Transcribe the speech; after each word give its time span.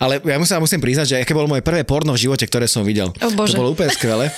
Ale 0.00 0.16
ja 0.24 0.40
musím, 0.40 0.56
musím 0.58 0.80
priznať, 0.80 1.06
že 1.06 1.16
aké 1.20 1.36
bolo 1.36 1.44
moje 1.46 1.60
prvé 1.60 1.84
porno 1.84 2.16
v 2.16 2.22
živote, 2.24 2.48
ktoré 2.48 2.64
som 2.64 2.80
videl. 2.82 3.12
O 3.20 3.28
Bože. 3.36 3.52
To 3.52 3.60
bolo 3.60 3.76
úplne 3.76 3.92
skvelé. 3.92 4.32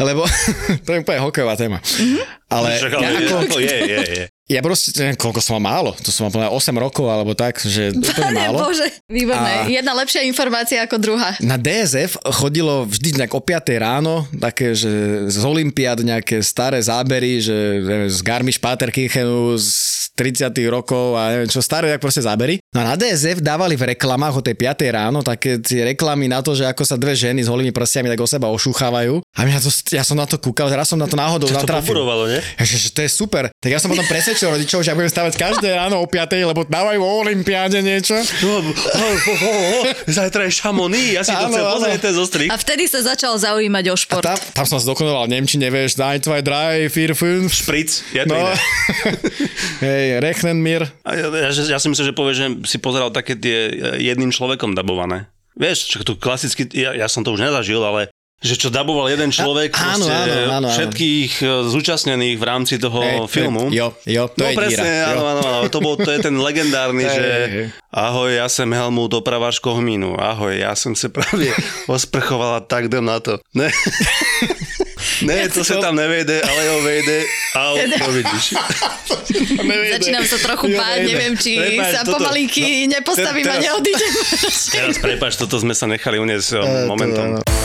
Lebo 0.00 0.24
to 0.88 0.88
je 0.88 1.04
úplne 1.04 1.20
hokejová 1.20 1.52
téma. 1.52 1.76
Mm-hmm. 1.84 2.48
Ale, 2.48 2.68
Však, 2.80 2.92
ale 2.96 3.04
ja, 3.04 3.20
ako, 3.44 3.56
je, 3.60 3.76
je, 3.76 3.98
je. 4.08 4.24
ja 4.48 4.60
proste, 4.64 4.88
neviem, 4.96 5.16
koľko 5.20 5.40
som 5.44 5.60
mal 5.60 5.76
málo. 5.76 5.92
To 6.00 6.08
som 6.08 6.32
mal 6.32 6.48
mňa 6.48 6.48
8 6.48 6.72
rokov 6.80 7.12
alebo 7.12 7.36
tak, 7.36 7.60
že 7.60 7.92
úplne 7.96 8.32
Pane 8.32 8.40
málo. 8.40 8.56
Bože, 8.64 8.88
výborné. 9.04 9.52
A- 9.52 9.68
Jedna 9.68 9.92
lepšia 9.92 10.24
informácia 10.24 10.80
ako 10.80 10.96
druhá. 10.96 11.36
Na 11.44 11.60
DSF 11.60 12.16
chodilo 12.32 12.88
vždy 12.88 13.20
nejak 13.20 13.36
o 13.36 13.44
5 13.44 13.68
ráno, 13.76 14.24
také, 14.32 14.72
že 14.72 14.88
z 15.28 15.44
Olympiád 15.44 16.00
nejaké 16.00 16.40
staré 16.40 16.80
zábery, 16.80 17.44
že 17.44 17.52
neviem, 17.84 18.08
z 18.08 18.18
Garmisch-Partenkirchenu 18.24 19.60
z 19.60 19.68
30 20.16 20.56
rokov 20.72 21.20
a 21.20 21.36
neviem 21.36 21.52
čo, 21.52 21.60
staré 21.60 21.92
tak 21.92 22.00
proste 22.00 22.24
zábery. 22.24 22.61
No 22.72 22.80
a 22.80 22.88
na 22.88 22.96
DSF 22.96 23.44
dávali 23.44 23.76
v 23.76 23.92
reklamách 23.92 24.32
o 24.32 24.42
tej 24.42 24.56
5 24.56 24.96
ráno 24.96 25.20
také 25.20 25.60
tie 25.60 25.84
reklamy 25.84 26.24
na 26.24 26.40
to, 26.40 26.56
že 26.56 26.64
ako 26.64 26.88
sa 26.88 26.96
dve 26.96 27.12
ženy 27.12 27.44
s 27.44 27.52
holými 27.52 27.68
prstiami 27.68 28.08
tak 28.08 28.16
o 28.16 28.24
seba 28.24 28.48
ošúchávajú. 28.48 29.20
A 29.20 29.44
mňa 29.44 29.60
to, 29.60 29.68
ja 29.92 30.00
som 30.00 30.16
na 30.16 30.24
to 30.24 30.40
kúkal, 30.40 30.72
raz 30.72 30.88
som 30.88 30.96
na 30.96 31.04
to 31.04 31.12
náhodou 31.12 31.52
To 31.52 31.52
natrafil. 31.52 31.92
poburovalo, 31.92 32.32
nie? 32.32 32.40
Ja, 32.40 32.64
že, 32.64 32.80
že 32.80 32.88
to 32.88 33.04
je 33.04 33.12
super. 33.12 33.52
Tak 33.52 33.68
ja 33.68 33.76
som 33.76 33.92
potom 33.92 34.08
presvedčil 34.08 34.48
rodičov, 34.48 34.80
že 34.80 34.88
ja 34.88 34.96
budem 34.96 35.12
stavať 35.12 35.36
každé 35.36 35.68
ráno 35.68 36.00
o 36.00 36.08
5, 36.08 36.16
lebo 36.32 36.64
dávajú 36.64 36.96
o 36.96 37.12
Olympiáde 37.20 37.84
niečo. 37.84 38.16
No, 38.40 38.64
zajtra 40.08 40.48
je 40.48 40.56
Chamonix, 40.56 41.12
ja 41.12 41.22
si 41.22 41.30
to 41.30 41.44
chcem 41.44 41.64
pozrieť, 41.68 41.98
ten 42.00 42.14
zostrih. 42.16 42.48
A 42.48 42.56
vtedy 42.56 42.88
sa 42.88 43.04
začal 43.04 43.36
zaujímať 43.36 43.84
o 43.92 43.94
A 43.94 44.00
šport. 44.00 44.24
tam, 44.24 44.40
tam 44.56 44.64
som 44.64 44.80
sa 44.80 44.88
dokonoval 44.88 45.28
Nemčine, 45.28 45.68
vieš, 45.68 46.00
1, 46.00 46.24
2, 46.24 46.40
3, 46.40 46.88
4, 46.88 47.52
5. 47.52 47.52
Špric, 47.52 47.90
je 48.16 48.22
to 48.24 48.32
No, 48.32 48.48
hej, 49.84 50.24
rechnen 50.24 50.56
mir. 50.56 50.88
A 51.04 51.12
ja, 51.12 51.28
ja, 51.28 51.50
ja 51.52 51.76
si 51.76 51.86
myslím, 51.86 52.06
že 52.08 52.14
povieš, 52.14 52.36
že 52.38 52.46
si 52.64 52.78
pozeral 52.78 53.10
také 53.10 53.34
tie 53.34 53.68
e, 53.68 53.72
jedným 54.02 54.30
človekom 54.30 54.72
dabované. 54.72 55.28
Vieš, 55.52 55.78
čo 55.90 55.98
tu 56.00 56.16
klasicky, 56.16 56.64
ja, 56.72 56.96
ja 56.96 57.06
som 57.06 57.20
to 57.20 57.30
už 57.30 57.44
nezažil, 57.44 57.78
ale 57.78 58.08
že 58.42 58.58
čo 58.58 58.74
daboval 58.74 59.06
jeden 59.06 59.30
človek 59.30 59.70
A- 59.78 59.94
áno, 59.94 60.02
áno, 60.02 60.34
áno, 60.34 60.42
áno. 60.50 60.68
všetkých 60.74 61.32
e, 61.38 61.46
zúčastnených 61.62 62.36
v 62.40 62.44
rámci 62.44 62.74
toho 62.74 62.98
Hej, 62.98 63.30
filmu. 63.30 63.70
Jo, 63.70 63.94
jo, 64.02 64.26
to 64.34 64.42
no 64.42 64.50
je 64.50 64.56
presne, 64.58 64.82
díra. 64.82 65.14
áno, 65.14 65.22
áno, 65.30 65.42
áno, 65.46 65.58
to, 65.70 65.78
bol, 65.78 65.94
to 65.94 66.10
je 66.10 66.18
ten 66.18 66.34
legendárny, 66.34 67.06
že 67.16 67.26
ahoj, 67.94 68.34
ja 68.34 68.50
som 68.50 68.66
Helmut, 68.66 69.14
opraváš 69.14 69.62
kohmínu, 69.62 70.18
ahoj, 70.18 70.58
ja 70.58 70.74
som 70.74 70.98
sa 70.98 71.06
práve 71.14 71.54
osprchovala, 71.86 72.66
tak 72.66 72.90
jdem 72.90 73.06
na 73.06 73.22
to. 73.22 73.38
Ne, 73.54 73.70
ne 75.22 75.46
to 75.46 75.60
sa 75.60 75.76
tam 75.78 75.94
nevejde, 75.94 76.36
ale 76.38 76.60
jo 76.62 76.76
vejde, 76.80 77.16
au, 77.54 77.74
to 78.00 78.10
vidíš. 78.12 78.44
Začínam 79.92 80.24
sa 80.24 80.38
trochu 80.38 80.66
Jo, 80.68 80.78
báť, 80.78 80.98
neviem, 81.02 81.34
či 81.34 81.52
Prepáč, 81.54 81.90
sa 81.90 82.00
toto- 82.02 82.18
pomalinky 82.18 82.86
nepostavím 82.86 83.44
a 83.44 83.48
teraz- 83.50 83.62
neodídem. 83.62 84.12
Teraz 84.74 84.96
prepač, 84.98 85.32
toto 85.34 85.56
sme 85.56 85.72
sa 85.72 85.86
nechali 85.86 86.16
uniesť 86.18 86.48
Eh, 86.52 86.58
e, 86.58 86.86
momentom. 86.86 87.26
to- 87.38 87.61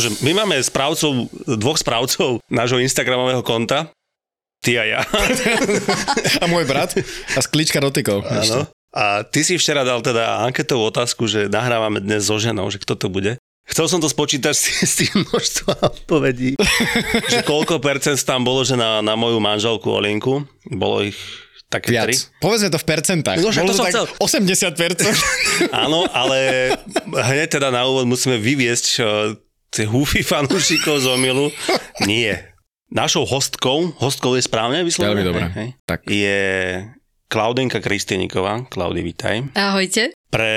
Akože 0.00 0.24
my 0.24 0.32
máme 0.32 0.56
správcov, 0.64 1.28
dvoch 1.44 1.76
správcov 1.76 2.40
nášho 2.48 2.80
Instagramového 2.80 3.44
konta, 3.44 3.92
ty 4.64 4.80
a 4.80 4.88
ja. 4.88 5.00
A 6.40 6.48
môj 6.48 6.64
brat 6.64 6.96
a 7.36 7.40
sklíčka 7.44 7.84
dotykov. 7.84 8.24
Áno. 8.24 8.64
A 8.96 9.28
ty 9.28 9.44
si 9.44 9.60
včera 9.60 9.84
dal 9.84 10.00
teda 10.00 10.40
anketovú 10.48 10.88
otázku, 10.88 11.28
že 11.28 11.52
nahrávame 11.52 12.00
dnes 12.00 12.32
so 12.32 12.40
ženou, 12.40 12.72
že 12.72 12.80
kto 12.80 12.96
to 12.96 13.12
bude. 13.12 13.36
Chcel 13.68 13.92
som 13.92 14.00
to 14.00 14.08
spočítať 14.08 14.56
s, 14.56 15.04
tým 15.04 15.20
množstvom 15.20 15.76
odpovedí, 15.92 16.56
že 17.36 17.44
koľko 17.44 17.76
percent 17.84 18.16
tam 18.24 18.40
bolo, 18.40 18.64
že 18.64 18.80
na, 18.80 19.04
na 19.04 19.20
moju 19.20 19.36
manželku 19.36 19.84
Olinku, 19.84 20.48
bolo 20.64 21.04
ich 21.04 21.20
také 21.68 21.92
Viac. 21.92 22.08
tri. 22.08 22.16
Povedzme 22.40 22.72
to 22.72 22.80
v 22.80 22.86
percentách. 22.88 23.36
No, 23.36 23.52
Bolo 23.52 23.68
to 23.68 23.76
som 23.76 23.84
tak 23.84 23.92
chcel. 23.92 24.04
80%. 24.16 25.12
Áno, 25.84 26.08
ale 26.08 26.72
hneď 27.04 27.60
teda 27.60 27.68
na 27.68 27.84
úvod 27.84 28.08
musíme 28.08 28.40
vyviesť 28.40 29.04
húfy 29.78 30.26
fanúšikov 30.26 30.98
z 30.98 31.06
omilu. 31.06 31.48
Nie. 32.02 32.50
Našou 32.90 33.22
hostkou, 33.22 33.94
hostkou 34.02 34.34
je 34.34 34.42
správne 34.42 34.82
vyslovené? 34.82 35.22
Veľmi 35.22 35.24
dobré. 35.24 35.44
Hej, 35.46 35.54
hej. 35.54 35.68
Tak. 35.86 36.00
Je 36.04 36.38
Klaudenka 37.30 37.78
Kristýniková. 37.78 38.66
Klaudi, 38.66 39.06
vitaj. 39.06 39.54
Ahojte. 39.54 40.10
Pre 40.26 40.52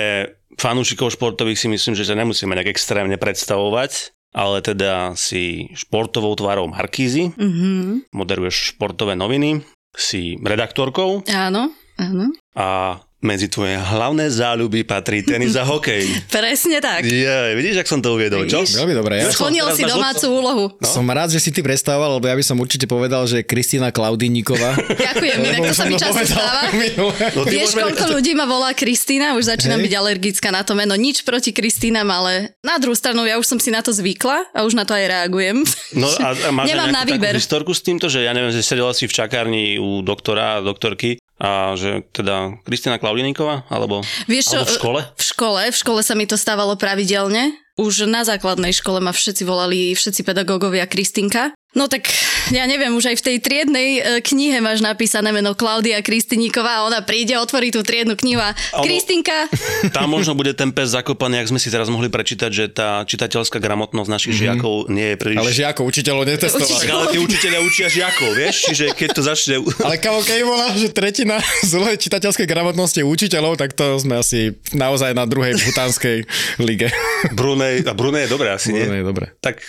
fanúšikov 0.57 1.13
športových 1.13 1.59
si 1.59 1.67
myslím, 1.69 1.93
že 1.93 2.09
sa 2.09 2.17
nemusíme 2.17 2.57
nejak 2.57 2.73
extrémne 2.73 3.21
predstavovať, 3.21 4.09
ale 4.33 4.65
teda 4.65 5.13
si 5.13 5.69
športovou 5.77 6.33
tvárou 6.33 6.65
Markízy, 6.65 7.29
Mhm. 7.37 8.09
moderuješ 8.09 8.73
športové 8.73 9.13
noviny, 9.13 9.61
si 9.93 10.41
redaktorkou 10.41 11.21
Áno, 11.29 11.69
áno. 12.01 12.25
a 12.57 12.97
medzi 13.23 13.47
tvoje 13.47 13.73
hlavné 13.73 14.27
záľuby 14.27 14.83
patrí 14.83 15.19
tenis 15.19 15.55
a 15.55 15.63
hokej. 15.73 16.27
Presne 16.27 16.77
tak. 16.77 17.01
Ja, 17.03 17.49
vidíš, 17.51 17.79
ak 17.79 17.87
som 17.87 17.97
to 17.97 18.13
uviedol, 18.13 18.43
čo? 18.43 18.61
Veľmi 18.61 18.93
dobré. 18.93 19.19
Ja 19.19 19.31
som- 19.31 19.47
Splnil 19.47 19.65
si 19.71 19.83
domácu 19.83 20.25
úlohu. 20.27 20.65
No. 20.75 20.85
som 20.85 21.07
rád, 21.07 21.31
že 21.31 21.39
si 21.39 21.49
ty 21.49 21.59
predstavoval, 21.59 22.19
lebo 22.19 22.27
ja 22.27 22.35
by 22.35 22.43
som 22.43 22.57
určite 22.57 22.83
povedal, 22.83 23.23
že 23.23 23.41
Kristýna 23.41 23.89
Klaudíniková. 23.89 24.75
Ďakujem, 25.07 25.37
inak 25.41 25.59
to 25.63 25.73
sa 25.73 25.83
mi 25.83 25.95
často 25.95 26.21
stáva. 26.21 26.67
No, 26.93 27.09
Vieš, 27.45 27.73
môžeme- 27.73 27.81
koľko 27.89 28.05
ľudí 28.11 28.31
ma 28.33 28.43
volá 28.43 28.69
Kristína? 28.71 29.33
Už 29.33 29.47
začínam 29.47 29.79
Hej. 29.79 29.85
byť 29.87 29.93
alergická 29.95 30.49
na 30.49 30.61
to 30.61 30.73
meno. 30.73 30.93
Nič 30.93 31.23
proti 31.23 31.49
Kristínam, 31.49 32.05
ale 32.05 32.53
na 32.59 32.75
druhú 32.75 32.93
stranu 32.93 33.23
ja 33.23 33.39
už 33.39 33.47
som 33.47 33.57
si 33.57 33.69
na 33.69 33.79
to 33.79 33.89
zvykla 33.89 34.51
a 34.51 34.61
už 34.61 34.73
na 34.73 34.83
to 34.83 34.91
aj 34.91 35.05
reagujem. 35.05 35.63
No 35.93 36.11
a, 36.11 36.35
a 36.35 36.49
máš 36.51 36.67
Nemám 36.67 36.91
na 36.91 37.03
výber. 37.03 37.33
historku 37.33 37.71
s 37.71 37.79
týmto, 37.79 38.05
že 38.05 38.21
ja 38.21 38.31
neviem, 38.31 38.51
že 38.51 38.59
sedela 38.59 38.91
si 38.91 39.05
v 39.05 39.13
čakárni 39.13 39.63
u 39.77 40.01
doktora 40.01 40.57
a 40.57 40.61
doktorky 40.61 41.22
a 41.43 41.75
že 41.75 42.07
teda 42.15 42.55
Kristina 42.63 42.95
Klaudiníková, 42.95 43.67
alebo, 43.67 43.99
Vieš 44.31 44.55
čo, 44.55 44.57
alebo 44.63 44.71
v 44.71 44.79
škole? 44.79 44.99
V 45.19 45.23
škole, 45.27 45.61
v 45.67 45.77
škole 45.77 45.99
sa 45.99 46.15
mi 46.15 46.23
to 46.23 46.39
stávalo 46.39 46.79
pravidelne. 46.79 47.51
Už 47.75 48.07
na 48.07 48.23
základnej 48.23 48.71
škole 48.71 49.03
ma 49.03 49.11
všetci 49.11 49.43
volali, 49.43 49.91
všetci 49.91 50.23
pedagógovia 50.23 50.87
Kristinka. 50.87 51.51
No 51.73 51.89
tak 51.89 52.07
ja 52.51 52.67
neviem, 52.67 52.91
už 52.91 53.13
aj 53.13 53.17
v 53.19 53.23
tej 53.23 53.37
triednej 53.39 53.89
e, 53.99 54.01
knihe 54.19 54.59
máš 54.59 54.83
napísané 54.83 55.31
meno 55.31 55.55
Klaudia 55.55 56.01
Kristiníková 56.03 56.83
a 56.83 56.85
ona 56.89 56.99
príde, 57.05 57.37
otvorí 57.37 57.71
tú 57.71 57.85
triednu 57.85 58.17
knihu 58.19 58.41
a 58.41 58.51
Kristinka, 58.83 59.47
Tam 59.95 60.09
možno 60.09 60.33
bude 60.35 60.53
ten 60.53 60.71
pes 60.71 60.93
zakopaný, 60.93 61.43
ak 61.43 61.51
sme 61.51 61.59
si 61.59 61.69
teraz 61.69 61.87
mohli 61.89 62.07
prečítať, 62.07 62.51
že 62.51 62.65
tá 62.71 63.03
čitateľská 63.03 63.59
gramotnosť 63.59 64.09
našich 64.09 64.35
mm-hmm. 64.37 64.57
žiakov 64.59 64.73
nie 64.89 65.07
je 65.13 65.17
príliš... 65.19 65.39
Ale 65.39 65.51
žiakov, 65.51 65.83
učiteľov 65.87 66.23
netestovali. 66.27 66.81
Tak 66.83 66.91
ale 66.93 67.05
tí 67.11 67.17
učiteľia 67.19 67.59
učia 67.63 67.87
žiakov, 67.89 68.29
vieš? 68.35 68.55
Čiže 68.71 68.85
keď 68.95 69.09
to 69.13 69.21
začne... 69.21 69.55
Ale 69.85 69.95
kamo, 69.99 70.19
keď 70.23 70.39
bola, 70.45 70.67
že 70.75 70.87
tretina 70.91 71.37
zlej 71.73 71.99
čitateľskej 71.99 72.47
gramotnosti 72.47 73.01
učiteľov, 73.03 73.59
tak 73.59 73.75
to 73.75 73.97
sme 73.99 74.19
asi 74.19 74.55
naozaj 74.73 75.11
na 75.13 75.27
druhej 75.27 75.57
bhutanskej 75.59 76.25
lige. 76.61 76.89
Brunej, 77.35 77.83
a 77.85 77.93
Brunej 77.93 78.25
je 78.27 78.29
dobré 78.31 78.49
asi, 78.53 78.71
nie? 78.73 78.85
No, 78.87 78.95
je 78.95 79.05
dobre. 79.05 79.25
Tak 79.39 79.59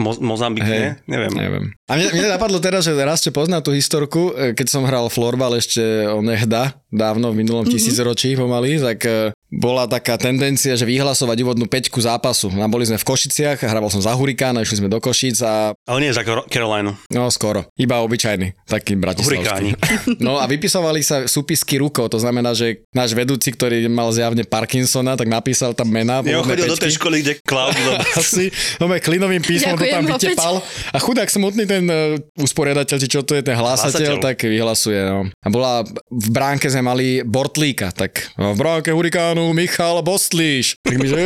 Mo- 0.00 0.20
Mozambik, 0.24 0.64
nie? 0.64 0.96
Neviem. 1.04 1.32
Neviem. 1.36 1.64
A 1.84 2.00
mne, 2.00 2.08
mne 2.16 2.28
napadlo 2.32 2.56
teraz, 2.64 2.88
že 2.88 2.96
raz 2.96 3.20
ste 3.20 3.28
pozná 3.28 3.60
tú 3.60 3.76
historku, 3.76 4.32
e, 4.32 4.56
keď 4.56 4.66
som 4.72 4.88
hral 4.88 5.12
florbal 5.12 5.52
ešte 5.60 6.08
onehda, 6.08 6.80
dávno 6.88 7.28
v 7.28 7.44
minulom 7.44 7.68
mm-hmm. 7.68 7.76
tisícročí 7.76 8.32
pomaly, 8.32 8.80
tak 8.80 9.04
e, 9.04 9.36
bola 9.52 9.84
taká 9.84 10.16
tendencia, 10.16 10.72
že 10.72 10.88
vyhlasovať 10.88 11.36
úvodnú 11.44 11.68
peťku 11.68 12.00
zápasu. 12.00 12.48
A 12.56 12.64
boli 12.72 12.88
sme 12.88 12.96
v 12.96 13.04
Košiciach, 13.04 13.60
hraval 13.60 13.92
som 13.92 14.00
za 14.00 14.16
Hurikána, 14.16 14.64
išli 14.64 14.80
sme 14.80 14.88
do 14.88 14.96
Košic 14.96 15.36
a 15.44 15.76
Ale 15.84 15.98
nie 16.00 16.08
za 16.08 16.24
Carolinu. 16.24 16.96
no 17.12 17.28
skoro, 17.28 17.68
iba 17.76 18.00
obyčajný, 18.00 18.56
taký 18.64 18.96
bratislavský. 18.96 19.44
Hurikáni. 19.44 19.70
No 20.24 20.38
a 20.40 20.48
vypisovali 20.48 21.04
sa 21.04 21.26
súpisky 21.28 21.76
rukou, 21.76 22.06
to 22.08 22.16
znamená, 22.16 22.54
že 22.56 22.86
náš 22.94 23.12
vedúci, 23.12 23.52
ktorý 23.52 23.84
mal 23.92 24.08
zjavne 24.14 24.46
Parkinsona, 24.46 25.18
tak 25.18 25.28
napísal 25.28 25.76
tam 25.76 25.90
mená. 25.92 26.24
Ja 26.24 26.40
chodil 26.40 26.64
do 26.64 26.78
tej 26.78 26.94
peťky. 26.94 26.98
školy, 27.02 27.16
kde 27.20 27.32
Cloud 27.44 27.74
asi, 28.20 28.48
no 28.80 28.86
klinovým 28.88 29.42
písmom 29.44 29.76
to 29.76 29.84
tam 29.84 30.04
opäť. 30.08 30.32
vytepal. 30.32 30.54
A 30.94 30.98
chudák 31.02 31.28
smutný 31.28 31.64
ten 31.66 31.84
uh, 31.90 32.16
usporiadateľ, 32.38 32.96
či 33.02 33.08
čo 33.10 33.20
to 33.26 33.34
je 33.36 33.42
ten 33.44 33.58
hlásateľ, 33.58 34.16
Hlásateľ. 34.16 34.24
tak 34.24 34.36
vyhlasuje. 34.46 35.00
No. 35.02 35.26
A 35.28 35.48
bola, 35.50 35.82
v 36.08 36.28
bránke 36.30 36.70
sme 36.70 36.86
mali 36.86 37.06
Bortlíka, 37.26 37.90
tak 37.92 38.30
no, 38.38 38.54
v 38.54 38.58
bránke 38.62 38.94
hurikánu 38.94 39.41
Michal 39.50 39.98
Bostlíš. 40.06 40.78
Tak 40.86 40.94
mi, 40.94 41.10
že. 41.10 41.18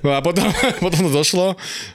No 0.00 0.16
a 0.16 0.24
potom, 0.24 0.48
potom 0.84 1.04
to 1.04 1.12
došlo. 1.12 1.46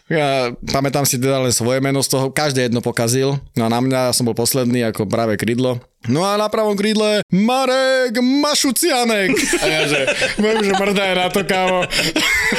Ja 0.06 0.54
pamätám 0.70 1.10
si 1.10 1.18
teda 1.18 1.42
len 1.42 1.50
svoje 1.50 1.82
meno 1.82 2.06
z 2.06 2.14
toho, 2.14 2.30
každé 2.30 2.70
jedno 2.70 2.86
pokazil. 2.86 3.42
No 3.58 3.66
a 3.66 3.70
na 3.74 3.82
mňa 3.82 4.14
som 4.14 4.30
bol 4.30 4.38
posledný 4.38 4.86
ako 4.86 5.10
práve 5.10 5.34
krydlo. 5.42 5.82
No 6.06 6.22
a 6.22 6.38
na 6.38 6.48
pravom 6.48 6.78
krídle 6.78 7.26
Marek 7.34 8.22
Mašucianek. 8.22 9.34
A 9.60 9.66
ja 9.66 9.82
že, 9.90 10.02
viem, 10.38 10.62
že 10.62 10.72
mrdá 10.78 11.04
je 11.10 11.16
na 11.18 11.28
to, 11.34 11.42
kámo. 11.42 11.82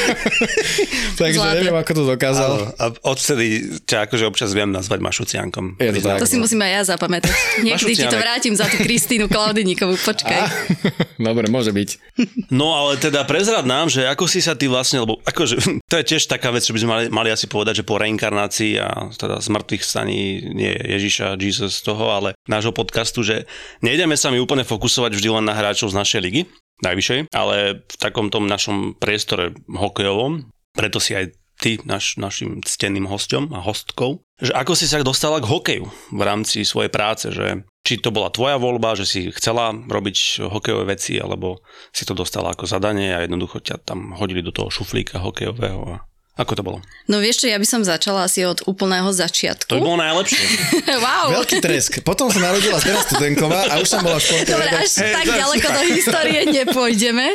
Takže 1.20 1.38
Zlaté. 1.38 1.56
neviem, 1.62 1.78
ako 1.78 1.92
to 1.94 2.04
dokázal. 2.04 2.50
Áno, 2.52 2.66
a 2.76 2.84
odvtedy 3.08 3.46
ťa 3.88 4.10
akože 4.10 4.24
občas 4.28 4.50
viem 4.52 4.68
nazvať 4.68 5.00
Mašuciankom. 5.00 5.80
Je 5.80 5.90
to 5.96 6.02
tak. 6.04 6.20
To 6.20 6.28
si 6.28 6.36
musím 6.36 6.60
aj 6.66 6.72
ja 6.74 6.82
zapamätať. 6.94 7.32
Niekedy 7.66 7.94
ti 7.96 8.06
to 8.10 8.18
vrátim 8.18 8.52
za 8.52 8.68
tú 8.68 8.82
Kristínu 8.82 9.30
Klaudiníkovú. 9.30 9.96
Počkaj. 9.96 10.40
Dobre, 11.28 11.48
môže 11.48 11.72
byť. 11.72 11.88
No 12.52 12.76
ale 12.76 13.00
teda 13.00 13.24
prezrad 13.24 13.64
nám, 13.64 13.88
že 13.88 14.04
ako 14.04 14.28
si 14.28 14.44
sa 14.44 14.58
ty 14.58 14.68
vlastne, 14.68 15.02
lebo 15.02 15.22
akože 15.24 15.80
to 15.88 15.94
je 15.96 16.04
tiež 16.04 16.28
taká 16.28 16.52
vec, 16.52 16.68
čo 16.68 16.76
by 16.76 16.80
sme 16.84 16.90
mali, 16.90 17.04
mali 17.08 17.28
asi 17.32 17.48
povedať, 17.48 17.82
že 17.82 17.88
po 17.88 17.96
reinkarnácii 17.96 18.76
a 18.76 19.08
teda 19.16 19.40
z 19.40 19.48
mŕtvych 19.48 19.82
staní 19.82 20.44
nie 20.52 20.70
Ježiša, 20.74 21.40
Jesus 21.40 21.80
z 21.80 21.82
toho, 21.88 22.12
ale 22.12 22.36
nášho 22.44 22.70
podcastu, 22.76 23.24
že 23.28 23.36
nejdeme 23.84 24.16
sa 24.16 24.32
mi 24.32 24.40
úplne 24.40 24.64
fokusovať 24.64 25.12
vždy 25.12 25.28
len 25.28 25.44
na 25.44 25.52
hráčov 25.52 25.92
z 25.92 25.98
našej 26.00 26.20
ligy, 26.24 26.42
najvyššej, 26.80 27.28
ale 27.36 27.84
v 27.84 27.96
takom 28.00 28.32
tom 28.32 28.48
našom 28.48 28.96
priestore 28.96 29.52
hokejovom, 29.68 30.48
preto 30.72 30.96
si 30.96 31.12
aj 31.12 31.36
ty, 31.58 31.82
naš, 31.84 32.16
našim 32.16 32.62
cteným 32.62 33.10
hosťom 33.10 33.50
a 33.50 33.58
hostkou, 33.60 34.22
že 34.38 34.54
ako 34.54 34.78
si 34.78 34.86
sa 34.86 35.02
dostala 35.02 35.42
k 35.42 35.50
hokeju 35.50 35.84
v 36.14 36.22
rámci 36.22 36.62
svojej 36.62 36.88
práce, 36.88 37.26
že 37.34 37.66
či 37.82 37.98
to 37.98 38.14
bola 38.14 38.30
tvoja 38.30 38.54
voľba, 38.54 38.94
že 38.94 39.04
si 39.08 39.20
chcela 39.34 39.74
robiť 39.74 40.46
hokejové 40.46 40.94
veci, 40.94 41.18
alebo 41.18 41.58
si 41.90 42.06
to 42.06 42.14
dostala 42.14 42.54
ako 42.54 42.70
zadanie 42.70 43.10
a 43.10 43.26
jednoducho 43.26 43.58
ťa 43.58 43.82
tam 43.82 44.14
hodili 44.14 44.44
do 44.46 44.54
toho 44.54 44.70
šuflíka 44.70 45.18
hokejového. 45.18 45.98
A 45.98 46.07
ako 46.38 46.52
to 46.54 46.62
bolo? 46.62 46.78
No 47.10 47.18
vieš 47.18 47.42
čo, 47.42 47.46
ja 47.50 47.58
by 47.58 47.66
som 47.66 47.82
začala 47.82 48.30
asi 48.30 48.46
od 48.46 48.62
úplného 48.70 49.10
začiatku. 49.10 49.74
To 49.74 49.82
by 49.82 49.82
bolo 49.82 49.98
najlepšie. 49.98 50.44
wow. 51.04 51.34
Veľký 51.34 51.58
tresk. 51.58 51.98
Potom 52.06 52.30
sa 52.30 52.38
narodila 52.38 52.78
Stena 52.78 53.02
Studenková 53.02 53.66
a 53.66 53.82
už 53.82 53.90
som 53.90 54.06
bola 54.06 54.22
v 54.22 54.24
športovej 54.24 54.54
Dobre, 54.54 54.70
až. 54.78 54.90
Hej, 55.02 55.14
tak 55.18 55.26
ďaleko 55.26 55.66
do 55.66 55.82
histórie 55.90 56.40
nepôjdeme, 56.46 57.26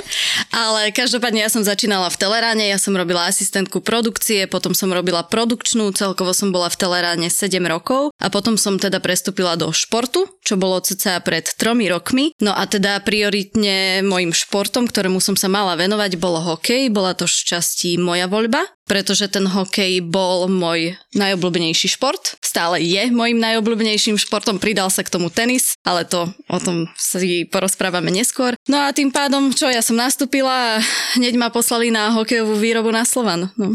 ale 0.56 0.82
každopádne 0.96 1.44
ja 1.44 1.52
som 1.52 1.68
začínala 1.68 2.08
v 2.08 2.16
Teleráne, 2.16 2.64
ja 2.72 2.80
som 2.80 2.96
robila 2.96 3.28
asistentku 3.28 3.84
produkcie, 3.84 4.48
potom 4.48 4.72
som 4.72 4.88
robila 4.88 5.20
produkčnú, 5.28 5.92
celkovo 5.92 6.32
som 6.32 6.56
bola 6.56 6.72
v 6.72 6.80
Teleráne 6.80 7.28
7 7.28 7.60
rokov 7.68 8.16
a 8.24 8.32
potom 8.32 8.56
som 8.56 8.80
teda 8.80 9.04
prestúpila 9.04 9.60
do 9.60 9.68
športu, 9.76 10.32
čo 10.48 10.56
bolo 10.56 10.80
cca 10.80 11.20
pred 11.20 11.44
tromi 11.60 11.92
rokmi. 11.92 12.32
No 12.40 12.56
a 12.56 12.64
teda 12.72 13.04
prioritne 13.04 14.00
môjim 14.00 14.32
športom, 14.32 14.88
ktorému 14.88 15.20
som 15.20 15.36
sa 15.36 15.52
mala 15.52 15.76
venovať, 15.76 16.16
bolo 16.16 16.40
hokej, 16.40 16.88
bola 16.88 17.12
to 17.12 17.28
šťastí 17.28 18.00
moja 18.00 18.32
voľba, 18.32 18.64
pretože 18.84 19.28
ten 19.28 19.44
hokej 19.44 20.04
bol 20.04 20.48
môj 20.48 20.94
najobľúbenejší 21.14 21.96
šport. 21.96 22.36
Stále 22.44 22.84
je 22.84 23.10
môjim 23.10 23.40
najobľúbenejším 23.40 24.20
športom, 24.20 24.60
pridal 24.60 24.92
sa 24.92 25.02
k 25.02 25.10
tomu 25.10 25.32
tenis, 25.32 25.74
ale 25.82 26.04
to 26.04 26.28
o 26.48 26.58
tom 26.60 26.86
si 26.94 27.48
porozprávame 27.48 28.12
neskôr. 28.12 28.54
No 28.68 28.78
a 28.80 28.92
tým 28.92 29.10
pádom, 29.10 29.50
čo 29.50 29.72
ja 29.72 29.80
som 29.80 29.96
nastúpila 29.96 30.78
a 30.78 30.82
hneď 31.16 31.36
ma 31.36 31.50
poslali 31.50 31.90
na 31.90 32.12
hokejovú 32.12 32.60
výrobu 32.60 32.92
na 32.92 33.04
Slovan. 33.04 33.50
No. 33.56 33.74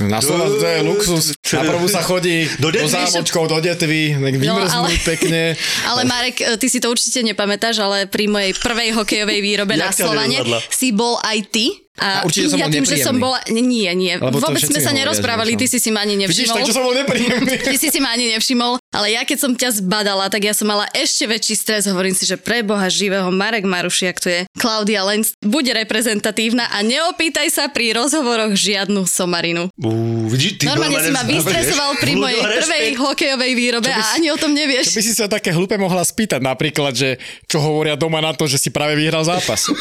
Na 0.00 0.18
Slovensku 0.18 0.58
to 0.58 0.66
je 0.66 0.80
luxus. 0.80 1.24
Na 1.52 1.62
prvú 1.62 1.84
sa 1.86 2.00
chodí 2.00 2.48
Do 2.56 2.72
do, 2.72 2.80
do 2.80 2.88
Detvy? 2.88 2.88
zámočkov, 2.88 3.42
do 3.46 3.58
detvy, 3.60 4.16
tak 4.16 4.34
vymrznúť 4.40 4.72
ale- 4.72 5.04
pekne. 5.04 5.42
Ale 5.92 6.00
Marek, 6.08 6.36
e, 6.40 6.56
ty 6.56 6.66
si 6.66 6.80
to 6.80 6.88
určite 6.88 7.20
nepamätáš, 7.20 7.78
ale 7.78 8.08
pri 8.08 8.24
mojej 8.24 8.56
prvej 8.56 8.96
hokejovej 8.96 9.40
výrobe 9.44 9.76
na 9.76 9.92
Slovane 9.92 10.40
si 10.72 10.88
bol 10.88 11.20
aj 11.20 11.38
ty. 11.52 11.83
A 11.94 12.26
určite 12.26 12.50
som 12.50 12.58
ja 12.58 12.66
bol 12.66 12.74
tým, 12.74 12.84
že 12.90 12.98
som 12.98 13.14
nepríjemný. 13.14 13.22
bola... 13.22 13.38
Nie, 13.54 13.90
nie. 13.94 14.14
Lebo 14.18 14.42
Vôbec 14.42 14.66
sme 14.66 14.82
sa 14.82 14.90
nerozprávali, 14.90 15.54
ty 15.54 15.70
si 15.70 15.78
si 15.78 15.94
ma 15.94 16.02
ani 16.02 16.18
Vidíš, 16.18 16.50
nevšimol. 16.50 16.56
takže 16.58 16.74
som 16.74 16.82
bol 16.82 16.94
nepríjemný. 16.98 17.54
Ty 17.62 17.76
si 17.78 17.88
si 17.94 17.98
ma 18.02 18.10
ani 18.18 18.34
nevšimol, 18.34 18.82
ale 18.94 19.18
ja 19.18 19.26
keď 19.26 19.38
som 19.42 19.52
ťa 19.52 19.82
zbadala, 19.82 20.30
tak 20.30 20.46
ja 20.46 20.54
som 20.54 20.70
mala 20.70 20.86
ešte 20.94 21.26
väčší 21.26 21.54
stres. 21.58 21.90
Hovorím 21.90 22.14
si, 22.14 22.24
že 22.24 22.38
pre 22.38 22.62
Boha 22.62 22.86
živého 22.86 23.26
Marek 23.34 23.66
Marušiak 23.66 24.22
tu 24.22 24.30
je. 24.30 24.46
Klaudia 24.54 25.02
Lenz 25.02 25.34
bude 25.42 25.74
reprezentatívna 25.74 26.70
a 26.70 26.78
neopýtaj 26.86 27.50
sa 27.50 27.66
pri 27.66 27.98
rozhovoroch 27.98 28.54
žiadnu 28.54 29.02
somarinu. 29.10 29.66
Ú, 29.82 29.90
vidíš, 30.30 30.62
ty 30.62 30.70
Normálne 30.70 31.02
si 31.02 31.10
ma 31.10 31.26
vystresoval 31.34 31.98
pri 31.98 32.14
mojej 32.14 32.38
prvej 32.38 32.86
hokejovej 32.94 33.52
výrobe 33.58 33.90
a 33.90 34.14
ani 34.14 34.30
o 34.30 34.38
tom 34.38 34.54
nevieš. 34.54 34.94
Čo 34.94 34.96
by 34.96 35.02
si 35.02 35.12
sa 35.12 35.26
také 35.26 35.50
hlúpe 35.50 35.74
mohla 35.74 36.06
spýtať 36.06 36.38
napríklad, 36.38 36.94
že 36.94 37.18
čo 37.50 37.58
hovoria 37.58 37.98
doma 37.98 38.22
na 38.22 38.30
to, 38.30 38.46
že 38.46 38.62
si 38.62 38.70
práve 38.70 38.94
vyhral 38.94 39.26
zápas. 39.26 39.66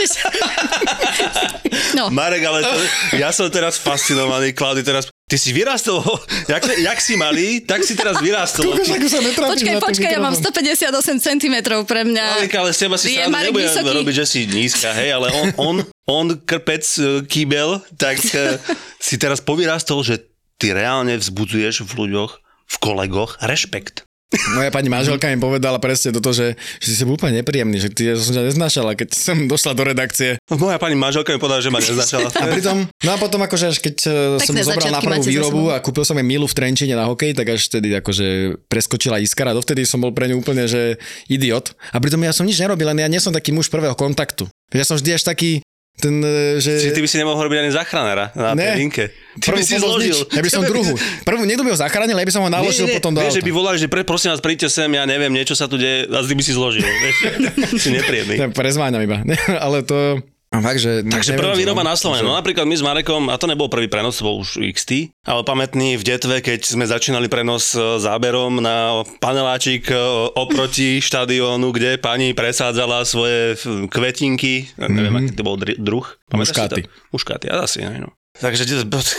No, 1.96 2.08
Marek, 2.10 2.42
ale 2.46 2.62
to, 2.62 2.78
ja 3.18 3.34
som 3.34 3.50
teraz 3.50 3.76
fascinovaný, 3.76 4.54
Klaudy, 4.54 4.82
teraz 4.86 5.10
ty 5.30 5.38
si 5.38 5.54
vyrastol, 5.54 6.02
jak, 6.50 6.62
jak 6.66 6.98
si 6.98 7.14
malý, 7.14 7.62
tak 7.62 7.86
si 7.86 7.94
teraz 7.94 8.18
vyrastol. 8.18 8.66
Kúkaš, 8.74 8.98
ako 8.98 9.06
sa 9.06 9.18
počkaj, 9.22 9.74
počkaj, 9.78 10.10
ja 10.10 10.18
mám 10.18 10.34
mikrofón. 10.34 11.22
158 11.22 11.22
cm 11.22 11.56
pre 11.86 12.02
mňa. 12.02 12.24
Marek, 12.42 12.54
ale 12.58 12.70
z 12.74 12.78
teba 12.82 12.96
si 12.98 13.14
Marek 13.30 13.54
nebudem 13.54 13.70
vysoký? 13.70 13.96
robiť, 14.02 14.14
že 14.18 14.26
si 14.26 14.40
nízka, 14.50 14.90
hej, 14.90 15.14
ale 15.14 15.30
on, 15.30 15.46
on, 15.54 15.76
on 16.10 16.26
krpec 16.42 16.82
e, 16.98 17.22
kýbel, 17.30 17.78
tak 17.94 18.18
e, 18.34 18.58
si 18.98 19.14
teraz 19.22 19.38
povyrastol, 19.38 20.02
že 20.02 20.18
ty 20.58 20.74
reálne 20.74 21.14
vzbudzuješ 21.14 21.86
v 21.86 21.92
ľuďoch, 21.94 22.30
v 22.42 22.76
kolegoch 22.82 23.38
rešpekt. 23.38 24.09
Moja 24.56 24.70
pani 24.72 24.88
manželka 24.88 25.28
mi 25.30 25.38
povedala 25.38 25.78
presne 25.78 26.10
toto, 26.10 26.32
že, 26.32 26.56
že 26.80 26.90
si 26.96 27.02
bol 27.04 27.14
úplne 27.14 27.44
nepríjemný, 27.44 27.76
že 27.78 27.92
ty 27.92 28.10
som 28.16 28.32
ťa 28.34 28.50
neznášala, 28.50 28.96
keď 28.96 29.08
som 29.14 29.36
došla 29.46 29.72
do 29.76 29.82
redakcie. 29.86 30.40
Moja 30.50 30.80
pani 30.80 30.96
manželka 30.96 31.30
mi 31.32 31.38
povedala, 31.38 31.60
že 31.62 31.70
ma 31.70 31.78
neznačala. 31.78 32.32
A 32.32 32.44
pritom, 32.48 32.88
no 32.88 33.10
a 33.12 33.16
potom 33.20 33.40
akože 33.44 33.66
až 33.70 33.78
keď 33.78 33.96
eh, 34.08 34.12
som 34.42 34.54
Pekné 34.56 34.62
ho 34.64 34.68
zobral 34.72 34.90
na 34.90 35.00
prvú 35.04 35.22
výrobu 35.22 35.62
a 35.70 35.78
kúpil 35.78 36.04
som 36.08 36.16
jej 36.16 36.26
milu 36.26 36.48
v 36.48 36.56
Trenčine 36.56 36.96
na 36.96 37.06
hokej, 37.06 37.36
tak 37.36 37.52
až 37.52 37.68
vtedy 37.68 37.92
akože 38.00 38.26
preskočila 38.66 39.20
iskara. 39.22 39.54
Dovtedy 39.54 39.84
som 39.84 40.02
bol 40.02 40.10
pre 40.10 40.26
ňu 40.26 40.40
úplne, 40.40 40.66
že 40.66 40.96
idiot. 41.28 41.76
A 41.94 42.00
pritom 42.00 42.20
ja 42.24 42.34
som 42.34 42.48
nič 42.48 42.58
nerobil, 42.58 42.88
len 42.90 42.98
ja 43.00 43.08
nie 43.08 43.20
som 43.22 43.30
taký 43.30 43.54
muž 43.54 43.68
prvého 43.68 43.94
kontaktu. 43.94 44.48
Ja 44.70 44.86
som 44.86 44.94
vždy 44.94 45.18
až 45.18 45.26
taký 45.26 45.60
ten, 46.00 46.18
eh, 46.18 46.56
že... 46.56 46.80
Čiže 46.80 46.92
ty 46.92 47.00
by 47.00 47.08
si 47.08 47.16
nemohol 47.16 47.44
robiť 47.44 47.58
ani 47.60 47.70
záchranera 47.70 48.32
na 48.32 48.56
Ne. 48.56 48.64
tej 48.64 48.78
linke. 48.80 49.04
Ty 49.36 49.52
by 49.52 49.62
si 49.62 49.76
zložil. 49.76 50.16
nič. 50.16 50.32
Ja 50.32 50.42
by 50.42 50.50
som 50.50 50.62
druhú. 50.64 50.92
Prvú, 51.22 51.44
niekto 51.44 51.62
by 51.62 51.70
ho 51.70 51.78
zachránil, 51.78 52.16
ja 52.16 52.26
by 52.26 52.34
som 52.34 52.42
ho 52.42 52.50
naložil 52.50 52.88
nie, 52.88 52.92
nie, 52.92 52.98
potom 52.98 53.14
do 53.14 53.20
vieš, 53.20 53.38
že 53.38 53.40
auta. 53.40 53.48
by 53.48 53.52
volali, 53.54 53.76
že 53.78 53.86
pre, 53.86 54.02
prosím 54.02 54.32
vás, 54.32 54.40
príďte 54.40 54.66
sem, 54.66 54.90
ja 54.90 55.04
neviem, 55.04 55.30
niečo 55.30 55.54
sa 55.54 55.68
tu 55.68 55.76
deje, 55.76 56.08
a 56.08 56.18
ty 56.18 56.34
by 56.34 56.42
si 56.42 56.52
zložil. 56.52 56.82
Vieš, 56.82 57.16
si 57.84 57.88
nepríjemný. 57.92 58.34
Ja 58.36 58.48
prezváňam 58.50 59.00
iba. 59.00 59.22
Ale 59.64 59.84
to... 59.84 60.18
A 60.50 60.58
fakt, 60.58 60.82
že... 60.82 61.06
Takže 61.06 61.38
neviem, 61.38 61.42
prvá 61.46 61.54
výroba 61.54 61.86
no. 61.86 61.94
na 61.94 61.94
Slovene. 61.94 62.26
No 62.26 62.34
napríklad 62.34 62.66
my 62.66 62.74
s 62.74 62.82
Marekom, 62.82 63.30
a 63.30 63.38
to 63.38 63.46
nebol 63.46 63.70
prvý 63.70 63.86
prenos, 63.86 64.18
to 64.18 64.26
bol 64.26 64.42
už 64.42 64.58
XT, 64.58 65.14
ale 65.22 65.46
pamätný 65.46 65.94
v 65.94 66.02
Detve, 66.02 66.42
keď 66.42 66.66
sme 66.66 66.90
začínali 66.90 67.30
prenos 67.30 67.70
e, 67.78 68.02
záberom 68.02 68.58
na 68.58 69.06
paneláčik 69.22 69.86
e, 69.86 69.96
oproti 70.34 70.98
štadiónu, 71.06 71.70
kde 71.70 72.02
pani 72.02 72.34
presádzala 72.34 73.06
svoje 73.06 73.62
kvetinky, 73.94 74.66
mm-hmm. 74.74 74.90
neviem, 74.90 75.14
aký 75.22 75.30
to 75.38 75.46
bol 75.46 75.54
druh. 75.54 76.06
Muškáty. 76.34 76.82
Muškáty, 77.14 77.46
asi. 77.46 77.86
No. 77.86 78.10
Takže 78.40 78.62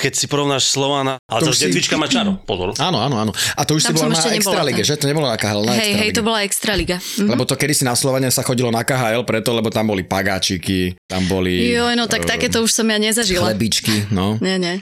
keď 0.01 0.13
si 0.13 0.25
porovnáš 0.25 0.65
Slovana, 0.65 1.21
ale 1.23 1.39
To 1.39 1.45
to 1.45 1.53
si- 1.53 1.69
Detvička 1.69 1.93
má 1.93 2.05
čaro, 2.05 2.41
pozor. 2.41 2.73
Áno, 2.75 2.97
áno, 2.97 3.15
áno. 3.15 3.31
A 3.53 3.61
to 3.63 3.77
už 3.77 3.81
si 3.81 3.87
Tam 3.87 3.95
som 3.95 4.09
bola 4.09 4.17
na 4.17 4.25
nebola, 4.25 4.35
Extralige, 4.35 4.81
tak. 4.81 4.89
že? 4.89 4.93
To 4.97 5.05
nebolo 5.05 5.27
na 5.27 5.37
KHL, 5.37 5.61
na 5.61 5.73
Hej, 5.73 5.91
hej, 5.95 6.09
to 6.11 6.21
bola 6.21 6.39
Extraliga. 6.41 6.97
Mhm. 6.97 7.29
Lebo 7.29 7.43
to 7.43 7.53
kedy 7.53 7.71
si 7.71 7.83
na 7.83 7.93
Slovene 7.93 8.27
sa 8.27 8.41
chodilo 8.41 8.67
na 8.67 8.81
KHL 8.81 9.23
preto, 9.23 9.53
lebo 9.53 9.69
tam 9.69 9.87
boli 9.87 10.03
pagáčiky, 10.03 10.99
tam 11.05 11.23
boli 11.25 11.71
Joj, 11.71 11.95
no 11.95 12.05
tak 12.05 12.25
eh, 12.25 12.27
takéto 12.27 12.59
už 12.59 12.71
som 12.73 12.83
ja 12.83 12.97
nezažila. 12.97 13.47
chlebičky, 13.47 14.11
no. 14.11 14.35
Nie, 14.37 14.57
nie. 14.57 14.81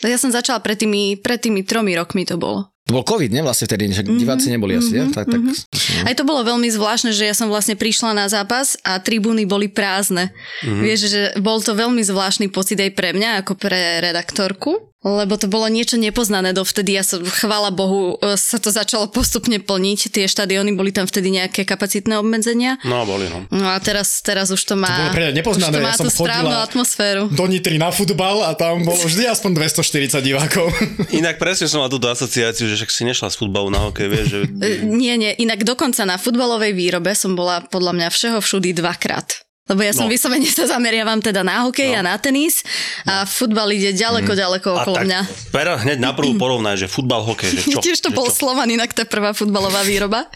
Ja 0.00 0.16
som 0.16 0.30
začala 0.30 0.58
pred 0.58 0.74
tými, 0.76 1.14
pred 1.14 1.38
tými 1.38 1.62
tromi 1.62 1.94
rokmi 1.94 2.24
to 2.24 2.34
bolo. 2.34 2.71
To 2.92 3.00
bol 3.00 3.08
COVID, 3.08 3.32
ne? 3.32 3.40
Vlastne 3.40 3.64
vtedy, 3.64 3.88
že 3.88 4.04
diváci 4.04 4.52
neboli 4.52 4.76
asi, 4.76 5.00
ja? 5.00 5.08
Tak, 5.08 5.32
tak, 5.32 5.40
no. 5.40 5.56
Aj 6.04 6.12
to 6.12 6.28
bolo 6.28 6.44
veľmi 6.44 6.68
zvláštne, 6.68 7.08
že 7.16 7.24
ja 7.24 7.32
som 7.32 7.48
vlastne 7.48 7.72
prišla 7.72 8.12
na 8.12 8.28
zápas 8.28 8.76
a 8.84 9.00
tribúny 9.00 9.48
boli 9.48 9.72
prázdne. 9.72 10.28
Mm-hmm. 10.60 10.82
Vieš, 10.84 11.00
že 11.08 11.22
bol 11.40 11.64
to 11.64 11.72
veľmi 11.72 12.04
zvláštny 12.04 12.52
pocit 12.52 12.76
aj 12.76 12.92
pre 12.92 13.16
mňa, 13.16 13.40
ako 13.40 13.56
pre 13.56 14.04
redaktorku, 14.04 14.91
lebo 15.02 15.34
to 15.34 15.50
bolo 15.50 15.66
niečo 15.66 15.98
nepoznané 15.98 16.54
dovtedy. 16.54 16.94
Ja 16.94 17.02
som, 17.02 17.26
chvála 17.26 17.74
Bohu, 17.74 18.14
e, 18.22 18.38
sa 18.38 18.62
to 18.62 18.70
začalo 18.70 19.10
postupne 19.10 19.58
plniť. 19.58 20.14
Tie 20.14 20.30
štadióny 20.30 20.78
boli 20.78 20.94
tam 20.94 21.10
vtedy 21.10 21.34
nejaké 21.34 21.66
kapacitné 21.66 22.22
obmedzenia. 22.22 22.78
No, 22.86 23.02
boli, 23.02 23.26
no. 23.26 23.42
No 23.50 23.66
a 23.66 23.82
teraz, 23.82 24.22
teraz 24.22 24.54
už 24.54 24.62
to 24.62 24.78
má, 24.78 24.86
bolo 24.86 25.10
pre 25.10 25.34
nepoznané, 25.34 25.74
už 25.74 25.82
to 25.82 25.82
má 25.82 25.90
ja 25.90 25.98
som 25.98 26.06
tú 26.06 26.10
správnu 26.14 26.54
chodila- 26.54 26.66
atmosféru. 26.66 27.22
Do 27.34 27.44
Nitry 27.50 27.82
na 27.82 27.90
futbal 27.90 28.46
a 28.46 28.54
tam 28.54 28.86
bolo 28.86 29.02
vždy 29.02 29.26
aspoň 29.26 29.50
240 29.58 30.22
divákov. 30.22 30.70
Inak 31.18 31.42
presne 31.42 31.66
som 31.66 31.82
mal 31.82 31.90
túto 31.90 32.06
asociáciu, 32.06 32.70
že 32.70 32.78
však 32.78 32.90
si 32.94 33.02
nešla 33.02 33.28
z 33.28 33.36
futbalu 33.36 33.74
na 33.74 33.82
hokej, 33.82 34.06
vieš, 34.06 34.26
že... 34.30 34.38
E, 34.62 34.86
Nie, 34.86 35.18
nie, 35.18 35.34
inak 35.34 35.66
dokonca 35.66 36.06
na 36.06 36.14
futbalovej 36.14 36.72
výrobe 36.72 37.10
som 37.18 37.34
bola 37.34 37.58
podľa 37.66 37.92
mňa 37.98 38.08
všeho 38.08 38.38
všudy 38.38 38.70
dvakrát. 38.78 39.42
Lebo 39.70 39.78
ja 39.86 39.94
som 39.94 40.04
No. 40.04 40.10
no. 40.10 40.14
vyslovene 40.18 40.50
sa 40.50 40.66
zameriavam 40.66 41.22
teda 41.22 41.46
na 41.46 41.62
hokej 41.62 41.94
no. 41.94 41.98
a 41.98 42.00
na 42.02 42.14
tenis 42.18 42.66
a 43.06 43.22
futbal 43.22 43.70
ide 43.70 43.94
ďaleko, 43.94 44.34
ďaleko 44.34 44.68
A 44.74 44.74
okolo 44.82 44.96
tak, 44.98 45.06
mňa. 45.06 45.20
Pera, 45.54 45.78
hneď 45.78 46.02
na 46.02 46.10
prvú 46.10 46.34
porovnaj, 46.34 46.82
že 46.82 46.90
futbal, 46.90 47.22
hokej, 47.22 47.54
že 47.54 47.60
čo? 47.70 47.78
Tiež 47.78 48.02
to 48.02 48.10
že 48.10 48.16
bol 48.18 48.26
čo? 48.26 48.42
Slovan, 48.42 48.66
inak 48.74 48.90
je 48.90 49.06
prvá 49.06 49.30
futbalová 49.30 49.86
výroba. 49.86 50.26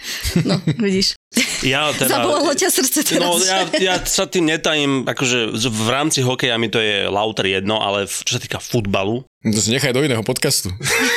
No, 0.47 0.63
vidíš. 0.79 1.19
Ja 1.65 1.91
teda... 1.99 2.21
Zabolelo 2.21 2.53
ťa 2.53 2.69
srdce 2.71 3.01
teraz. 3.05 3.27
No 3.27 3.37
ja, 3.41 3.67
ja 3.77 3.95
sa 4.05 4.25
tým 4.29 4.49
netajím, 4.49 5.05
akože 5.09 5.57
v 5.57 5.89
rámci 5.89 6.21
hokeja 6.23 6.57
mi 6.61 6.69
to 6.69 6.81
je 6.81 7.07
lauter 7.09 7.47
jedno, 7.47 7.81
ale 7.81 8.09
v, 8.09 8.17
čo 8.25 8.37
sa 8.37 8.41
týka 8.41 8.59
futbalu, 8.63 9.25
To 9.47 9.61
si 9.63 9.71
nechaj 9.71 9.95
do 9.95 10.03
iného 10.03 10.27
podcastu. 10.27 10.75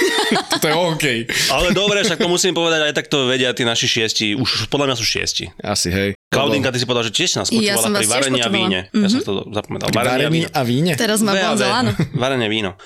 to 0.62 0.66
je 0.70 0.76
hokej. 0.76 1.20
Ale 1.50 1.74
dobre, 1.74 2.06
však 2.06 2.22
to 2.22 2.30
musím 2.30 2.54
povedať, 2.54 2.92
aj 2.92 2.94
tak 2.94 3.06
to 3.10 3.26
vedia 3.26 3.50
tí 3.58 3.66
naši 3.66 3.90
šiesti, 3.90 4.38
už 4.38 4.70
podľa 4.70 4.94
mňa 4.94 4.96
sú 5.02 5.06
šiesti. 5.06 5.50
Asi, 5.66 5.90
hej. 5.90 6.10
Klaudinka, 6.30 6.70
ty 6.70 6.78
si 6.78 6.86
povedal, 6.86 7.10
že 7.10 7.14
tiež 7.18 7.42
nás 7.42 7.50
Ja 7.50 7.74
som 7.74 7.90
počúvala 7.90 7.90
vás 7.90 8.02
pri 8.06 8.10
varení 8.14 8.40
a 8.46 8.50
víne. 8.54 8.80
Ja 8.94 9.08
som 9.10 9.22
to 9.26 9.50
zapamätal. 9.50 9.90
Pri 9.90 9.98
varení 9.98 10.42
a 10.46 10.62
víne? 10.62 10.94
Teraz 10.94 11.26
ma 11.26 11.34
VAV, 11.34 11.58
bonzel, 11.58 11.72
áno. 11.74 11.92
Varenie 12.22 12.50
víno. 12.54 12.78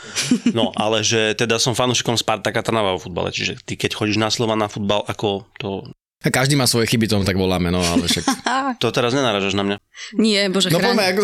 No, 0.55 0.71
ale 0.79 1.03
že 1.03 1.35
teda 1.35 1.59
som 1.59 1.75
fanúšikom 1.75 2.15
Spartaka 2.15 2.63
Trnava 2.63 2.95
vo 2.95 3.03
futbale, 3.03 3.35
čiže 3.35 3.59
ty 3.67 3.75
keď 3.75 3.99
chodíš 3.99 4.15
na 4.15 4.31
slova 4.31 4.55
na 4.55 4.71
futbal, 4.71 5.03
ako 5.03 5.43
to... 5.59 5.91
A 6.24 6.32
Každý 6.32 6.56
má 6.56 6.63
svoje 6.63 6.88
chyby, 6.88 7.12
tomu 7.12 7.27
tak 7.27 7.36
voláme, 7.36 7.68
no 7.68 7.84
ale 7.84 8.08
však... 8.08 8.24
To 8.82 8.96
teraz 8.96 9.12
nenaražaš 9.12 9.60
na 9.60 9.63
mňa. 9.68 9.77
Nie, 10.15 10.48
bože 10.48 10.72
No 10.72 10.80
poďme, 10.80 11.03
ako... 11.12 11.22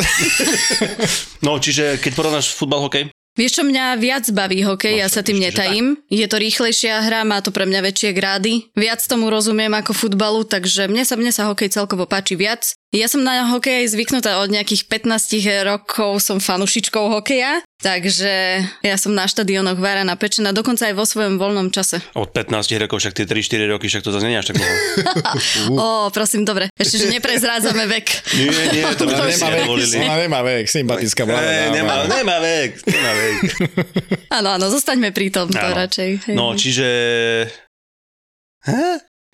No, 1.46 1.56
čiže 1.58 1.98
keď 2.03 2.12
porovnáš 2.13 2.51
futbal, 2.51 2.84
hokej, 2.84 3.08
Vieš, 3.39 3.62
čo 3.62 3.63
mňa 3.63 3.96
viac 4.03 4.25
baví 4.36 4.68
hokej, 4.68 5.00
No, 5.00 5.01
ja 5.06 5.08
sa 5.08 5.24
tým 5.24 5.39
netajím. 5.39 5.96
Je 6.12 6.27
to 6.27 6.36
rýchlejšia 6.36 7.08
hra, 7.08 7.24
má 7.24 7.39
to 7.39 7.56
pre 7.56 7.63
mňa 7.63 7.88
väčšie 7.88 8.12
grády. 8.12 8.68
Viac 8.75 9.00
tomu 9.08 9.32
rozumiem 9.32 9.72
ako 9.79 9.96
futbalu, 9.96 10.44
takže 10.44 10.91
mne 10.91 11.08
sa, 11.08 11.15
mne 11.15 11.32
sa 11.32 11.48
hokej 11.48 11.72
celkovo 11.72 12.03
páči 12.03 12.36
viac. 12.36 12.75
Ja 12.89 13.05
som 13.05 13.22
na 13.22 13.46
hokej 13.46 13.86
zvyknutá 13.86 14.41
od 14.41 14.50
nejakých 14.50 14.89
15 14.89 15.38
rokov, 15.62 16.25
som 16.25 16.41
fanušičkou 16.41 17.22
hokeja, 17.22 17.62
takže 17.77 18.65
ja 18.81 18.96
som 18.98 19.13
na 19.13 19.29
štadionoch 19.29 19.77
váraná 19.77 20.17
pečená, 20.17 20.50
dokonca 20.50 20.89
aj 20.89 20.98
vo 20.98 21.05
svojom 21.05 21.38
voľnom 21.38 21.69
čase. 21.69 22.01
od 22.17 22.34
15 22.34 22.50
rokov, 22.81 22.98
však 22.98 23.13
tie 23.13 23.29
3-4 23.29 23.69
roky, 23.69 23.86
však 23.86 24.01
to 24.01 24.10
zase 24.10 24.25
nie 24.25 24.41
až 24.41 24.50
tak 24.50 24.58
dlho. 24.58 24.74
Ó, 25.86 26.10
prosím, 26.10 26.50
dobre, 26.50 26.74
ešte, 26.74 27.05
že 27.05 27.13
neprezrádzame 27.13 27.86
vek. 27.86 28.08
Nie, 28.34 28.50
nie, 28.74 28.84
to 28.98 29.05
by 29.05 29.13
sme 29.13 29.38
nemá 29.38 29.50
vek, 29.53 29.67
ona 30.01 30.15
nemá 30.17 30.39
vek, 30.41 30.65
sympatická 30.65 31.22
mladá 31.29 31.46
dáma. 31.46 31.69
nemá, 31.77 31.96
nemá 32.10 32.38
vek, 32.41 32.72
nemá 32.89 33.12
vek. 33.13 33.38
Áno, 34.34 34.50
áno, 34.58 34.65
zostaňme 34.74 35.13
pri 35.13 35.29
tom 35.29 35.46
to 35.46 35.62
radšej. 35.62 36.10
Hej, 36.25 36.34
No, 36.34 36.58
čiže... 36.58 36.89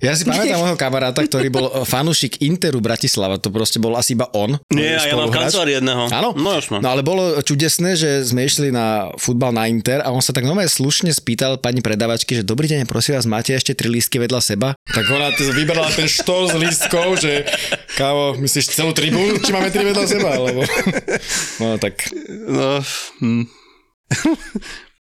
Ja 0.03 0.11
si 0.11 0.27
pamätám 0.27 0.59
môjho 0.59 0.75
kamaráta, 0.75 1.23
ktorý 1.23 1.47
bol 1.47 1.65
eh, 1.71 1.87
fanúšik 1.87 2.43
Interu 2.43 2.83
Bratislava, 2.83 3.39
to 3.39 3.47
proste 3.47 3.79
bol 3.79 3.95
asi 3.95 4.11
iba 4.11 4.27
on. 4.35 4.59
Nie, 4.75 4.99
ja 4.99 5.15
mám 5.15 5.31
kancelárii 5.31 5.79
jedného. 5.79 6.11
Áno? 6.11 6.35
No 6.35 6.51
jasno. 6.51 6.83
No 6.83 6.91
ale 6.91 6.99
bolo 6.99 7.39
čudesné, 7.39 7.95
že 7.95 8.27
sme 8.27 8.43
išli 8.43 8.75
na 8.75 9.15
futbal 9.15 9.55
na 9.55 9.71
Inter 9.71 10.03
a 10.03 10.11
on 10.11 10.19
sa 10.19 10.35
tak 10.35 10.43
nové 10.43 10.67
slušne 10.67 11.15
spýtal 11.15 11.63
pani 11.63 11.79
predavačky, 11.79 12.35
že 12.35 12.43
dobrý 12.43 12.67
deň, 12.67 12.83
prosím 12.91 13.15
vás, 13.15 13.23
máte 13.23 13.55
ešte 13.55 13.71
tri 13.71 13.87
lístky 13.87 14.19
vedľa 14.19 14.43
seba? 14.43 14.75
Tak 14.83 15.07
ona 15.07 15.31
t- 15.31 15.47
vybrala 15.55 15.87
ten 15.95 16.11
štol 16.11 16.51
z 16.51 16.55
lístkov, 16.59 17.15
že 17.23 17.47
kávo, 17.95 18.35
myslíš 18.35 18.75
celú 18.75 18.91
tribúnu, 18.91 19.39
či 19.39 19.55
máme 19.55 19.71
tri 19.71 19.87
vedľa 19.87 20.05
seba? 20.11 20.29
Alebo... 20.35 20.59
No 21.63 21.79
tak, 21.79 22.11
No, 22.51 22.83
hm. 23.23 23.43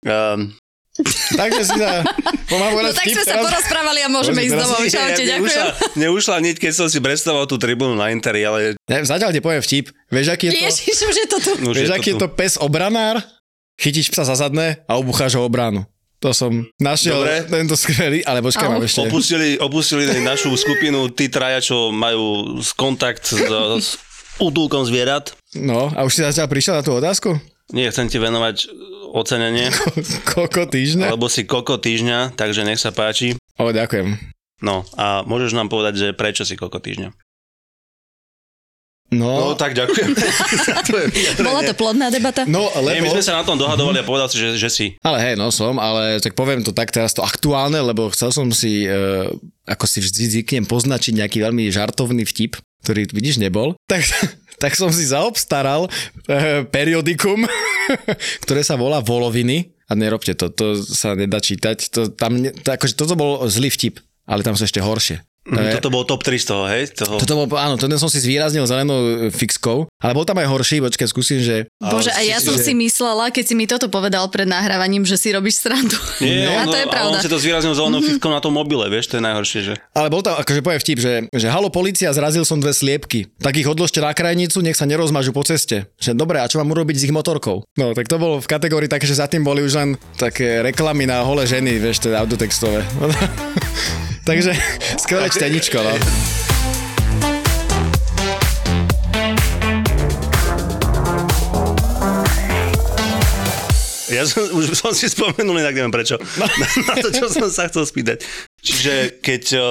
um, 0.10 0.42
takže 1.40 1.62
si 1.64 1.76
sa... 1.76 2.04
No 2.52 2.92
tak 2.92 3.08
sme 3.08 3.24
sa 3.24 3.40
porozprávali 3.40 4.00
a 4.04 4.10
môžeme 4.12 4.44
ísť 4.44 4.54
teraz- 4.54 4.64
domov. 4.68 4.80
Čaute, 4.84 5.24
ďakujem. 5.24 5.40
Neušla, 5.40 5.66
neušla 5.96 6.36
hneď, 6.44 6.56
keď 6.60 6.74
som 6.76 6.88
si 6.92 7.00
predstavoval 7.00 7.48
tú 7.48 7.56
tribúnu 7.56 7.96
na 7.96 8.12
Interi, 8.12 8.44
ale 8.44 8.76
Ne, 8.86 9.08
zatiaľ 9.08 9.32
ti 9.32 9.40
poviem 9.40 9.64
vtip. 9.64 9.88
Vieš, 10.12 10.28
aký 10.36 10.44
je 10.48 10.52
to, 10.52 10.64
Ježiš, 10.68 10.98
už 11.08 11.16
je 11.16 11.28
to 11.32 11.38
tu. 11.40 11.52
už 11.64 11.76
vieš, 11.80 11.90
je 11.90 11.96
aký 11.96 12.10
je 12.12 12.16
tu. 12.20 12.22
to 12.22 12.28
pes 12.28 12.60
obranár? 12.60 13.24
Chytíš 13.80 14.12
psa 14.12 14.28
za 14.28 14.36
zadné 14.36 14.84
a 14.86 15.00
obucháš 15.00 15.40
ho 15.40 15.48
o 15.48 15.50
bránu. 15.50 15.88
To 16.22 16.38
som 16.38 16.70
našiel 16.78 17.18
Dobre. 17.18 17.50
tento 17.50 17.74
skvelý, 17.74 18.22
ale 18.22 18.46
počkaj, 18.46 18.68
mám 18.70 18.86
ešte... 18.86 19.10
Opustili, 19.10 19.58
opustili 19.58 20.06
našu 20.22 20.54
skupinu 20.54 21.10
tí 21.10 21.34
traja, 21.34 21.58
čo 21.58 21.90
majú 21.90 22.62
kontakt 22.78 23.26
s, 23.26 23.42
s 23.82 23.98
útulkom 24.38 24.86
zvierat. 24.86 25.34
No, 25.58 25.90
a 25.90 26.06
už 26.06 26.14
si 26.14 26.22
zatiaľ 26.22 26.46
prišiel 26.46 26.78
na 26.78 26.86
tú 26.86 26.94
otázku? 26.94 27.42
Nie, 27.72 27.88
chcem 27.90 28.12
ti 28.12 28.20
venovať 28.20 28.68
ocenenie, 29.12 29.72
Koľko 30.32 30.68
týždňa? 30.72 31.12
lebo 31.16 31.28
si 31.28 31.44
koko 31.44 31.80
týždňa, 31.80 32.36
takže 32.36 32.64
nech 32.64 32.80
sa 32.80 32.96
páči. 32.96 33.36
O, 33.60 33.72
ďakujem. 33.72 34.16
No 34.62 34.86
a 34.96 35.26
môžeš 35.26 35.58
nám 35.58 35.68
povedať, 35.68 35.94
že 36.00 36.08
prečo 36.16 36.46
si 36.48 36.56
koko 36.56 36.80
týždňa? 36.80 37.12
No, 39.12 39.52
No 39.52 39.60
tak 39.60 39.76
ďakujem. 39.76 40.16
to 40.88 40.96
je 40.96 41.06
Bola 41.44 41.68
to 41.68 41.76
plodná 41.76 42.08
debata? 42.08 42.48
no 42.48 42.72
Nie, 42.80 43.04
my 43.04 43.12
lebo... 43.12 43.20
sme 43.20 43.24
sa 43.28 43.36
na 43.36 43.44
tom 43.44 43.60
dohadovali 43.60 44.00
a 44.00 44.08
povedal 44.08 44.32
si, 44.32 44.40
že, 44.40 44.56
že 44.56 44.72
si. 44.72 44.96
Ale 45.04 45.20
hej, 45.20 45.36
no 45.36 45.52
som, 45.52 45.76
ale 45.84 46.24
tak 46.24 46.32
poviem 46.32 46.64
to 46.64 46.72
tak 46.72 46.96
teraz 46.96 47.12
to 47.12 47.20
aktuálne, 47.20 47.76
lebo 47.84 48.08
chcel 48.16 48.32
som 48.32 48.48
si, 48.56 48.88
uh, 48.88 49.28
ako 49.68 49.84
si 49.84 50.00
vždy 50.00 50.24
zvyknem, 50.40 50.64
poznačiť 50.64 51.20
nejaký 51.20 51.44
veľmi 51.44 51.68
žartovný 51.68 52.24
vtip, 52.24 52.56
ktorý 52.88 53.12
vidíš 53.12 53.44
nebol. 53.44 53.76
Tak, 53.92 54.08
tak 54.62 54.78
som 54.78 54.94
si 54.94 55.10
zaobstaral 55.10 55.90
uh, 55.90 56.62
periodikum, 56.70 57.42
ktoré 58.46 58.62
sa 58.62 58.78
volá 58.78 59.02
Voloviny. 59.02 59.74
A 59.90 59.98
nerobte 59.98 60.38
to, 60.38 60.48
to 60.54 60.80
sa 60.80 61.18
nedá 61.18 61.42
čítať. 61.42 61.92
To, 61.92 62.02
tam, 62.14 62.40
to, 62.40 62.70
akože 62.70 62.96
toto 62.96 63.18
bol 63.18 63.44
zlý 63.50 63.74
vtip, 63.74 64.00
ale 64.24 64.46
tam 64.46 64.56
sú 64.56 64.64
ešte 64.64 64.80
horšie. 64.80 65.20
To 65.42 65.58
je- 65.58 65.74
Toto 65.82 65.90
bol 65.90 66.06
top 66.06 66.22
3 66.22 66.38
z 66.38 66.46
toho, 66.54 66.70
hej? 66.70 66.94
Toho... 66.94 67.18
Toto 67.18 67.34
bol, 67.34 67.50
áno, 67.58 67.74
ten 67.74 67.90
som 67.98 68.06
si 68.06 68.22
zvýraznil 68.22 68.62
zelenou 68.70 69.26
e, 69.26 69.34
fixkou, 69.34 69.90
ale 69.98 70.14
bol 70.14 70.22
tam 70.22 70.38
aj 70.38 70.46
horší, 70.46 70.86
počkaj, 70.86 71.10
skúsim, 71.10 71.42
že... 71.42 71.66
Bože, 71.82 72.14
a 72.14 72.22
ja 72.22 72.38
som 72.38 72.54
že- 72.54 72.70
si 72.70 72.78
myslela, 72.78 73.34
keď 73.34 73.44
si 73.50 73.54
mi 73.58 73.66
toto 73.66 73.90
povedal 73.90 74.30
pred 74.30 74.46
nahrávaním, 74.46 75.02
že 75.02 75.18
si 75.18 75.34
robíš 75.34 75.66
srandu. 75.66 75.98
Nie, 76.22 76.46
a 76.62 76.62
on, 76.62 76.70
to 76.70 76.78
je 76.78 76.86
a 76.86 76.94
pravda. 76.94 77.18
on 77.18 77.26
si 77.26 77.32
to 77.34 77.42
zvýraznil 77.42 77.74
zelenou 77.74 78.06
mm-hmm. 78.06 78.22
na 78.22 78.38
tom 78.38 78.54
mobile, 78.54 78.86
vieš, 78.86 79.10
to 79.10 79.18
je 79.18 79.24
najhoršie, 79.26 79.60
že... 79.66 79.74
Ale 79.98 80.14
bol 80.14 80.22
tam, 80.22 80.38
akože 80.38 80.62
poviem 80.62 80.78
vtip, 80.78 81.00
že, 81.02 81.14
že 81.34 81.48
halo 81.50 81.74
policia, 81.74 82.14
zrazil 82.14 82.46
som 82.46 82.62
dve 82.62 82.78
sliepky. 82.78 83.34
Tak 83.42 83.58
ich 83.58 83.66
odložte 83.66 83.98
na 83.98 84.14
krajnicu, 84.14 84.62
nech 84.62 84.78
sa 84.78 84.86
nerozmažu 84.86 85.34
po 85.34 85.42
ceste. 85.42 85.90
Že 85.98 86.22
dobre, 86.22 86.38
a 86.38 86.46
čo 86.46 86.62
mám 86.62 86.70
urobiť 86.70 87.02
s 87.02 87.06
ich 87.10 87.14
motorkou? 87.16 87.66
No, 87.82 87.98
tak 87.98 88.06
to 88.06 88.22
bolo 88.22 88.38
v 88.38 88.46
kategórii 88.46 88.86
také, 88.86 89.10
že 89.10 89.18
za 89.18 89.26
tým 89.26 89.42
boli 89.42 89.66
už 89.66 89.74
len 89.74 89.90
také 90.22 90.62
reklamy 90.62 91.10
na 91.10 91.26
holé 91.26 91.50
ženy, 91.50 91.82
vieš, 91.82 92.06
teda 92.06 92.22
autotextové. 92.22 92.86
Takže 94.22 94.54
skvelé 95.02 95.30
čteničko, 95.34 95.82
no. 95.82 95.96
Ja 104.12 104.28
som, 104.28 104.44
už 104.44 104.76
som 104.76 104.92
si 104.92 105.08
spomenul, 105.08 105.64
inak 105.64 105.72
neviem 105.72 105.90
prečo, 105.90 106.20
na, 106.36 106.46
na 106.84 106.96
to, 107.00 107.16
čo 107.16 107.32
som 107.32 107.48
sa 107.48 107.72
chcel 107.72 107.88
spýtať. 107.88 108.20
Čiže 108.60 109.24
keď 109.24 109.44
eh, 109.56 109.64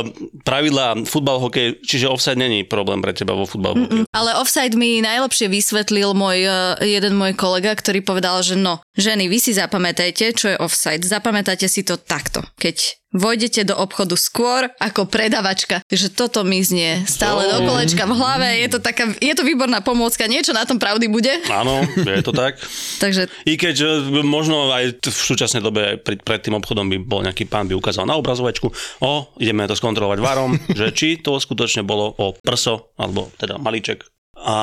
pravidlá 0.42 1.04
futbal, 1.04 1.38
hokej, 1.38 1.85
čiže 1.85 2.09
offside 2.09 2.40
není 2.40 2.64
problém 2.64 3.04
pre 3.04 3.12
teba 3.12 3.37
vo 3.37 3.45
futbal, 3.45 3.76
hokeji. 3.76 4.09
Ale 4.11 4.40
offside 4.40 4.75
mi 4.75 5.04
najlepšie 5.04 5.47
vysvetlil 5.52 6.16
môj, 6.16 6.38
eh, 6.49 6.54
jeden 6.88 7.21
môj 7.21 7.37
kolega, 7.37 7.76
ktorý 7.76 8.00
povedal, 8.00 8.40
že 8.40 8.57
no, 8.57 8.80
ženy, 8.97 9.28
vy 9.28 9.38
si 9.38 9.52
zapamätajte, 9.52 10.33
čo 10.33 10.47
je 10.50 10.57
offside. 10.57 11.04
Zapamätajte 11.04 11.69
si 11.69 11.85
to 11.85 12.00
takto. 12.00 12.40
Keď 12.57 13.00
vojdete 13.11 13.67
do 13.67 13.75
obchodu 13.75 14.14
skôr 14.14 14.71
ako 14.79 15.07
predavačka. 15.11 15.83
Takže 15.87 16.14
toto 16.14 16.47
mi 16.47 16.62
znie 16.62 17.02
stále 17.07 17.47
do 17.50 17.67
kolečka 17.67 18.07
v 18.07 18.14
hlave. 18.14 18.49
Je 18.62 18.69
to, 18.71 18.79
taká, 18.79 19.11
je 19.19 19.35
to 19.35 19.43
výborná 19.43 19.83
pomôcka. 19.83 20.31
Niečo 20.31 20.55
na 20.55 20.62
tom 20.67 20.79
pravdy 20.79 21.11
bude. 21.11 21.31
Áno, 21.50 21.83
je 21.99 22.23
to 22.23 22.31
tak. 22.31 22.59
Takže 23.02 23.26
I 23.47 23.59
keď 23.59 24.07
možno 24.23 24.71
aj 24.71 25.02
v 25.02 25.11
súčasnej 25.11 25.62
dobe 25.62 25.99
pred, 25.99 26.23
pred 26.23 26.40
tým 26.40 26.59
obchodom 26.59 26.87
by 26.87 26.97
bol 27.02 27.21
nejaký 27.26 27.50
pán 27.50 27.67
by 27.67 27.75
ukázal 27.75 28.07
na 28.07 28.14
obrazovačku, 28.14 28.71
o, 29.02 29.12
ideme 29.43 29.67
to 29.67 29.75
skontrolovať 29.75 30.19
varom, 30.23 30.55
že 30.79 30.95
či 30.95 31.19
to 31.19 31.37
skutočne 31.38 31.83
bolo 31.83 32.14
o 32.14 32.35
prso, 32.38 32.95
alebo 32.95 33.31
teda 33.37 33.59
malíček. 33.59 34.07
A 34.42 34.56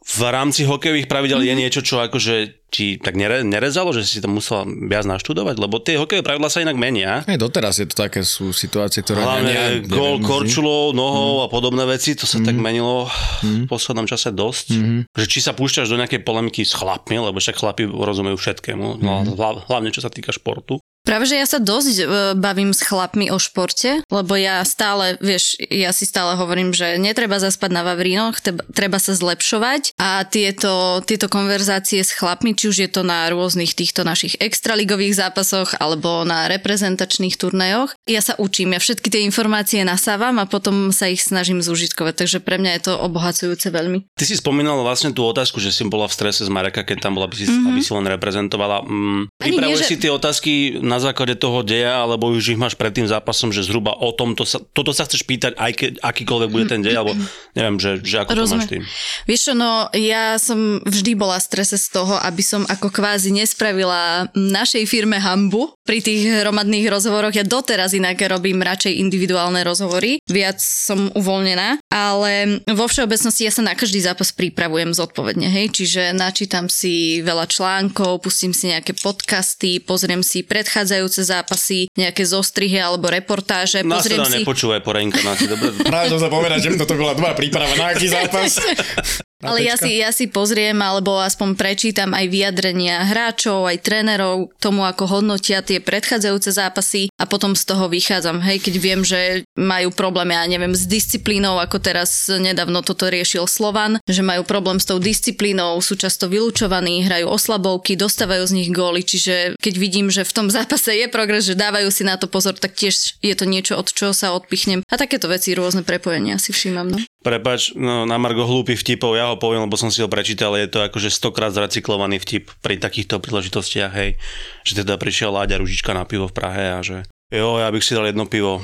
v 0.00 0.20
rámci 0.24 0.62
hokejových 0.62 1.06
pravidel 1.06 1.42
Mhm. 1.42 1.46
je 1.46 1.54
niečo, 1.56 1.80
čo 1.80 1.98
akože 1.98 2.34
ti 2.68 2.94
tak 2.94 3.14
nere, 3.14 3.40
nerezalo, 3.40 3.90
že 3.90 4.02
si 4.02 4.18
to 4.18 4.28
musela 4.28 4.62
viac 4.62 5.02
naštudovať, 5.04 5.56
lebo 5.56 5.78
tie 5.78 5.96
hokejové 5.96 6.22
pravidla 6.22 6.46
sa 6.46 6.60
inak 6.60 6.74
menia. 6.74 7.22
Aj 7.22 7.34
doteraz 7.36 7.76
je 7.76 7.86
to 7.86 7.96
také, 7.96 8.20
sú 8.20 8.50
situácie, 8.52 9.00
ktoré... 9.00 9.18
Hlavne 9.18 9.50
ja, 9.50 9.66
gól 9.82 10.18
korčulou, 10.20 10.90
nohou 10.92 11.40
Mhm. 11.40 11.42
a 11.42 11.48
podobné 11.48 11.84
veci, 11.84 12.14
to 12.14 12.22
sa 12.22 12.38
tak 12.38 12.54
menilo 12.54 13.10
v 13.40 13.66
poslednom 13.66 14.04
čase 14.04 14.30
dosť. 14.30 14.66
Mhm. 14.72 14.98
Že 15.10 15.24
či 15.26 15.38
sa 15.40 15.52
púšťaš 15.52 15.88
do 15.88 15.96
nejakej 15.96 16.22
polemiky 16.22 16.62
s 16.62 16.70
chlapmi, 16.70 17.16
lebo 17.16 17.36
však 17.36 17.56
chlapi 17.56 17.82
rozumejú 17.84 18.36
všetkému, 18.36 18.86
Mhm. 18.96 19.34
hla- 19.34 19.62
hlavne 19.64 19.90
čo 19.90 19.98
sa 19.98 20.08
týka 20.08 20.30
športu. 20.30 20.78
Práve, 21.06 21.30
že 21.30 21.38
ja 21.38 21.46
sa 21.46 21.62
dosť 21.62 21.96
e, 21.96 22.04
bavím 22.34 22.74
s 22.74 22.82
chlapmi 22.82 23.30
o 23.30 23.38
športe, 23.38 24.02
lebo 24.10 24.34
ja 24.34 24.60
stále, 24.66 25.14
vieš, 25.22 25.54
ja 25.70 25.94
si 25.94 26.02
stále 26.02 26.34
hovorím, 26.34 26.74
že 26.74 26.98
netreba 26.98 27.38
zaspať 27.38 27.70
na 27.70 27.86
Vavrínoch, 27.86 28.42
treba, 28.74 28.98
sa 28.98 29.14
zlepšovať. 29.16 29.96
A 30.02 30.26
tieto, 30.28 31.00
tieto 31.06 31.30
konverzácie 31.32 32.04
s 32.04 32.12
chlapmi, 32.12 32.58
či 32.58 32.68
už 32.68 32.76
je 32.84 32.90
to 32.90 33.06
na 33.06 33.30
rôznych 33.32 33.72
týchto 33.72 34.04
našich 34.04 34.36
extraligových 34.42 35.16
zápasoch 35.16 35.78
alebo 35.80 36.28
na 36.28 36.50
reprezentačných 36.52 37.40
turnajoch, 37.40 37.95
ja 38.06 38.22
sa 38.22 38.38
učím, 38.38 38.70
ja 38.70 38.80
všetky 38.80 39.10
tie 39.10 39.26
informácie 39.26 39.82
nasávam 39.82 40.38
a 40.38 40.46
potom 40.46 40.94
sa 40.94 41.10
ich 41.10 41.26
snažím 41.26 41.58
zúžitkovať, 41.58 42.14
takže 42.22 42.38
pre 42.38 42.54
mňa 42.62 42.78
je 42.78 42.82
to 42.86 42.92
obohacujúce 42.94 43.66
veľmi. 43.74 44.06
Ty 44.14 44.24
si 44.30 44.38
spomínala 44.38 44.86
vlastne 44.86 45.10
tú 45.10 45.26
otázku, 45.26 45.58
že 45.58 45.74
si 45.74 45.82
bola 45.90 46.06
v 46.06 46.14
strese 46.14 46.46
z 46.46 46.50
Mareka, 46.50 46.86
keď 46.86 47.02
tam 47.02 47.18
bola, 47.18 47.26
aby 47.26 47.34
si, 47.34 47.50
mm-hmm. 47.50 47.66
aby 47.66 47.80
si 47.82 47.90
len 47.90 48.06
reprezentovala. 48.06 48.86
Mm, 48.86 49.26
pripravuješ 49.34 49.80
nie, 49.82 49.82
že... 49.82 49.90
si 49.90 49.96
tie 49.98 50.10
otázky 50.14 50.52
na 50.86 51.02
základe 51.02 51.34
toho 51.34 51.66
deja, 51.66 52.06
alebo 52.06 52.30
už 52.30 52.54
ich 52.54 52.60
máš 52.60 52.78
pred 52.78 52.94
tým 52.94 53.10
zápasom, 53.10 53.50
že 53.50 53.66
zhruba 53.66 53.98
o 53.98 54.14
tomto 54.14 54.46
sa, 54.46 54.62
toto 54.62 54.94
sa 54.94 55.02
chceš 55.02 55.26
pýtať, 55.26 55.58
aj 55.58 55.72
keď 55.74 55.92
akýkoľvek 55.98 56.48
bude 56.54 56.70
ten 56.70 56.86
deň, 56.86 56.94
alebo 56.94 57.18
neviem, 57.58 57.76
že, 57.82 57.98
že 58.06 58.22
ako 58.22 58.38
Rozumiem. 58.38 58.46
to 58.46 58.54
máš 58.54 58.66
tým. 58.70 58.82
Vieš 59.26 59.40
čo, 59.50 59.52
no 59.58 59.90
ja 59.98 60.38
som 60.38 60.78
vždy 60.86 61.18
bola 61.18 61.42
v 61.42 61.46
strese 61.50 61.74
z 61.74 61.90
toho, 61.90 62.14
aby 62.22 62.42
som 62.46 62.62
ako 62.70 62.86
kvázi 62.94 63.34
nespravila 63.34 64.30
našej 64.30 64.86
firme 64.86 65.18
hambu 65.18 65.74
pri 65.82 65.98
tých 65.98 66.46
hromadných 66.46 66.86
rozhovoroch. 66.86 67.34
Ja 67.34 67.42
doteraz 67.42 67.95
inak 67.98 68.20
robím 68.28 68.60
radšej 68.62 69.00
individuálne 69.00 69.60
rozhovory, 69.64 70.20
viac 70.28 70.60
som 70.60 71.08
uvoľnená, 71.16 71.80
ale 71.90 72.62
vo 72.68 72.86
všeobecnosti 72.86 73.48
ja 73.48 73.52
sa 73.52 73.64
na 73.64 73.74
každý 73.74 74.04
zápas 74.04 74.30
pripravujem 74.32 74.92
zodpovedne, 74.92 75.48
hej, 75.48 75.72
čiže 75.72 76.12
načítam 76.12 76.68
si 76.70 77.20
veľa 77.24 77.48
článkov, 77.48 78.24
pustím 78.24 78.52
si 78.52 78.70
nejaké 78.70 78.96
podcasty, 78.98 79.80
pozriem 79.82 80.20
si 80.20 80.44
predchádzajúce 80.44 81.20
zápasy, 81.24 81.88
nejaké 81.96 82.22
zostrihy 82.24 82.78
alebo 82.78 83.08
reportáže, 83.08 83.82
no, 83.82 83.98
pozriem 83.98 84.22
si... 84.24 84.42
nepočúvaj 84.42 84.80
po 84.84 84.92
reinkarnácii, 84.94 85.48
dobre? 85.48 85.68
Práve 85.82 86.12
som 86.12 86.20
sa 86.20 86.28
povedať, 86.28 86.58
že 86.68 86.68
toto 86.80 86.94
bola 86.94 87.16
dobrá 87.16 87.32
príprava 87.32 87.74
na 87.74 87.92
aký 87.92 88.06
zápas. 88.08 88.60
Ale 89.44 89.60
ja 89.60 89.76
si, 89.76 90.00
ja 90.00 90.08
si 90.16 90.32
pozriem 90.32 90.80
alebo 90.80 91.20
aspoň 91.20 91.60
prečítam 91.60 92.16
aj 92.16 92.24
vyjadrenia 92.32 93.04
hráčov, 93.04 93.68
aj 93.68 93.84
trénerov 93.84 94.48
tomu, 94.56 94.88
ako 94.88 95.20
hodnotia 95.20 95.60
tie 95.60 95.76
predchádzajúce 95.76 96.56
zápasy 96.56 97.12
a 97.20 97.28
potom 97.28 97.52
z 97.52 97.68
toho 97.68 97.92
vychádzam. 97.92 98.40
Hej, 98.40 98.64
keď 98.64 98.74
viem, 98.80 99.00
že 99.04 99.44
majú 99.52 99.92
problém, 99.92 100.32
ja 100.32 100.48
neviem, 100.48 100.72
s 100.72 100.88
disciplínou, 100.88 101.60
ako 101.60 101.76
teraz 101.84 102.32
nedávno 102.32 102.80
toto 102.80 103.12
riešil 103.12 103.44
Slovan, 103.44 104.00
že 104.08 104.24
majú 104.24 104.40
problém 104.48 104.80
s 104.80 104.88
tou 104.88 104.96
disciplínou, 104.96 105.84
sú 105.84 106.00
často 106.00 106.32
vylúčovaní, 106.32 107.04
hrajú 107.04 107.28
oslabovky, 107.28 107.92
dostávajú 107.92 108.48
z 108.48 108.56
nich 108.56 108.70
góly, 108.72 109.04
čiže 109.04 109.60
keď 109.60 109.74
vidím, 109.76 110.08
že 110.08 110.24
v 110.24 110.32
tom 110.32 110.48
zápase 110.56 110.96
je 110.96 111.12
progres, 111.12 111.44
že 111.44 111.60
dávajú 111.60 111.92
si 111.92 112.08
na 112.08 112.16
to 112.16 112.24
pozor, 112.24 112.56
tak 112.56 112.72
tiež 112.72 113.20
je 113.20 113.34
to 113.36 113.44
niečo, 113.44 113.76
od 113.76 113.92
čoho 113.92 114.16
sa 114.16 114.32
odpichnem. 114.32 114.80
A 114.88 114.96
takéto 114.96 115.28
veci, 115.28 115.52
rôzne 115.52 115.84
prepojenia 115.84 116.40
si 116.40 116.56
všímam. 116.56 116.88
No. 116.88 116.98
Prepač, 117.26 117.74
no, 117.74 118.06
na 118.06 118.22
Margo 118.22 118.46
hlúpy 118.46 118.78
vtipov, 118.78 119.18
ja 119.18 119.26
ho 119.26 119.34
poviem, 119.34 119.66
lebo 119.66 119.74
som 119.74 119.90
si 119.90 119.98
ho 119.98 120.06
prečítal, 120.06 120.54
je 120.54 120.70
to 120.70 120.78
akože 120.78 121.10
stokrát 121.10 121.50
zrecyklovaný 121.50 122.22
vtip 122.22 122.54
pri 122.62 122.78
takýchto 122.78 123.18
príležitostiach, 123.18 123.90
hej, 123.98 124.14
že 124.62 124.86
teda 124.86 124.94
prišiel 124.94 125.34
Láďa 125.34 125.58
Ružička 125.58 125.90
na 125.90 126.06
pivo 126.06 126.30
v 126.30 126.36
Prahe 126.38 126.78
a 126.78 126.86
že 126.86 127.02
jo, 127.34 127.58
ja 127.58 127.66
bych 127.74 127.82
si 127.82 127.98
dal 127.98 128.06
jedno 128.06 128.30
pivo, 128.30 128.62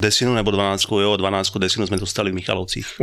desinu 0.00 0.32
nebo 0.32 0.48
12, 0.48 0.88
jo, 0.88 1.12
12 1.20 1.52
desinu 1.60 1.84
sme 1.84 2.00
dostali 2.00 2.32
v 2.32 2.40
Michalovcích. 2.40 2.96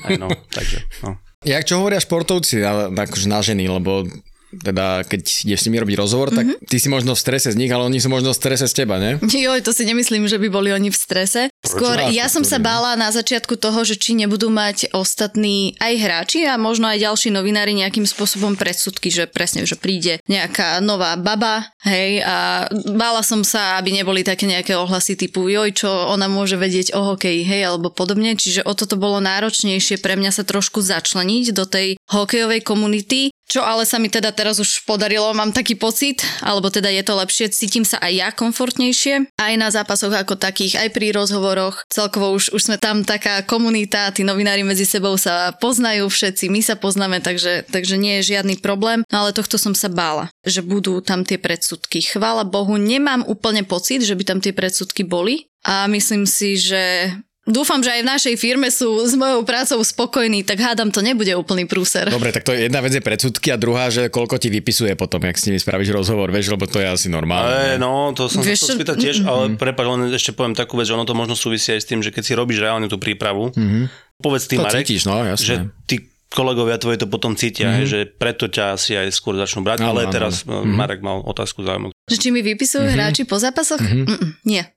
Aj 0.00 0.16
no, 0.16 0.32
takže, 0.48 0.80
no. 1.04 1.20
Jak 1.44 1.68
čo 1.68 1.84
hovoria 1.84 2.00
športovci, 2.00 2.64
ale 2.64 2.96
akože 2.96 3.28
na 3.28 3.44
ženy, 3.44 3.68
lebo 3.68 4.08
teda 4.50 5.06
keď 5.06 5.46
ideš 5.46 5.62
s 5.62 5.66
nimi 5.70 5.78
robiť 5.78 5.96
rozhovor, 5.96 6.34
tak 6.34 6.46
mm-hmm. 6.46 6.66
ty 6.66 6.76
si 6.82 6.90
možno 6.90 7.14
v 7.14 7.22
strese 7.22 7.54
z 7.54 7.56
nich, 7.58 7.70
ale 7.70 7.86
oni 7.86 8.02
sú 8.02 8.10
možno 8.10 8.34
v 8.34 8.38
strese 8.38 8.66
z 8.66 8.74
teba, 8.82 8.98
ne? 8.98 9.22
Jo, 9.40 9.54
to 9.62 9.70
si 9.70 9.86
nemyslím, 9.86 10.26
že 10.26 10.36
by 10.42 10.48
boli 10.50 10.74
oni 10.74 10.90
v 10.90 10.98
strese. 10.98 11.48
Skôr 11.62 11.96
Prečo? 11.96 12.16
ja 12.16 12.26
som 12.26 12.42
sa 12.42 12.58
bála 12.58 12.98
na 12.98 13.14
začiatku 13.14 13.56
toho, 13.56 13.86
že 13.86 13.94
či 13.94 14.18
nebudú 14.18 14.50
mať 14.50 14.90
ostatní 14.90 15.78
aj 15.78 15.94
hráči 16.02 16.40
a 16.48 16.58
možno 16.58 16.90
aj 16.90 16.98
ďalší 16.98 17.30
novinári 17.30 17.76
nejakým 17.78 18.04
spôsobom 18.04 18.58
predsudky, 18.58 19.12
že 19.12 19.30
presne, 19.30 19.64
že 19.64 19.78
príde 19.78 20.18
nejaká 20.26 20.82
nová 20.82 21.14
baba, 21.14 21.70
hej, 21.86 22.24
a 22.26 22.66
bála 22.96 23.22
som 23.22 23.46
sa, 23.46 23.78
aby 23.78 23.94
neboli 23.94 24.26
také 24.26 24.48
nejaké 24.48 24.74
ohlasy 24.74 25.14
typu 25.14 25.46
joj, 25.46 25.70
čo 25.76 25.88
ona 25.88 26.26
môže 26.26 26.58
vedieť 26.58 26.96
o 26.96 27.14
hokeji, 27.14 27.46
hej, 27.46 27.70
alebo 27.70 27.92
podobne, 27.92 28.34
čiže 28.34 28.66
o 28.66 28.72
toto 28.74 28.96
bolo 28.96 29.22
náročnejšie 29.22 30.00
pre 30.00 30.16
mňa 30.16 30.32
sa 30.32 30.42
trošku 30.42 30.80
začleniť 30.80 31.52
do 31.52 31.64
tej 31.68 31.99
hokejovej 32.10 32.66
komunity, 32.66 33.30
čo 33.50 33.66
ale 33.66 33.82
sa 33.82 33.98
mi 33.98 34.06
teda 34.06 34.30
teraz 34.30 34.62
už 34.62 34.86
podarilo, 34.86 35.34
mám 35.34 35.50
taký 35.50 35.74
pocit, 35.74 36.22
alebo 36.38 36.70
teda 36.70 36.86
je 36.86 37.02
to 37.02 37.18
lepšie, 37.18 37.50
cítim 37.50 37.82
sa 37.82 37.98
aj 37.98 38.12
ja 38.14 38.28
komfortnejšie, 38.30 39.34
aj 39.34 39.54
na 39.58 39.74
zápasoch 39.74 40.14
ako 40.14 40.38
takých, 40.38 40.78
aj 40.78 40.88
pri 40.94 41.10
rozhovoroch. 41.10 41.82
Celkovo 41.90 42.30
už, 42.38 42.54
už 42.54 42.62
sme 42.62 42.76
tam 42.78 43.02
taká 43.02 43.42
komunita, 43.42 44.14
tí 44.14 44.22
novinári 44.22 44.62
medzi 44.62 44.86
sebou 44.86 45.18
sa 45.18 45.50
poznajú 45.58 46.06
všetci, 46.06 46.46
my 46.46 46.62
sa 46.62 46.78
poznáme, 46.78 47.18
takže, 47.18 47.66
takže 47.66 47.98
nie 47.98 48.22
je 48.22 48.38
žiadny 48.38 48.62
problém, 48.62 49.02
no 49.10 49.26
ale 49.26 49.34
tohto 49.34 49.58
som 49.58 49.74
sa 49.74 49.90
bála, 49.90 50.30
že 50.46 50.62
budú 50.62 51.02
tam 51.02 51.26
tie 51.26 51.42
predsudky. 51.42 52.06
Chvála 52.06 52.46
Bohu, 52.46 52.78
nemám 52.78 53.26
úplne 53.26 53.66
pocit, 53.66 54.06
že 54.06 54.14
by 54.14 54.22
tam 54.22 54.38
tie 54.38 54.54
predsudky 54.54 55.02
boli, 55.02 55.50
a 55.60 55.84
myslím 55.92 56.24
si, 56.24 56.56
že 56.56 57.12
Dúfam, 57.50 57.82
že 57.82 57.90
aj 57.90 58.00
v 58.06 58.08
našej 58.08 58.34
firme 58.38 58.70
sú 58.70 59.02
s 59.02 59.18
mojou 59.18 59.42
prácou 59.42 59.82
spokojní, 59.82 60.46
tak 60.46 60.62
hádam, 60.62 60.94
to 60.94 61.02
nebude 61.02 61.34
úplný 61.34 61.66
prúser. 61.66 62.06
Dobre, 62.06 62.30
tak 62.30 62.46
to 62.46 62.54
je 62.54 62.70
jedna 62.70 62.78
vec 62.78 62.94
je 62.94 63.02
predsudky 63.02 63.50
a 63.50 63.58
druhá, 63.58 63.90
že 63.90 64.06
koľko 64.06 64.38
ti 64.38 64.48
vypisuje 64.48 64.94
potom, 64.94 65.18
jak 65.26 65.36
s 65.36 65.50
nimi 65.50 65.58
spravíš 65.58 65.90
rozhovor, 65.90 66.30
vieš, 66.30 66.54
lebo 66.54 66.70
to 66.70 66.78
je 66.78 66.86
asi 66.86 67.10
normálne. 67.10 67.50
Ale, 67.50 67.82
no, 67.82 68.14
to 68.14 68.30
som 68.30 68.40
vieš, 68.40 68.70
sa 68.70 68.78
spýtať 68.78 68.96
tiež, 68.96 69.16
ale 69.26 69.58
prepáč, 69.58 69.86
len 69.90 70.00
ešte 70.14 70.30
poviem 70.30 70.54
takú 70.54 70.78
vec, 70.78 70.86
že 70.86 70.94
ono 70.94 71.02
to 71.02 71.18
možno 71.18 71.34
súvisí 71.34 71.74
aj 71.74 71.82
s 71.82 71.86
tým, 71.90 72.00
že 72.00 72.14
keď 72.14 72.22
si 72.22 72.32
robíš 72.38 72.62
reálne 72.62 72.86
tú 72.86 73.02
prípravu, 73.02 73.50
mm-hmm. 73.50 73.84
povedz 74.22 74.46
ty, 74.46 74.56
Marek, 74.56 74.86
cítiš, 74.86 75.10
no, 75.10 75.18
jasne. 75.26 75.42
že 75.42 75.54
ty 75.90 76.06
kolegovia 76.30 76.78
tvoje 76.78 77.02
to 77.02 77.10
potom 77.10 77.34
cítia, 77.34 77.74
mm-hmm. 77.74 77.90
že 77.90 77.98
preto 78.06 78.46
ťa 78.46 78.78
asi 78.78 78.94
aj 78.94 79.10
skôr 79.10 79.34
začnú 79.34 79.66
brať, 79.66 79.82
no, 79.82 79.90
ale 79.90 80.06
no, 80.06 80.14
teraz 80.14 80.46
no. 80.46 80.62
Marek 80.62 81.02
mal 81.02 81.26
otázku 81.26 81.66
zaujímavú. 81.66 81.90
Že 82.06 82.16
či 82.16 82.28
mi 82.30 82.40
vypisujú 82.46 82.86
mm-hmm. 82.86 82.96
hráči 82.96 83.22
po 83.26 83.36
zápasoch? 83.42 83.82
Mm-hmm. 83.82 84.46
Nie. 84.46 84.70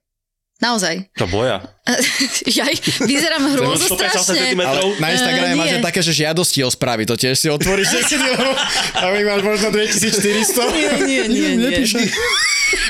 Naozaj. 0.62 1.10
To 1.18 1.26
boja. 1.26 1.66
Jaj, 2.58 2.74
vyzerám 3.04 3.42
hrôzo 3.58 3.90
strašne. 3.90 4.54
Ale 4.54 4.80
na 5.02 5.08
Instagrame 5.10 5.54
uh, 5.54 5.60
máš 5.60 5.70
také, 5.82 6.00
že 6.00 6.12
žiadosti 6.14 6.62
o 6.62 6.70
správy, 6.70 7.02
to 7.04 7.18
tiež 7.18 7.34
si 7.34 7.50
otvoríš 7.50 7.90
a 9.02 9.04
my 9.10 9.20
máš 9.26 9.42
možno 9.42 9.68
2400. 9.74 10.72
Nie, 10.72 10.90
nie, 11.02 11.22
nie. 11.28 11.50
nie. 11.58 12.06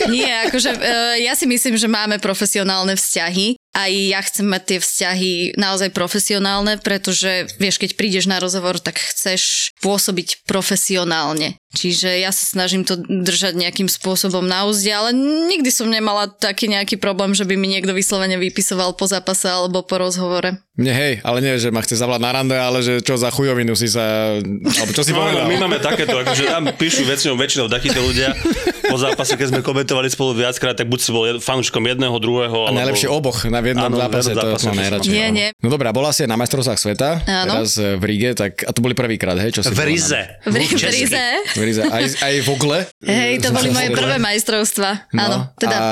Nie, 0.09 0.48
akože 0.48 0.70
uh, 0.77 1.16
ja 1.18 1.33
si 1.35 1.48
myslím, 1.48 1.74
že 1.81 1.88
máme 1.88 2.20
profesionálne 2.20 2.94
vzťahy 2.94 3.57
aj 3.75 3.91
ja 3.91 4.21
chcem 4.23 4.47
mať 4.47 4.63
tie 4.65 4.79
vzťahy 4.79 5.33
naozaj 5.59 5.91
profesionálne, 5.91 6.79
pretože 6.79 7.51
vieš, 7.59 7.83
keď 7.83 7.99
prídeš 7.99 8.31
na 8.31 8.39
rozhovor, 8.39 8.79
tak 8.79 9.03
chceš 9.03 9.75
pôsobiť 9.83 10.47
profesionálne. 10.47 11.59
Čiže 11.75 12.23
ja 12.23 12.31
sa 12.31 12.47
snažím 12.47 12.87
to 12.87 12.95
držať 13.03 13.59
nejakým 13.59 13.91
spôsobom 13.91 14.47
na 14.47 14.63
úzde, 14.71 14.95
ale 14.95 15.11
nikdy 15.51 15.75
som 15.75 15.91
nemala 15.91 16.31
taký 16.31 16.71
nejaký 16.71 17.03
problém, 17.03 17.35
že 17.35 17.43
by 17.43 17.59
mi 17.59 17.67
niekto 17.67 17.91
vyslovene 17.91 18.39
vypisoval 18.39 18.95
po 18.95 19.11
zápase 19.11 19.51
alebo 19.51 19.83
po 19.83 19.99
rozhovore. 19.99 20.55
Nie, 20.79 20.95
hej, 20.95 21.15
ale 21.27 21.43
nie, 21.43 21.59
že 21.59 21.75
ma 21.75 21.83
chce 21.83 21.99
zavolať 21.99 22.23
na 22.23 22.31
rande, 22.31 22.55
ale 22.55 22.79
že 22.79 23.03
čo 23.03 23.19
za 23.19 23.35
chujovinu 23.35 23.75
si 23.75 23.91
sa... 23.91 24.39
Alebo 24.39 24.95
čo 24.95 25.03
si 25.03 25.11
no, 25.11 25.19
povedal? 25.23 25.51
My 25.51 25.67
máme 25.67 25.83
takéto, 25.83 26.15
akože 26.23 26.47
tam 26.47 26.71
píšu 26.79 27.03
väčšinou, 27.07 27.35
väčšinou 27.35 27.67
takíto 27.67 27.99
ľudia 28.03 28.35
po 28.87 28.97
zápase, 29.01 29.35
keď 29.35 29.47
sme 29.51 29.61
komentovali 29.61 30.09
spolu 30.12 30.37
viackrát, 30.37 30.77
tak 30.77 30.87
buď 30.88 31.01
si 31.01 31.11
bol 31.11 31.25
fanúškom 31.40 31.83
jedného, 31.85 32.14
druhého. 32.20 32.68
A 32.68 32.73
alebo... 32.73 32.79
najlepšie 32.81 33.09
oboch 33.09 33.38
na 33.49 33.61
jednom 33.64 33.88
áno, 33.88 33.97
zápase, 33.97 34.31
to 34.33 34.38
zápase, 34.38 34.64
mám 34.68 34.81
najradšej. 34.81 35.12
Nie, 35.12 35.27
nie. 35.33 35.49
No 35.61 35.68
dobrá, 35.73 35.90
bola 35.90 36.11
si 36.12 36.25
aj 36.25 36.31
na 36.31 36.38
majstrovstvách 36.40 36.81
sveta, 36.81 37.09
áno. 37.25 37.53
teraz 37.59 37.77
v 37.77 38.03
Rige, 38.05 38.31
tak, 38.37 38.64
a 38.64 38.70
to 38.70 38.81
boli 38.85 38.92
prvýkrát, 38.92 39.37
hej? 39.40 39.57
Čo 39.57 39.66
si 39.66 39.73
v 39.73 39.83
Rize. 39.83 40.20
V 40.44 40.55
Rize. 40.55 41.25
V 41.57 41.61
Rize. 41.61 41.83
Aj, 41.85 42.05
aj 42.05 42.35
v 42.44 42.49
Ogle. 42.53 42.79
Hej, 43.05 43.42
to 43.42 43.49
boli 43.51 43.68
moje 43.73 43.88
prvé 43.92 44.16
majstrovstva. 44.20 45.11
No, 45.11 45.23
áno, 45.25 45.38
teda. 45.57 45.77
A 45.77 45.88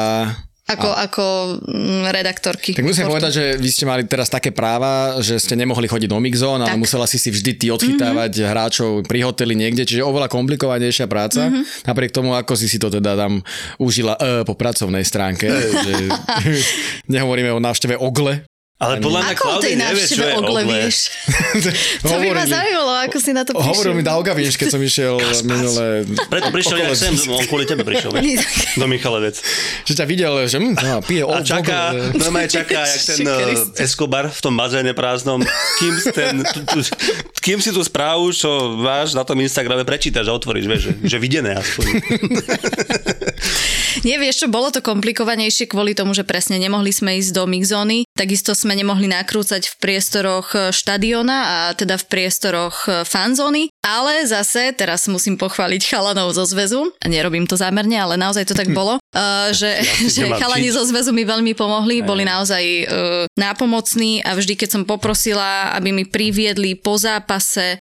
ako, 0.62 0.88
a... 0.94 1.11
ako 1.11 1.25
mm, 1.66 2.03
redaktorky. 2.14 2.70
Tak 2.79 2.87
musím 2.87 3.11
povedať, 3.11 3.33
že 3.35 3.44
vy 3.59 3.68
ste 3.68 3.85
mali 3.85 4.07
teraz 4.07 4.31
také 4.31 4.55
práva, 4.55 5.18
že 5.18 5.35
ste 5.42 5.59
nemohli 5.59 5.90
chodiť 5.90 6.07
do 6.07 6.22
mixzone, 6.22 6.62
ale 6.62 6.79
musela 6.79 7.05
si 7.11 7.18
si 7.18 7.35
vždy 7.35 7.53
ty 7.59 7.66
odchytávať 7.75 8.31
mm-hmm. 8.38 8.51
hráčov 8.55 8.90
pri 9.05 9.27
hoteli 9.27 9.59
niekde, 9.59 9.83
čiže 9.83 10.07
oveľa 10.07 10.31
komplikovanejšia 10.31 11.11
práca. 11.11 11.51
Mm-hmm. 11.51 11.90
Napriek 11.90 12.14
tomu, 12.14 12.38
ako 12.38 12.55
si 12.55 12.70
si 12.70 12.79
to 12.79 12.88
teda 12.88 13.18
tam 13.18 13.42
užila 13.83 14.14
e, 14.16 14.46
po 14.46 14.55
pracovnej 14.55 15.03
stránke. 15.03 15.51
že 15.83 15.94
nehovoríme 17.14 17.51
o 17.51 17.59
návšteve 17.59 17.98
Ogle, 17.98 18.46
ale 18.83 18.99
podľa 18.99 19.21
mňa 19.23 19.35
Ako 19.38 19.47
tej 19.62 19.75
nevie, 19.79 20.05
čo 20.11 20.23
je 20.27 20.33
ogle, 20.35 20.61
vieš? 20.66 21.14
to 22.03 22.14
by 22.18 22.29
ma 22.35 22.45
zaujímalo, 22.51 22.92
ako 23.07 23.16
si 23.23 23.31
na 23.31 23.47
to 23.47 23.55
prišiel. 23.55 23.71
Hovoril 23.71 23.95
mi 23.95 24.03
Dauga, 24.03 24.35
vieš, 24.35 24.59
keď 24.59 24.68
som 24.75 24.81
išiel 24.83 25.23
minulé... 25.47 26.03
Preto 26.27 26.51
prišiel 26.51 26.77
ja 26.83 26.90
sem, 26.99 27.14
on 27.31 27.47
kvôli 27.47 27.62
tebe 27.62 27.87
prišiel, 27.87 28.11
vieš? 28.11 28.42
Do 28.83 28.90
Michalevec. 28.90 29.38
Že 29.87 29.92
ťa 29.95 30.05
videl, 30.11 30.33
že 30.51 30.59
hm, 30.59 30.75
no, 30.75 30.99
pije 30.99 31.23
A 31.23 31.38
čaká, 31.47 31.95
normálne 32.27 32.51
čaká, 32.51 32.83
jak 32.83 33.03
ten 33.07 33.23
uh, 33.23 33.79
Escobar 33.79 34.27
v 34.35 34.40
tom 34.42 34.59
bazéne 34.59 34.90
prázdnom, 34.99 35.38
kým, 35.79 35.95
ten, 36.11 36.35
kým 37.42 37.59
si 37.59 37.74
tú 37.74 37.83
správu, 37.83 38.31
čo 38.31 38.78
máš 38.78 39.18
na 39.18 39.26
tom 39.26 39.35
Instagrame, 39.42 39.83
prečítaš 39.83 40.31
a 40.31 40.37
otvoríš, 40.38 40.66
vieš, 40.70 40.83
že, 40.87 40.92
že 41.02 41.16
videné 41.18 41.59
aspoň. 41.59 41.87
Nie, 44.07 44.16
vieš 44.16 44.42
čo, 44.42 44.46
bolo 44.48 44.70
to 44.70 44.81
komplikovanejšie 44.81 45.66
kvôli 45.66 45.92
tomu, 45.92 46.14
že 46.14 46.22
presne 46.22 46.57
nemohli 46.57 46.94
sme 46.94 47.18
ísť 47.18 47.35
do 47.35 47.44
mixzóny 47.44 48.07
Takisto 48.12 48.52
sme 48.52 48.76
nemohli 48.76 49.09
nakrúcať 49.09 49.72
v 49.72 49.74
priestoroch 49.81 50.52
štadiona 50.68 51.38
a 51.48 51.59
teda 51.72 51.96
v 51.96 52.09
priestoroch 52.12 52.85
fanzóny, 53.09 53.72
ale 53.81 54.28
zase 54.28 54.68
teraz 54.76 55.09
musím 55.09 55.40
pochváliť 55.40 55.81
chalanov 55.81 56.37
zo 56.37 56.44
zväzu. 56.44 56.92
Nerobím 57.09 57.48
to 57.48 57.57
zámerne, 57.57 57.96
ale 57.96 58.20
naozaj 58.20 58.44
to 58.44 58.52
tak 58.52 58.68
bolo, 58.76 59.00
uh, 59.00 59.48
že, 59.57 59.81
že 60.12 60.28
chalani 60.28 60.68
zo 60.68 60.85
zväzu 60.85 61.16
mi 61.16 61.24
veľmi 61.24 61.57
pomohli, 61.57 62.05
boli 62.05 62.28
naozaj 62.28 62.64
uh, 62.85 63.24
nápomocní 63.33 64.20
a 64.20 64.37
vždy, 64.37 64.61
keď 64.61 64.68
som 64.76 64.83
poprosila, 64.85 65.72
aby 65.72 65.88
mi 65.88 66.05
priviedli 66.05 66.76
po 66.76 67.00
zápase 67.00 67.32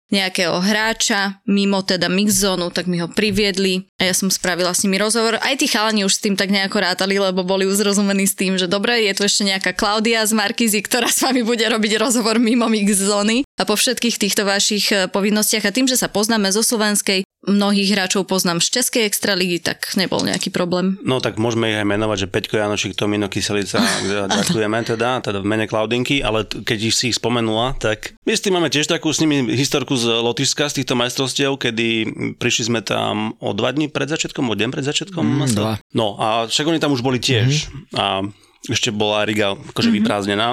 nejakého 0.09 0.59
hráča 0.59 1.39
mimo 1.47 1.79
teda 1.85 2.11
mixzónu, 2.11 2.73
tak 2.73 2.89
mi 2.89 2.99
ho 2.99 3.07
priviedli 3.07 3.87
a 4.01 4.09
ja 4.09 4.13
som 4.17 4.27
spravila 4.27 4.73
s 4.73 4.83
nimi 4.83 4.97
rozhovor. 4.97 5.37
Aj 5.39 5.55
tí 5.55 5.69
chalani 5.69 6.03
už 6.03 6.19
s 6.19 6.23
tým 6.25 6.35
tak 6.35 6.51
nejako 6.51 6.81
rátali, 6.81 7.21
lebo 7.21 7.45
boli 7.45 7.69
uzrozumení 7.69 8.25
s 8.25 8.35
tým, 8.35 8.57
že 8.57 8.67
dobre, 8.67 9.05
je 9.05 9.13
tu 9.15 9.21
ešte 9.23 9.45
nejaká 9.45 9.71
Klaudia 9.77 10.25
z 10.25 10.33
Markizy, 10.35 10.81
ktorá 10.83 11.07
s 11.07 11.23
vami 11.23 11.45
bude 11.45 11.63
robiť 11.63 12.01
rozhovor 12.01 12.41
mimo 12.41 12.65
mixzóny 12.67 13.45
a 13.55 13.63
po 13.63 13.77
všetkých 13.77 14.17
týchto 14.17 14.43
vašich 14.43 14.85
eh, 14.91 14.99
povinnostiach 15.07 15.69
a 15.69 15.75
tým, 15.75 15.85
že 15.85 15.95
sa 15.95 16.09
poznáme 16.09 16.49
zo 16.49 16.65
slovenskej, 16.65 17.28
mnohých 17.47 17.95
hráčov 17.95 18.27
poznám 18.27 18.59
z 18.59 18.79
Českej 18.79 19.07
extraligy, 19.07 19.63
tak 19.63 19.95
nebol 19.95 20.19
nejaký 20.19 20.51
problém. 20.51 20.99
No 21.07 21.23
tak 21.23 21.39
môžeme 21.39 21.71
ich 21.71 21.79
aj 21.79 21.87
menovať, 21.87 22.17
že 22.27 22.31
Peťko 22.31 22.59
Janošik, 22.59 22.99
Tomino 22.99 23.31
Kyselica, 23.31 23.79
ďakujeme 24.39 24.79
teda, 24.83 25.23
teda 25.23 25.39
v 25.39 25.47
mene 25.47 25.65
Klaudinky, 25.65 26.19
ale 26.19 26.43
keď 26.43 26.91
si 26.91 27.11
ich 27.11 27.17
spomenula, 27.17 27.79
tak 27.79 28.15
my 28.27 28.35
s 28.35 28.43
tým 28.43 28.59
máme 28.59 28.67
tiež 28.67 28.91
takú 28.91 29.07
s 29.15 29.23
nimi 29.23 29.47
historku 29.55 29.95
z 29.95 30.19
Lotyšska, 30.19 30.67
z 30.67 30.83
týchto 30.83 30.99
majstrovstiev, 30.99 31.55
kedy 31.55 31.87
prišli 32.35 32.63
sme 32.67 32.81
tam 32.83 33.39
o 33.39 33.55
dva 33.55 33.71
dní 33.71 33.87
pred 33.87 34.11
začiatkom, 34.11 34.51
o 34.51 34.55
deň 34.55 34.69
pred 34.75 34.83
začiatkom. 34.83 35.23
Mm, 35.23 35.55
dva. 35.55 35.73
No 35.95 36.19
a 36.19 36.51
však 36.51 36.67
oni 36.67 36.83
tam 36.83 36.91
už 36.91 37.05
boli 37.05 37.23
tiež. 37.23 37.71
Mm-hmm. 37.71 37.95
A 37.95 38.27
ešte 38.67 38.91
bola 38.91 39.23
Riga 39.23 39.55
akože 39.55 39.87
mm-hmm. 39.87 39.97
vyprázdnená, 40.03 40.47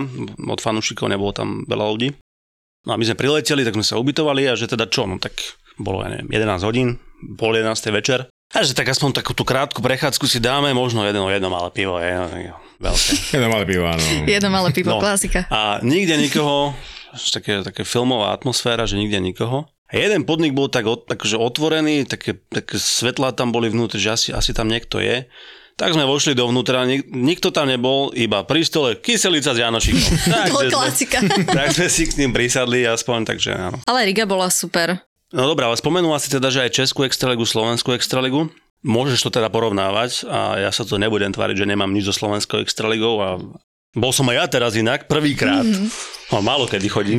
od 0.46 0.60
fanúšikov 0.62 1.10
nebolo 1.10 1.34
tam 1.34 1.66
veľa 1.66 1.86
ľudí. 1.90 2.08
No 2.86 2.94
a 2.94 2.96
my 2.96 3.04
sme 3.04 3.18
prileteli, 3.18 3.66
tak 3.66 3.74
sme 3.74 3.82
sa 3.82 3.98
ubytovali 3.98 4.46
a 4.46 4.54
že 4.54 4.70
teda 4.70 4.86
čo, 4.86 5.10
no 5.10 5.18
tak 5.18 5.34
bolo, 5.76 6.06
ja 6.06 6.14
neviem, 6.14 6.30
11 6.30 6.62
hodín, 6.62 6.88
pol 7.34 7.58
11. 7.58 7.74
večer. 7.90 8.30
A 8.54 8.62
že 8.62 8.78
tak 8.78 8.86
aspoň 8.86 9.20
takú 9.20 9.34
tú 9.34 9.42
krátku 9.42 9.82
prechádzku 9.82 10.22
si 10.30 10.38
dáme, 10.38 10.70
možno 10.70 11.02
jedno, 11.02 11.26
jedno 11.26 11.50
malé 11.50 11.74
pivo, 11.74 11.98
je, 11.98 12.14
veľké. 12.78 13.12
Jedno 13.34 13.48
malé 13.50 13.64
pivo, 13.66 13.84
áno. 13.90 14.04
Jedno 14.22 14.48
malé 14.54 14.70
pivo, 14.70 14.96
no. 14.96 15.02
klasika. 15.02 15.50
A 15.50 15.82
nikde 15.82 16.14
nikoho, 16.14 16.78
také, 17.34 17.66
také 17.66 17.82
filmová 17.82 18.30
atmosféra, 18.30 18.86
že 18.86 19.00
nikde 19.00 19.18
nikoho. 19.18 19.66
A 19.86 19.92
jeden 19.98 20.26
podnik 20.26 20.54
bol 20.54 20.70
tak, 20.70 20.86
takže 20.86 21.38
otvorený, 21.38 22.06
také, 22.06 22.38
také 22.50 22.78
svetlá 22.78 23.34
tam 23.34 23.54
boli 23.54 23.70
vnútri, 23.70 24.02
že 24.02 24.10
asi, 24.14 24.28
asi 24.30 24.50
tam 24.54 24.70
niekto 24.70 24.98
je. 25.02 25.26
Tak 25.76 25.92
sme 25.92 26.08
vošli 26.08 26.32
dovnútra, 26.32 26.88
nik, 26.88 27.12
nikto 27.12 27.52
tam 27.52 27.68
nebol, 27.68 28.08
iba 28.16 28.40
pri 28.48 28.64
stole 28.64 28.96
kyselica 28.96 29.52
s 29.52 29.60
Janošikom. 29.60 30.08
Tak, 30.24 30.48
to 30.56 30.72
klasika. 30.72 31.18
Sme, 31.20 31.44
tak 31.60 31.68
sme 31.76 31.88
si 31.92 32.08
k 32.08 32.16
ním 32.24 32.32
prisadli 32.32 32.88
aspoň, 32.88 33.18
takže 33.28 33.50
áno. 33.52 33.76
Ale 33.84 34.08
Riga 34.08 34.24
bola 34.24 34.48
super. 34.48 35.04
No 35.36 35.44
dobré, 35.44 35.68
ale 35.68 35.76
spomenula 35.76 36.16
si 36.16 36.32
teda, 36.32 36.48
že 36.48 36.64
aj 36.64 36.72
Českú 36.72 37.04
extraligu, 37.04 37.44
Slovenskú 37.44 37.92
extraligu. 37.92 38.48
Môžeš 38.88 39.28
to 39.28 39.30
teda 39.36 39.52
porovnávať 39.52 40.24
a 40.24 40.64
ja 40.64 40.72
sa 40.72 40.88
to 40.88 40.96
nebudem 40.96 41.36
tváriť, 41.36 41.60
že 41.60 41.68
nemám 41.68 41.92
nič 41.92 42.08
so 42.08 42.14
Slovenskou 42.16 42.64
extraligou 42.64 43.20
a 43.20 43.36
bol 43.96 44.12
som 44.12 44.28
aj 44.28 44.36
ja 44.36 44.44
teraz 44.46 44.72
inak, 44.76 45.08
prvýkrát. 45.08 45.64
Mm-hmm. 45.64 46.14
No, 46.26 46.42
málo 46.44 46.68
kedy 46.68 46.90
chodím. 46.90 47.18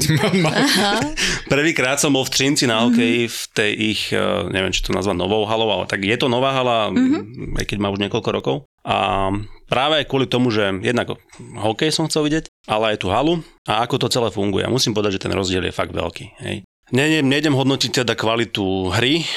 prvýkrát 1.54 1.98
som 1.98 2.14
bol 2.14 2.28
v 2.28 2.34
Třinci 2.38 2.70
na 2.70 2.86
hokeji 2.86 3.26
v 3.26 3.42
tej 3.56 3.72
ich, 3.74 4.02
eh, 4.14 4.22
neviem, 4.52 4.70
či 4.70 4.86
to 4.86 4.94
nazva 4.94 5.18
novou 5.18 5.48
halou, 5.50 5.74
ale 5.74 5.90
tak 5.90 6.06
je 6.06 6.14
to 6.20 6.30
nová 6.30 6.54
hala, 6.54 6.94
mm-hmm. 6.94 7.58
aj 7.58 7.66
keď 7.66 7.78
má 7.82 7.90
už 7.90 8.04
niekoľko 8.04 8.30
rokov. 8.30 8.56
A 8.86 9.32
práve 9.66 10.06
kvôli 10.06 10.30
tomu, 10.30 10.54
že 10.54 10.70
jednak 10.86 11.18
hokej 11.40 11.90
som 11.90 12.06
chcel 12.06 12.30
vidieť, 12.30 12.46
ale 12.70 12.94
aj 12.96 12.98
tú 13.02 13.08
halu 13.10 13.42
a 13.66 13.84
ako 13.84 14.08
to 14.08 14.14
celé 14.14 14.30
funguje. 14.30 14.64
A 14.68 14.72
musím 14.72 14.94
povedať, 14.94 15.20
že 15.20 15.24
ten 15.28 15.34
rozdiel 15.34 15.66
je 15.66 15.76
fakt 15.76 15.96
veľký. 15.96 16.26
Hej. 16.44 16.68
Ne, 16.96 17.20
nejdem 17.20 17.52
hodnotiť 17.52 18.04
teda 18.04 18.16
kvalitu 18.16 18.92
hry, 18.96 19.28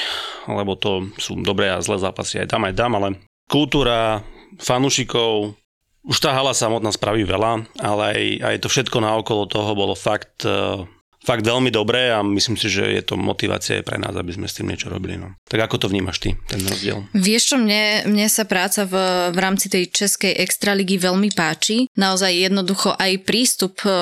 lebo 0.47 0.79
to 0.79 1.11
sú 1.19 1.35
dobré 1.43 1.67
a 1.67 1.83
zlé 1.83 1.99
zápasy 1.99 2.39
aj 2.43 2.47
tam, 2.47 2.63
aj 2.63 2.75
tam, 2.79 2.95
ale 2.95 3.19
kultúra 3.51 4.23
fanúšikov, 4.59 5.59
už 6.01 6.17
tá 6.17 6.33
hala 6.33 6.53
samotná 6.57 6.89
spraví 6.89 7.21
veľa, 7.25 7.65
ale 7.77 8.03
aj, 8.09 8.23
aj 8.41 8.55
to 8.65 8.67
všetko 8.69 8.97
naokolo 9.01 9.45
toho 9.45 9.71
bolo 9.77 9.93
fakt 9.93 10.45
uh, 10.49 10.85
fakt 11.21 11.45
veľmi 11.45 11.69
dobré 11.69 12.09
a 12.09 12.25
myslím 12.25 12.57
si, 12.57 12.65
že 12.65 12.81
je 12.81 13.03
to 13.05 13.13
motivácia 13.13 13.77
aj 13.77 13.85
pre 13.85 13.97
nás, 14.01 14.13
aby 14.17 14.33
sme 14.33 14.49
s 14.49 14.57
tým 14.57 14.73
niečo 14.73 14.89
robili. 14.89 15.21
No. 15.21 15.37
Tak 15.45 15.69
ako 15.69 15.85
to 15.85 15.87
vnímaš 15.93 16.17
ty, 16.17 16.33
ten 16.49 16.57
rozdiel? 16.65 17.05
Vieš 17.13 17.53
čo, 17.53 17.55
mne, 17.61 18.09
mne 18.09 18.25
sa 18.25 18.41
práca 18.49 18.89
v, 18.89 18.95
v 19.29 19.37
rámci 19.37 19.69
tej 19.69 19.93
českej 19.93 20.33
extraligy 20.41 20.97
veľmi 20.97 21.29
páči. 21.37 21.85
Naozaj 21.93 22.49
jednoducho 22.49 22.97
aj 22.97 23.21
prístup 23.21 23.77
e, 23.85 23.93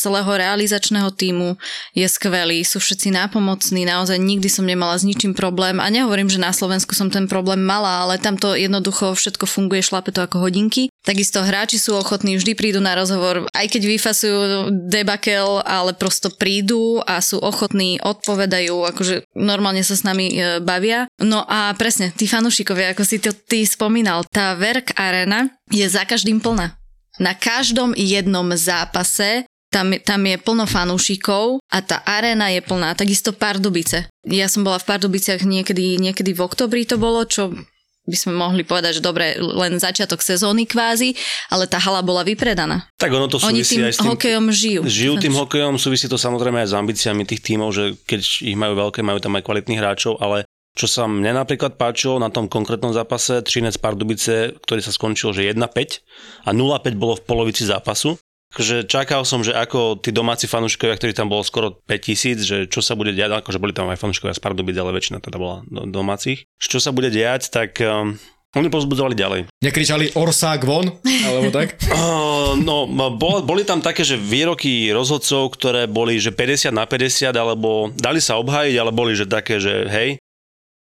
celého 0.00 0.32
realizačného 0.32 1.12
týmu 1.12 1.60
je 1.92 2.08
skvelý, 2.08 2.64
sú 2.64 2.80
všetci 2.80 3.12
nápomocní, 3.12 3.84
naozaj 3.84 4.16
nikdy 4.16 4.48
som 4.48 4.64
nemala 4.64 4.96
s 4.96 5.04
ničím 5.04 5.36
problém 5.36 5.76
a 5.76 5.92
nehovorím, 5.92 6.32
že 6.32 6.40
na 6.40 6.56
Slovensku 6.56 6.96
som 6.96 7.12
ten 7.12 7.28
problém 7.28 7.60
mala, 7.60 8.08
ale 8.08 8.16
tam 8.16 8.40
to 8.40 8.56
jednoducho 8.56 9.12
všetko 9.12 9.44
funguje, 9.44 9.84
šlape 9.84 10.08
to 10.08 10.24
ako 10.24 10.40
hodinky. 10.40 10.88
Takisto 11.04 11.44
hráči 11.44 11.76
sú 11.76 11.98
ochotní, 11.98 12.40
vždy 12.40 12.56
prídu 12.56 12.80
na 12.80 12.96
rozhovor, 12.96 13.44
aj 13.52 13.66
keď 13.68 13.82
vyfasujú 13.84 14.38
debakel, 14.88 15.60
ale 15.66 15.92
prosto 15.92 16.30
prídu 16.32 16.61
a 17.02 17.18
sú 17.18 17.42
ochotní, 17.42 17.98
odpovedajú, 17.98 18.86
akože 18.94 19.26
normálne 19.34 19.82
sa 19.82 19.98
s 19.98 20.06
nami 20.06 20.32
e, 20.32 20.60
bavia. 20.62 21.10
No 21.18 21.42
a 21.46 21.74
presne, 21.74 22.14
tí 22.14 22.30
fanúšikovia, 22.30 22.94
ako 22.94 23.02
si 23.02 23.18
to 23.18 23.34
ty 23.34 23.66
spomínal, 23.66 24.22
tá 24.30 24.54
Verk 24.54 24.94
Arena 24.94 25.50
je 25.68 25.84
za 25.84 26.06
každým 26.06 26.38
plná. 26.38 26.78
Na 27.20 27.36
každom 27.36 27.92
jednom 27.92 28.48
zápase 28.56 29.44
tam, 29.72 29.88
tam 30.04 30.20
je 30.28 30.36
plno 30.36 30.68
fanúšikov 30.68 31.64
a 31.72 31.80
tá 31.80 32.04
arena 32.04 32.52
je 32.52 32.60
plná. 32.60 32.92
Takisto 32.92 33.32
Pardubice. 33.32 34.04
Ja 34.28 34.46
som 34.46 34.68
bola 34.68 34.76
v 34.76 34.84
Pardubiciach 34.84 35.48
niekedy, 35.48 35.96
niekedy 35.96 36.36
v 36.36 36.44
oktobri 36.44 36.84
to 36.84 37.00
bolo, 37.00 37.24
čo 37.24 37.56
by 38.02 38.16
sme 38.18 38.34
mohli 38.34 38.66
povedať, 38.66 38.98
že 38.98 39.02
dobre, 39.02 39.38
len 39.38 39.78
začiatok 39.78 40.18
sezóny 40.18 40.66
kvázi, 40.66 41.14
ale 41.54 41.70
tá 41.70 41.78
hala 41.78 42.02
bola 42.02 42.26
vypredaná. 42.26 42.90
Tak 42.98 43.14
ono 43.14 43.30
to 43.30 43.38
súvisí 43.38 43.78
Oni 43.78 43.82
tým 43.82 43.82
aj 43.86 43.92
s 43.94 43.98
tým, 44.02 44.10
hokejom 44.10 44.46
žijú. 44.50 44.80
Žijú 44.82 45.12
tým 45.22 45.34
hokejom, 45.38 45.74
súvisí 45.78 46.10
to 46.10 46.18
samozrejme 46.18 46.66
aj 46.66 46.68
s 46.70 46.74
ambíciami 46.74 47.22
tých 47.22 47.46
tímov, 47.46 47.70
že 47.70 47.94
keď 48.02 48.20
ich 48.42 48.58
majú 48.58 48.74
veľké, 48.74 49.06
majú 49.06 49.22
tam 49.22 49.38
aj 49.38 49.46
kvalitných 49.46 49.78
hráčov, 49.78 50.18
ale 50.18 50.42
čo 50.72 50.88
sa 50.88 51.04
mne 51.04 51.36
napríklad 51.36 51.76
páčilo 51.76 52.16
na 52.16 52.32
tom 52.32 52.48
konkrétnom 52.48 52.96
zápase, 52.96 53.44
Trinec 53.44 53.76
Pardubice, 53.76 54.56
ktorý 54.66 54.80
sa 54.80 54.90
skončil, 54.90 55.36
že 55.36 55.52
1-5 55.52 56.48
a 56.48 56.50
0-5 56.50 56.96
bolo 56.96 57.14
v 57.20 57.22
polovici 57.22 57.68
zápasu, 57.68 58.16
že 58.58 58.84
čakal 58.84 59.24
som, 59.24 59.40
že 59.40 59.56
ako 59.56 60.02
tí 60.02 60.12
domáci 60.12 60.50
fanúšikovia, 60.50 60.98
ktorí 60.98 61.12
tam 61.16 61.32
bolo 61.32 61.46
skoro 61.46 61.80
5000, 61.88 62.42
že 62.42 62.56
čo 62.68 62.84
sa 62.84 62.92
bude 62.92 63.16
diať, 63.16 63.40
akože 63.40 63.62
boli 63.62 63.72
tam 63.72 63.88
aj 63.88 64.00
fanúšikovia 64.00 64.36
z 64.36 64.42
Pardubic, 64.42 64.76
ale 64.76 64.92
väčšina 64.92 65.22
teda 65.24 65.40
bola 65.40 65.64
domácich. 65.68 66.44
Čo 66.60 66.82
sa 66.82 66.92
bude 66.92 67.08
diať, 67.08 67.48
tak 67.48 67.80
um, 67.80 68.20
oni 68.52 68.68
pozbudzovali 68.68 69.16
ďalej. 69.16 69.40
Nekričali 69.64 70.12
Orsák 70.12 70.60
von, 70.68 70.92
alebo 71.24 71.48
tak? 71.48 71.80
uh, 71.88 72.52
no, 72.68 72.84
bol, 73.16 73.40
boli 73.40 73.64
tam 73.64 73.80
také, 73.80 74.04
že 74.04 74.20
výroky 74.20 74.92
rozhodcov, 74.92 75.56
ktoré 75.56 75.88
boli, 75.88 76.20
že 76.20 76.36
50 76.36 76.68
na 76.68 76.84
50, 76.84 77.32
alebo 77.32 77.88
dali 77.96 78.20
sa 78.20 78.36
obhájiť, 78.36 78.76
ale 78.76 78.92
boli, 78.92 79.16
že 79.16 79.24
také, 79.24 79.56
že 79.56 79.88
hej, 79.88 80.20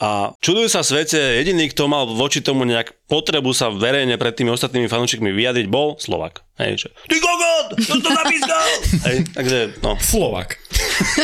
a 0.01 0.33
čudujú 0.41 0.65
sa 0.65 0.81
svete, 0.81 1.37
jediný, 1.37 1.69
kto 1.69 1.85
mal 1.85 2.09
voči 2.09 2.41
tomu 2.41 2.65
nejak 2.65 2.97
potrebu 3.05 3.53
sa 3.53 3.69
verejne 3.69 4.17
pred 4.17 4.33
tými 4.33 4.49
ostatnými 4.49 4.89
fanúšikmi 4.89 5.29
vyjadriť, 5.29 5.69
bol 5.69 6.01
Slovak. 6.01 6.41
Hej, 6.57 6.85
že, 6.85 6.89
ty 7.05 7.21
kokot, 7.21 7.77
to 7.77 7.95
to! 8.01 8.61
Hej, 9.05 9.17
takže, 9.37 9.59
no. 9.85 9.93
Slovak. 10.01 10.57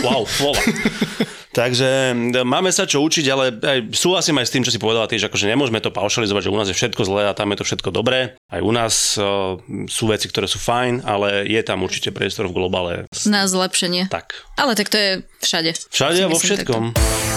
Wow, 0.05 0.29
Slovak. 0.29 0.61
Takže 1.57 2.13
máme 2.45 2.69
sa 2.69 2.85
čo 2.85 3.01
učiť, 3.01 3.25
ale 3.33 3.49
aj 3.49 3.79
súhlasím 3.89 4.37
aj 4.37 4.45
s 4.45 4.53
tým, 4.53 4.61
čo 4.61 4.69
si 4.69 4.77
povedala 4.77 5.09
tiež, 5.09 5.25
akože 5.25 5.49
nemôžeme 5.49 5.81
to 5.81 5.89
paušalizovať, 5.89 6.45
že 6.45 6.53
u 6.53 6.57
nás 6.61 6.69
je 6.69 6.77
všetko 6.77 7.01
zlé 7.01 7.25
a 7.25 7.33
tam 7.33 7.49
je 7.49 7.57
to 7.57 7.65
všetko 7.65 7.89
dobré. 7.89 8.37
Aj 8.53 8.61
u 8.61 8.69
nás 8.69 9.17
uh, 9.17 9.57
sú 9.89 10.05
veci, 10.05 10.29
ktoré 10.29 10.45
sú 10.45 10.61
fajn, 10.61 11.01
ale 11.01 11.49
je 11.49 11.57
tam 11.65 11.81
určite 11.81 12.13
priestor 12.13 12.45
v 12.45 12.61
globále. 12.61 13.09
Na 13.25 13.49
zlepšenie. 13.49 14.05
Tak. 14.05 14.37
Ale 14.53 14.77
tak 14.77 14.93
to 14.93 15.01
je 15.01 15.09
všade. 15.41 15.73
Všade 15.89 16.29
vo 16.29 16.37
všetkom. 16.37 16.93
Takto. 16.93 17.36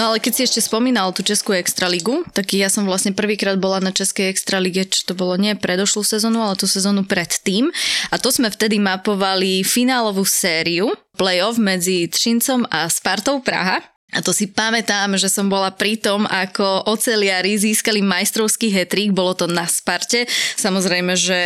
No 0.00 0.16
ale 0.16 0.24
keď 0.24 0.32
si 0.32 0.42
ešte 0.48 0.64
spomínal 0.64 1.12
tú 1.12 1.20
Českú 1.20 1.52
extraligu, 1.52 2.24
tak 2.32 2.56
ja 2.56 2.72
som 2.72 2.88
vlastne 2.88 3.12
prvýkrát 3.12 3.60
bola 3.60 3.84
na 3.84 3.92
Českej 3.92 4.32
extralige, 4.32 4.88
čo 4.88 5.04
to 5.04 5.12
bolo 5.12 5.36
nie 5.36 5.52
predošlú 5.52 6.00
sezónu, 6.00 6.40
ale 6.40 6.56
tú 6.56 6.64
sezónu 6.64 7.04
predtým. 7.04 7.68
A 8.08 8.16
to 8.16 8.32
sme 8.32 8.48
vtedy 8.48 8.80
mapovali 8.80 9.60
finálovú 9.60 10.24
sériu 10.24 10.88
playoff 11.20 11.60
medzi 11.60 12.08
Třincom 12.08 12.64
a 12.72 12.88
Spartou 12.88 13.44
Praha. 13.44 13.84
A 14.10 14.22
to 14.24 14.34
si 14.34 14.50
pamätám, 14.50 15.14
že 15.14 15.30
som 15.30 15.46
bola 15.46 15.70
pri 15.70 15.94
tom, 15.94 16.26
ako 16.26 16.90
oceliari 16.90 17.54
získali 17.54 18.02
majstrovský 18.02 18.70
hetrik, 18.74 19.14
bolo 19.14 19.34
to 19.38 19.46
na 19.46 19.66
Sparte. 19.70 20.26
Samozrejme, 20.58 21.14
že 21.14 21.40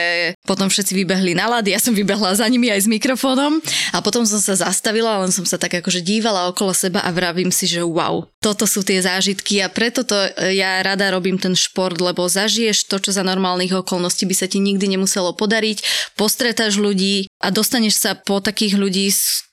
potom 0.49 0.73
všetci 0.73 0.93
vybehli 1.05 1.37
na 1.37 1.49
lady, 1.49 1.77
ja 1.77 1.81
som 1.81 1.93
vybehla 1.93 2.37
za 2.37 2.49
nimi 2.49 2.73
aj 2.73 2.85
s 2.85 2.89
mikrofónom 2.89 3.61
a 3.93 3.99
potom 4.01 4.25
som 4.25 4.41
sa 4.41 4.57
zastavila, 4.57 5.21
len 5.21 5.33
som 5.33 5.45
sa 5.45 5.61
tak 5.61 5.85
akože 5.85 6.01
dívala 6.01 6.49
okolo 6.49 6.73
seba 6.73 7.05
a 7.05 7.11
vravím 7.13 7.53
si, 7.53 7.69
že 7.69 7.85
wow, 7.85 8.25
toto 8.41 8.69
sú 8.69 8.85
tie 8.85 9.01
zážitky. 9.01 9.65
A 9.65 9.69
preto 9.69 10.05
to 10.05 10.17
ja 10.53 10.81
rada 10.85 11.13
robím 11.13 11.41
ten 11.41 11.57
šport, 11.57 11.97
lebo 12.01 12.29
zažiješ 12.29 12.89
to, 12.89 13.01
čo 13.01 13.11
za 13.13 13.25
normálnych 13.25 13.73
okolností 13.73 14.29
by 14.29 14.35
sa 14.37 14.47
ti 14.49 14.61
nikdy 14.61 14.97
nemuselo 14.97 15.33
podariť, 15.33 16.13
postretáš 16.17 16.77
ľudí 16.77 17.29
a 17.41 17.49
dostaneš 17.49 18.01
sa 18.01 18.13
po 18.17 18.41
takých 18.41 18.77
ľudí, 18.77 19.09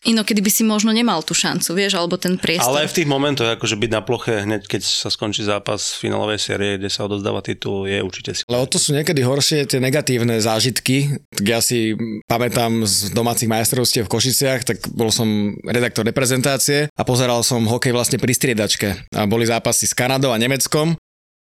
inokedy 0.08 0.40
by 0.44 0.52
si 0.52 0.64
možno 0.64 0.92
nemal 0.92 1.24
tú 1.24 1.36
šancu, 1.36 1.76
vieš, 1.76 2.00
alebo 2.00 2.16
ten 2.16 2.36
priestor. 2.36 2.72
Ale 2.72 2.88
v 2.88 2.96
tých 3.02 3.10
momentoch, 3.10 3.58
akože 3.58 3.82
byť 3.82 3.90
na 3.90 4.06
ploche 4.06 4.46
hneď, 4.46 4.70
keď 4.70 4.86
sa 4.86 5.10
skončí 5.10 5.42
zápas 5.42 5.98
finálovej 5.98 6.38
série, 6.38 6.78
kde 6.78 6.94
sa 6.94 7.10
odozdáva 7.10 7.42
titul, 7.42 7.90
je 7.90 7.98
určite 7.98 8.38
si. 8.38 8.42
Ale 8.46 8.62
o 8.62 8.70
to 8.70 8.78
sú 8.78 8.94
niekedy 8.94 9.26
horšie 9.26 9.66
tie 9.66 9.82
negatívne 9.82 10.38
zážitky. 10.38 11.18
Tak 11.34 11.46
ja 11.50 11.58
si 11.66 11.98
pamätám 12.30 12.86
z 12.86 13.10
domácich 13.10 13.50
majstrovstiev 13.50 14.06
v 14.06 14.14
Košiciach, 14.14 14.62
tak 14.62 14.78
bol 14.94 15.10
som 15.10 15.58
redaktor 15.66 16.06
reprezentácie 16.06 16.94
a 16.94 17.02
pozeral 17.02 17.42
som 17.42 17.66
hokej 17.66 17.90
vlastne 17.90 18.22
pri 18.22 18.38
striedačke. 18.38 19.10
A 19.18 19.26
boli 19.26 19.50
zápasy 19.50 19.90
s 19.90 19.98
Kanadou 19.98 20.30
a 20.30 20.38
Nemeckom 20.38 20.94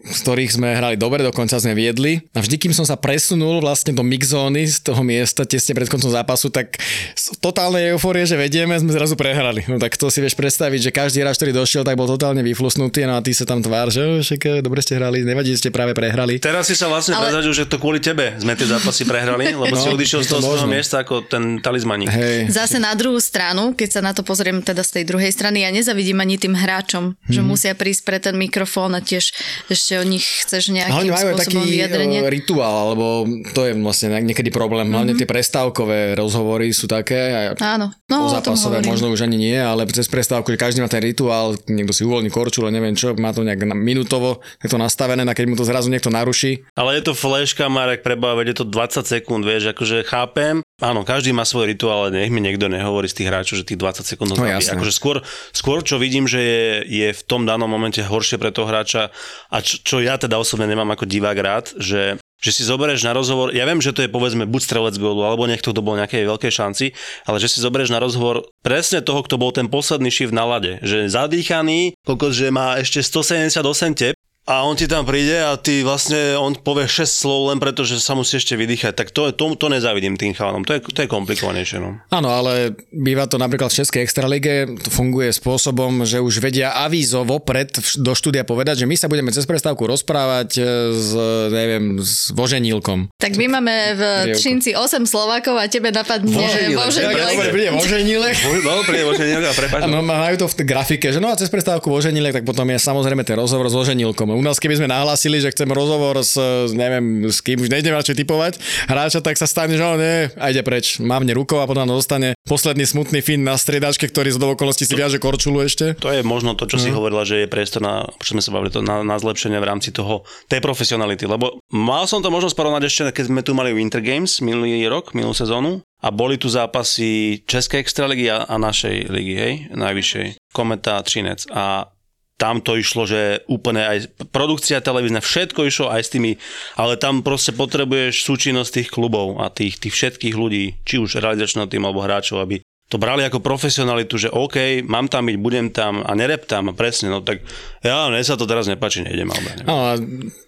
z 0.06 0.20
ktorých 0.22 0.52
sme 0.54 0.78
hrali 0.78 0.96
dobre, 0.96 1.26
dokonca 1.26 1.58
sme 1.58 1.74
viedli. 1.74 2.22
A 2.38 2.46
vždy, 2.46 2.62
kým 2.62 2.74
som 2.78 2.86
sa 2.86 2.94
presunul 2.94 3.58
vlastne 3.58 3.90
do 3.90 4.06
mixzóny 4.06 4.70
z 4.70 4.86
toho 4.86 5.02
miesta 5.02 5.50
tesne 5.50 5.74
pred 5.74 5.90
koncom 5.90 6.14
zápasu, 6.14 6.54
tak 6.54 6.78
z 7.18 7.34
totálnej 7.42 7.98
euforie, 7.98 8.30
že 8.30 8.38
vedieme, 8.38 8.78
sme 8.78 8.94
zrazu 8.94 9.18
prehrali. 9.18 9.66
No 9.66 9.82
tak 9.82 9.98
to 9.98 10.14
si 10.14 10.22
vieš 10.22 10.38
predstaviť, 10.38 10.80
že 10.80 10.92
každý 10.94 11.26
hráč, 11.26 11.42
ktorý 11.42 11.58
došiel, 11.58 11.82
tak 11.82 11.98
bol 11.98 12.06
totálne 12.06 12.46
vyflusnutý, 12.46 13.10
no 13.10 13.18
a 13.18 13.22
ty 13.26 13.34
sa 13.34 13.50
tam 13.50 13.66
tvár, 13.66 13.90
že 13.90 14.22
však 14.22 14.42
eh, 14.46 14.54
dobre 14.62 14.86
ste 14.86 15.02
hrali, 15.02 15.26
nevadí, 15.26 15.58
ste 15.58 15.74
práve 15.74 15.98
prehrali. 15.98 16.38
Teraz 16.38 16.70
si 16.70 16.78
sa 16.78 16.86
vlastne 16.86 17.18
Ale... 17.18 17.34
prezadil, 17.34 17.54
že 17.58 17.66
to 17.66 17.82
kvôli 17.82 17.98
tebe 17.98 18.38
sme 18.38 18.54
tie 18.54 18.70
zápasy 18.70 19.10
prehrali, 19.10 19.54
lebo 19.66 19.74
no, 19.74 19.82
si 19.82 19.90
odišiel 19.90 20.22
z 20.22 20.28
toho 20.30 20.42
svojho 20.46 20.70
miesta 20.70 21.02
ako 21.02 21.26
ten 21.26 21.58
talizmaník. 21.58 22.14
Hey. 22.14 22.46
Zase 22.46 22.78
na 22.78 22.94
druhú 22.94 23.18
stranu, 23.18 23.74
keď 23.74 23.90
sa 23.90 24.02
na 24.06 24.14
to 24.14 24.22
pozriem 24.22 24.62
teda 24.62 24.86
z 24.86 25.02
tej 25.02 25.04
druhej 25.10 25.34
strany, 25.34 25.66
ja 25.66 25.74
nezavidím 25.74 26.22
ani 26.22 26.38
tým 26.38 26.54
hráčom, 26.54 27.18
hmm. 27.18 27.34
že 27.34 27.42
mhm. 27.42 27.48
musia 27.50 27.74
prísť 27.74 28.02
pre 28.06 28.18
ten 28.22 28.38
mikrofón 28.38 28.94
a 28.94 29.02
tiež 29.02 29.34
ešte 29.72 29.95
o 30.00 30.06
nich 30.06 30.26
chceš 30.44 30.72
nejakým 30.72 31.12
majú 31.12 31.38
taký 31.38 31.58
vyjadrenie? 31.60 32.20
rituál, 32.26 32.92
alebo 32.92 33.26
to 33.54 33.66
je 33.66 33.74
vlastne 33.80 34.12
niekedy 34.22 34.50
problém. 34.52 34.90
Hlavne 34.92 35.14
mm-hmm. 35.16 35.22
tie 35.24 35.30
prestávkové 35.30 36.18
rozhovory 36.20 36.72
sú 36.76 36.86
také. 36.90 37.52
Áno. 37.60 37.94
No, 38.06 38.30
zápasové 38.30 38.86
možno 38.86 39.10
už 39.10 39.26
ani 39.26 39.38
nie, 39.40 39.58
ale 39.58 39.88
cez 39.90 40.06
prestávku, 40.06 40.54
že 40.54 40.62
každý 40.62 40.80
má 40.84 40.90
ten 40.92 41.02
rituál, 41.02 41.58
niekto 41.66 41.96
si 41.96 42.06
uvoľní 42.06 42.30
korčule, 42.30 42.70
neviem 42.70 42.94
čo, 42.94 43.18
má 43.18 43.34
to 43.34 43.42
nejak 43.42 43.66
minútovo, 43.74 44.44
je 44.62 44.70
to 44.70 44.78
nastavené, 44.78 45.26
a 45.26 45.34
keď 45.34 45.46
mu 45.50 45.56
to 45.58 45.66
zrazu 45.66 45.90
niekto 45.90 46.14
naruší. 46.14 46.62
Ale 46.78 46.98
je 47.00 47.10
to 47.10 47.14
fleška, 47.18 47.66
Marek, 47.72 48.06
preba, 48.06 48.38
je 48.46 48.56
to 48.56 48.66
20 48.68 49.06
sekúnd, 49.06 49.42
vieš, 49.42 49.74
akože 49.74 50.06
chápem, 50.06 50.62
Áno, 50.84 51.08
každý 51.08 51.32
má 51.32 51.48
svoj 51.48 51.72
rituál, 51.72 52.12
ale 52.12 52.28
nech 52.28 52.36
mi 52.36 52.44
niekto 52.44 52.68
nehovorí 52.68 53.08
z 53.08 53.24
tých 53.24 53.32
hráčov, 53.32 53.64
že 53.64 53.64
tých 53.64 53.80
20 53.80 54.12
sekúnd 54.12 54.36
no, 54.36 54.44
Akože 54.44 54.92
skôr, 54.92 55.24
skôr, 55.56 55.80
čo 55.80 55.96
vidím, 55.96 56.28
že 56.28 56.44
je, 56.44 56.66
je 56.84 57.10
v 57.16 57.22
tom 57.24 57.48
danom 57.48 57.72
momente 57.72 58.04
horšie 58.04 58.36
pre 58.36 58.52
toho 58.52 58.68
hráča 58.68 59.08
a 59.48 59.58
čo, 59.64 59.80
čo 59.86 60.02
ja 60.02 60.18
teda 60.18 60.42
osobne 60.42 60.66
nemám 60.66 60.98
ako 60.98 61.06
divák 61.06 61.38
rád, 61.38 61.66
že 61.78 62.18
že 62.36 62.52
si 62.52 62.68
zoberieš 62.68 63.08
na 63.08 63.16
rozhovor, 63.16 63.56
ja 63.56 63.64
viem, 63.64 63.80
že 63.82 63.96
to 63.96 64.04
je 64.06 64.12
povedzme 64.12 64.46
buď 64.46 64.62
strelec 64.62 64.96
gólu, 65.00 65.24
alebo 65.24 65.48
niekto, 65.48 65.72
kto 65.72 65.82
bol 65.82 65.98
nejakej 65.98 66.30
veľkej 66.30 66.52
šanci, 66.52 66.86
ale 67.26 67.42
že 67.42 67.48
si 67.50 67.64
zoberieš 67.64 67.96
na 67.96 68.04
rozhovor 68.04 68.46
presne 68.62 69.00
toho, 69.00 69.24
kto 69.24 69.40
bol 69.40 69.50
ten 69.56 69.66
posledný 69.66 70.12
šiv 70.12 70.36
na 70.36 70.46
lade, 70.46 70.78
že 70.86 71.10
zadýchaný, 71.10 71.96
kokos, 72.04 72.36
že 72.36 72.52
má 72.52 72.78
ešte 72.78 73.02
178 73.02 73.98
tep 73.98 74.16
a 74.46 74.62
on 74.62 74.78
ti 74.78 74.86
tam 74.86 75.02
príde 75.10 75.42
a 75.42 75.58
ty 75.58 75.82
vlastne, 75.82 76.38
on 76.38 76.54
povie 76.54 76.86
6 76.86 77.02
slov 77.10 77.50
len 77.50 77.58
preto, 77.58 77.82
že 77.82 77.98
sa 77.98 78.14
musí 78.14 78.38
ešte 78.38 78.54
vydýchať. 78.54 78.94
Tak 78.94 79.10
to, 79.10 79.34
to, 79.34 79.58
to 79.58 79.68
nezávidím 79.74 80.14
tým 80.22 80.38
chalanom. 80.38 80.62
To 80.70 80.78
je, 80.78 80.86
to 80.86 81.02
je 81.02 81.10
komplikovanejšie. 81.10 81.82
No. 81.82 81.98
Áno, 82.14 82.30
ale 82.30 82.78
býva 82.94 83.26
to 83.26 83.42
napríklad 83.42 83.74
v 83.74 83.82
Českej 83.82 84.06
extralige. 84.06 84.70
To 84.86 84.94
funguje 84.94 85.34
spôsobom, 85.34 86.06
že 86.06 86.22
už 86.22 86.46
vedia 86.46 86.78
avízo 86.78 87.26
vopred 87.26 87.74
do 87.98 88.14
štúdia 88.14 88.46
povedať, 88.46 88.86
že 88.86 88.90
my 88.90 88.94
sa 88.94 89.10
budeme 89.10 89.34
cez 89.34 89.50
prestávku 89.50 89.90
rozprávať 89.90 90.62
e, 90.62 90.64
s, 90.94 91.12
neviem, 91.50 91.98
s 91.98 92.30
Voženílkom. 92.38 93.18
Tak 93.18 93.42
my 93.42 93.50
máme 93.50 93.74
v 93.98 94.02
Třinci 94.38 94.78
8 94.78 95.10
Slovákov 95.10 95.58
a 95.58 95.66
tebe 95.66 95.90
napadne 95.90 96.30
Voženílek. 96.78 97.50
Príde 97.50 97.74
Voženílek. 97.74 98.36
No, 98.62 98.86
príde 98.86 99.10
Voženílek 99.10 99.46
a 99.50 99.54
prepáč. 99.58 99.82
No, 99.90 100.06
majú 100.06 100.38
to 100.38 100.46
v 100.54 100.70
grafike, 100.70 101.10
že 101.10 101.18
no 101.18 101.34
a 101.34 101.36
cez 101.36 101.50
prestávku 101.50 101.90
Voženílek, 101.90 102.30
tak 102.30 102.46
potom 102.46 102.70
je 102.70 102.78
samozrejme 102.78 103.26
ten 103.26 103.42
rozhovor 103.42 103.66
s 103.66 103.74
Voženílkom 103.74 104.35
u 104.36 104.44
nás 104.44 104.60
keby 104.60 104.84
sme 104.84 104.92
nahlásili, 104.92 105.40
že 105.40 105.52
chcem 105.56 105.72
rozhovor 105.72 106.20
s, 106.20 106.36
neviem, 106.76 107.26
s 107.32 107.40
kým, 107.40 107.64
už 107.64 107.72
nejdem 107.72 107.96
radšej 107.96 108.16
typovať 108.22 108.54
hráča, 108.92 109.20
tak 109.24 109.40
sa 109.40 109.48
stane, 109.48 109.80
že 109.80 109.84
on 109.84 109.98
nie, 109.98 110.30
a 110.36 110.46
ide 110.52 110.62
preč. 110.62 111.00
Mávne 111.00 111.32
rukou 111.32 111.64
a 111.64 111.66
potom 111.66 111.88
dostane 111.88 112.36
posledný 112.44 112.86
smutný 112.86 113.24
fin 113.24 113.42
na 113.42 113.56
striedačke, 113.56 114.06
ktorý 114.12 114.36
z 114.36 114.38
okolností 114.38 114.86
si 114.86 114.94
viaže 114.94 115.18
korčulu 115.18 115.66
ešte. 115.66 115.98
To 116.04 116.12
je 116.12 116.22
možno 116.22 116.54
to, 116.54 116.70
čo 116.70 116.78
si 116.78 116.92
hm. 116.92 116.96
hovorila, 116.96 117.24
že 117.26 117.46
je 117.46 117.52
priestor 117.52 117.82
na, 117.82 118.06
čo 118.22 118.38
sme 118.38 118.42
sa 118.44 118.54
bavili, 118.54 118.70
to 118.70 118.86
na, 118.86 119.02
na 119.02 119.18
zlepšenie 119.18 119.58
v 119.58 119.68
rámci 119.68 119.90
toho, 119.96 120.28
tej 120.52 120.62
profesionality. 120.62 121.26
Lebo 121.26 121.58
mal 121.74 122.06
som 122.06 122.22
to 122.22 122.30
možnosť 122.30 122.56
porovnať 122.56 122.84
ešte, 122.86 123.02
keď 123.16 123.26
sme 123.32 123.42
tu 123.42 123.58
mali 123.58 123.74
Winter 123.74 124.04
Games 124.04 124.44
minulý 124.44 124.86
rok, 124.92 125.16
minulú 125.18 125.34
sezónu 125.34 125.82
a 126.06 126.14
boli 126.14 126.38
tu 126.38 126.52
zápasy 126.52 127.42
Českej 127.50 127.82
extraligy 127.82 128.30
a, 128.30 128.46
a 128.46 128.56
našej 128.62 129.10
ligy, 129.10 129.36
hej, 129.36 129.54
najvyššej, 129.74 130.28
Kometa, 130.54 131.02
Trinec 131.02 131.50
a 131.50 131.90
tam 132.36 132.60
to 132.60 132.76
išlo, 132.76 133.08
že 133.08 133.48
úplne 133.48 133.88
aj 133.88 133.98
produkcia 134.36 134.84
televízna, 134.84 135.24
všetko 135.24 135.62
išlo 135.72 135.88
aj 135.88 136.02
s 136.04 136.12
tými, 136.12 136.32
ale 136.76 137.00
tam 137.00 137.24
proste 137.24 137.56
potrebuješ 137.56 138.28
súčinnosť 138.28 138.72
tých 138.76 138.90
klubov 138.92 139.40
a 139.40 139.48
tých, 139.48 139.80
tých 139.80 139.96
všetkých 139.96 140.36
ľudí, 140.36 140.84
či 140.84 141.00
už 141.00 141.24
realizačného 141.24 141.72
týmu 141.72 141.88
alebo 141.88 142.04
hráčov, 142.04 142.44
aby 142.44 142.60
to 142.86 143.02
brali 143.02 143.26
ako 143.26 143.42
profesionalitu, 143.42 144.14
že 144.22 144.30
OK, 144.30 144.86
mám 144.86 145.10
tam 145.10 145.26
byť, 145.26 145.38
budem 145.42 145.74
tam 145.74 146.06
a 146.06 146.14
nerep 146.14 146.46
tam, 146.46 146.70
presne, 146.78 147.10
no 147.10 147.26
tak 147.26 147.42
ja, 147.82 148.06
mne 148.14 148.22
sa 148.22 148.38
to 148.38 148.46
teraz 148.46 148.70
nepáči, 148.70 149.02
nejdem. 149.02 149.26
Ale 149.34 149.42
neviem. 149.42 149.66
No, 149.66 149.76
a 149.90 149.92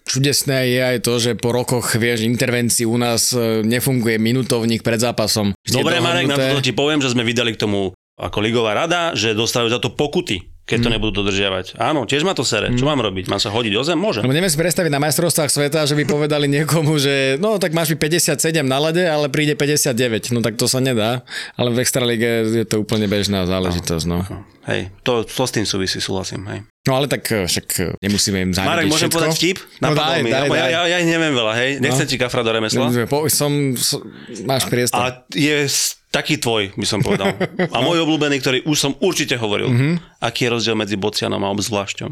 čudesné 0.06 0.70
je 0.70 0.80
aj 0.86 0.98
to, 1.02 1.18
že 1.18 1.34
po 1.34 1.50
rokoch, 1.50 1.98
vieš, 1.98 2.22
intervencií 2.22 2.86
u 2.86 2.94
nás 2.94 3.34
e, 3.34 3.66
nefunguje 3.66 4.22
minutovník 4.22 4.86
pred 4.86 5.02
zápasom. 5.02 5.50
Dobre, 5.66 5.98
Marek, 5.98 6.30
na 6.30 6.38
to 6.38 6.62
ti 6.62 6.70
poviem, 6.70 7.02
že 7.02 7.10
sme 7.10 7.26
vydali 7.26 7.58
k 7.58 7.62
tomu 7.66 7.90
ako 8.14 8.38
ligová 8.38 8.70
rada, 8.70 9.18
že 9.18 9.34
dostávajú 9.34 9.74
za 9.74 9.82
to 9.82 9.98
pokuty 9.98 10.57
keď 10.68 10.78
to 10.84 10.88
mm. 10.92 10.94
nebudú 11.00 11.24
dodržiavať. 11.24 11.80
Áno, 11.80 12.04
tiež 12.04 12.28
ma 12.28 12.36
to 12.36 12.44
sere. 12.44 12.68
Mm. 12.68 12.76
Čo 12.76 12.84
mám 12.84 13.00
robiť? 13.00 13.32
Mám 13.32 13.40
sa 13.40 13.48
hodiť 13.48 13.72
o 13.72 13.82
zem? 13.82 13.96
Môžem. 13.96 14.20
No, 14.20 14.36
neviem 14.36 14.52
si 14.52 14.60
predstaviť 14.60 14.92
na 14.92 15.00
majstrovstvách 15.00 15.48
sveta, 15.48 15.88
že 15.88 15.96
by 15.96 16.04
povedali 16.04 16.44
niekomu, 16.44 17.00
že 17.00 17.40
no 17.40 17.56
tak 17.56 17.72
máš 17.72 17.96
byť 17.96 18.36
57 18.36 18.60
na 18.68 18.76
lede, 18.76 19.08
ale 19.08 19.32
príde 19.32 19.56
59. 19.56 20.36
No 20.36 20.44
tak 20.44 20.60
to 20.60 20.68
sa 20.68 20.84
nedá. 20.84 21.24
Ale 21.56 21.72
v 21.72 21.80
Extralige 21.80 22.44
je 22.52 22.66
to 22.68 22.84
úplne 22.84 23.08
bežná 23.08 23.48
záležitosť. 23.48 24.04
No. 24.04 24.20
no. 24.28 24.44
Hej, 24.68 24.92
to, 25.00 25.24
to 25.24 25.42
s 25.48 25.52
tým 25.56 25.64
súvisí, 25.64 25.96
súhlasím. 25.96 26.44
Hej. 26.52 26.68
No 26.84 27.00
ale 27.00 27.08
tak 27.08 27.24
eh, 27.32 27.48
však 27.48 27.66
eh, 27.80 27.96
nemusíme 28.04 28.36
im 28.44 28.52
zájsť. 28.52 28.68
Marek, 28.68 28.86
môžem 28.92 29.08
všetko? 29.08 29.16
povedať 29.16 29.36
vtip? 29.40 29.58
No 29.80 29.86
daj, 29.96 30.20
mi, 30.20 30.28
daj, 30.28 30.48
daj. 30.52 30.68
Ja, 30.68 30.80
ja, 30.84 30.96
ich 31.00 31.08
neviem 31.08 31.32
veľa, 31.32 31.52
hej. 31.56 31.70
Nechcem 31.80 32.04
no. 32.04 32.10
ti 32.12 32.16
kafra 32.20 32.44
do 32.44 32.52
remesla. 32.52 32.92
Som, 33.32 33.72
som, 33.80 34.00
máš 34.44 34.68
priestor. 34.68 35.00
A 35.00 35.24
je 35.32 35.64
taký 36.08 36.40
tvoj, 36.40 36.72
by 36.74 36.86
som 36.88 37.00
povedal. 37.04 37.36
A 37.74 37.78
môj 37.84 38.04
obľúbený, 38.04 38.40
ktorý 38.40 38.58
už 38.64 38.76
som 38.76 38.92
určite 39.00 39.36
hovoril. 39.36 39.68
Mm-hmm. 39.68 39.94
Aký 40.24 40.48
je 40.48 40.50
rozdiel 40.52 40.76
medzi 40.76 40.96
bocianom 40.96 41.40
a 41.44 41.52
obzvlášťom? 41.52 42.10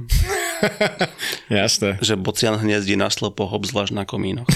Jasné. 1.52 2.00
Že 2.00 2.14
bocian 2.20 2.56
hniezdí 2.60 2.94
na 2.94 3.08
slopoch, 3.08 3.52
obzvlášť 3.56 3.92
na 3.96 4.04
komínoch. 4.04 4.48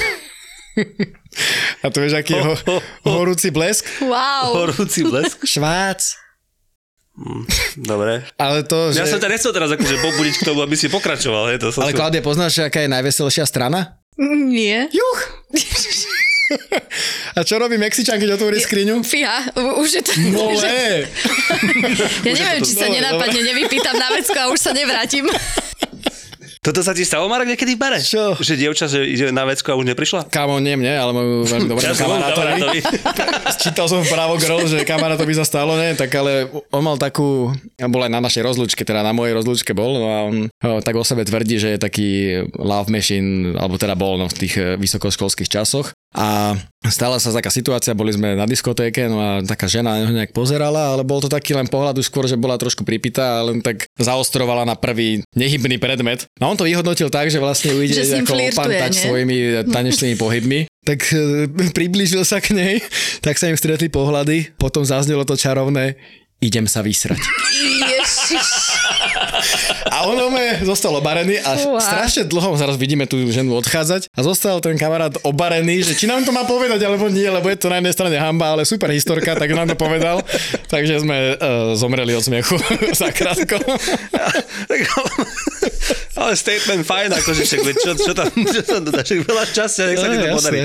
a 1.82 1.86
to 1.90 1.98
vieš, 1.98 2.14
aký 2.20 2.36
je 2.38 2.42
ho, 2.46 2.54
horúci 3.08 3.50
blesk? 3.50 3.84
Wow. 4.04 4.70
Horúci 4.70 5.02
blesk? 5.02 5.42
Švác. 5.44 6.14
Mm, 7.20 7.44
dobre. 7.84 8.24
Ale 8.40 8.64
to, 8.64 8.94
že... 8.94 9.02
Ja 9.02 9.10
som 9.10 9.20
ťa 9.20 9.28
nechcel 9.28 9.52
teraz 9.52 9.68
akože 9.74 9.96
pobudiť 9.98 10.34
k 10.40 10.42
tomu, 10.46 10.64
aby 10.64 10.72
si 10.78 10.88
pokračoval. 10.88 11.52
Hej, 11.52 11.58
to 11.60 11.68
Ale 11.76 11.92
Klaudia, 11.92 12.24
poznáš, 12.24 12.64
aká 12.64 12.86
je 12.86 12.90
najveselšia 12.92 13.44
strana? 13.44 14.00
Nie. 14.20 14.88
Juch! 14.88 15.20
A 17.38 17.40
čo 17.46 17.58
robí 17.58 17.78
Mexičan, 17.78 18.18
keď 18.18 18.36
otvorí 18.36 18.58
skriňu? 18.58 19.02
Fíha, 19.06 19.54
už 19.54 19.88
je 20.00 20.02
to... 20.02 20.12
Mole! 20.34 21.06
ja 22.26 22.32
neviem, 22.32 22.62
či 22.64 22.74
sa 22.74 22.86
nenápadne 22.90 23.40
nevypýtam 23.40 23.96
na 23.96 24.08
vecko 24.14 24.38
a 24.38 24.46
už 24.50 24.58
sa 24.58 24.72
nevrátim. 24.74 25.26
Toto 26.60 26.84
sa 26.84 26.92
ti 26.92 27.08
stalo, 27.08 27.24
Marek, 27.24 27.56
niekedy 27.56 27.72
v 27.72 27.80
bare? 27.80 28.04
Čo? 28.04 28.36
Že 28.36 28.60
dievča, 28.60 28.84
že 28.84 29.00
ide 29.08 29.32
na 29.32 29.48
vecku 29.48 29.72
a 29.72 29.80
už 29.80 29.96
neprišla? 29.96 30.28
Kámo, 30.28 30.60
nie 30.60 30.76
mne, 30.76 30.92
ale 30.92 31.16
majú 31.16 31.48
veľmi 31.48 31.72
dobrého 31.72 31.96
kamarátovi. 31.96 32.84
Čítal 33.56 33.88
som 33.88 34.04
v 34.04 34.12
právo 34.12 34.36
girl, 34.36 34.60
že 34.68 34.84
to 34.84 35.24
by 35.24 35.34
sa 35.40 35.48
stalo, 35.48 35.80
ne? 35.80 35.96
Tak 35.96 36.12
ale 36.20 36.52
on 36.68 36.84
mal 36.84 37.00
takú, 37.00 37.48
on 37.56 37.88
bol 37.88 38.04
aj 38.04 38.12
na 38.12 38.20
našej 38.20 38.44
rozlučke, 38.44 38.84
teda 38.84 39.00
na 39.00 39.16
mojej 39.16 39.40
rozlučke 39.40 39.72
bol, 39.72 40.04
no 40.04 40.06
a 40.12 40.18
on 40.28 40.36
ho, 40.52 40.84
tak 40.84 41.00
o 41.00 41.04
sebe 41.04 41.24
tvrdí, 41.24 41.56
že 41.56 41.72
je 41.72 41.78
taký 41.80 42.08
love 42.60 42.92
machine, 42.92 43.56
alebo 43.56 43.80
teda 43.80 43.96
bol 43.96 44.20
no, 44.20 44.28
v 44.28 44.36
tých 44.44 44.54
eh, 44.60 44.76
vysokoškolských 44.76 45.48
časoch. 45.48 45.96
A 46.10 46.58
stala 46.90 47.22
sa 47.22 47.30
taká 47.30 47.54
situácia, 47.54 47.94
boli 47.94 48.10
sme 48.10 48.34
na 48.34 48.42
diskotéke, 48.42 49.06
no 49.06 49.22
a 49.22 49.30
taká 49.46 49.70
žena 49.70 49.94
na 50.02 50.10
nejak 50.10 50.34
pozerala, 50.34 50.98
ale 50.98 51.06
bol 51.06 51.22
to 51.22 51.30
taký 51.30 51.54
len 51.54 51.70
pohľad 51.70 51.94
už 52.02 52.10
skôr, 52.10 52.26
že 52.26 52.34
bola 52.34 52.58
trošku 52.58 52.82
pripitá 52.82 53.38
a 53.38 53.46
len 53.46 53.62
tak 53.62 53.86
zaostrovala 53.94 54.66
na 54.66 54.74
prvý 54.74 55.22
nehybný 55.38 55.78
predmet. 55.78 56.26
A 56.42 56.50
on 56.50 56.58
to 56.58 56.66
vyhodnotil 56.66 57.14
tak, 57.14 57.30
že 57.30 57.38
vlastne 57.38 57.78
ujde 57.78 57.94
Že 57.94 58.26
ako 58.26 58.34
nie? 58.66 58.90
svojimi 58.90 59.36
tanečnými 59.74 60.16
pohybmi. 60.18 60.60
Tak 60.82 60.98
e, 61.14 61.46
priblížil 61.70 62.26
sa 62.26 62.42
k 62.42 62.58
nej, 62.58 62.74
tak 63.22 63.38
sa 63.38 63.46
im 63.46 63.54
stretli 63.54 63.86
pohľady, 63.86 64.50
potom 64.58 64.82
zaznelo 64.82 65.22
to 65.22 65.38
čarovné, 65.38 65.94
idem 66.42 66.66
sa 66.66 66.82
vysrať. 66.82 67.22
Ježiš. 67.86 68.69
A 69.90 70.06
ono 70.06 70.30
me 70.30 70.60
zostal 70.62 70.92
obarený 70.94 71.40
a 71.42 71.56
Fúha. 71.56 71.80
strašne 71.80 72.22
dlho 72.26 72.54
zaraz 72.56 72.76
vidíme 72.76 73.04
tú 73.04 73.16
ženu 73.28 73.56
odchádzať 73.58 74.08
a 74.12 74.20
zostal 74.20 74.60
ten 74.60 74.76
kamarát 74.76 75.12
obarený, 75.22 75.82
že 75.82 75.92
či 75.94 76.04
nám 76.06 76.22
to 76.22 76.30
má 76.30 76.44
povedať 76.44 76.80
alebo 76.84 77.08
nie, 77.08 77.26
lebo 77.26 77.48
je 77.48 77.58
to 77.58 77.68
na 77.68 77.80
jednej 77.80 77.94
strane 77.94 78.16
hamba, 78.16 78.54
ale 78.54 78.62
super 78.64 78.90
historka, 78.90 79.34
tak 79.34 79.50
nám 79.52 79.68
to 79.68 79.76
povedal. 79.76 80.22
Takže 80.68 81.02
sme 81.02 81.34
uh, 81.34 81.74
zomreli 81.74 82.14
od 82.14 82.22
smiechu 82.22 82.56
za 82.94 83.10
krátko. 83.10 83.58
Tak, 84.68 84.80
ale 86.16 86.32
statement 86.36 86.84
fajn, 86.84 87.10
akože 87.16 87.42
však, 87.42 87.60
čo, 87.80 87.90
čo 87.96 88.12
tam, 88.12 88.28
čo 88.30 88.62
tam 88.62 88.80
dodá, 88.84 89.00
však 89.02 89.24
veľa 89.24 89.44
šťastia, 89.48 89.84
nech 89.88 89.98
sa 89.98 90.06
No, 90.06 90.12
ti 90.12 90.18
to 90.20 90.36
podarí. 90.36 90.60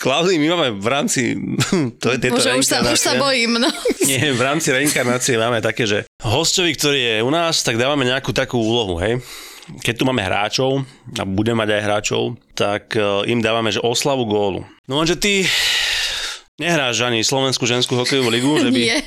Klaudii, 0.00 0.40
my 0.40 0.48
máme 0.56 0.68
v 0.80 0.88
rámci 0.88 1.36
to 2.02 2.08
je 2.08 2.16
tejto 2.16 2.40
Bože, 2.40 2.56
už 2.56 2.64
sa, 2.64 2.80
už 2.80 2.96
sa 2.96 3.20
bojím, 3.20 3.60
no. 3.60 3.68
Nie, 4.08 4.32
v 4.32 4.40
rámci 4.40 4.72
reinkarnácie 4.72 5.36
máme 5.36 5.60
také, 5.60 5.84
že 5.84 6.08
hostovi, 6.24 6.72
ktorý 6.72 6.98
je 6.98 7.14
u 7.20 7.28
nás, 7.28 7.60
tak 7.60 7.76
dávame 7.76 8.08
nejakú 8.08 8.32
takú 8.32 8.56
úlohu, 8.56 8.96
hej. 8.96 9.20
Keď 9.84 9.94
tu 10.00 10.08
máme 10.08 10.24
hráčov, 10.24 10.82
a 11.14 11.22
budeme 11.28 11.62
mať 11.62 11.68
aj 11.76 11.82
hráčov, 11.84 12.22
tak 12.56 12.96
e, 12.96 13.28
im 13.30 13.38
dávame, 13.38 13.70
že 13.70 13.78
oslavu 13.78 14.26
gólu. 14.26 14.66
No 14.90 14.98
lenže 14.98 15.14
ty 15.14 15.46
nehráš 16.58 17.04
ani 17.04 17.20
slovenskú 17.20 17.68
ženskú 17.68 17.94
hokejovú 17.94 18.32
ligu, 18.32 18.50
že 18.56 18.72
by, 18.72 18.80
Nie, 18.80 18.98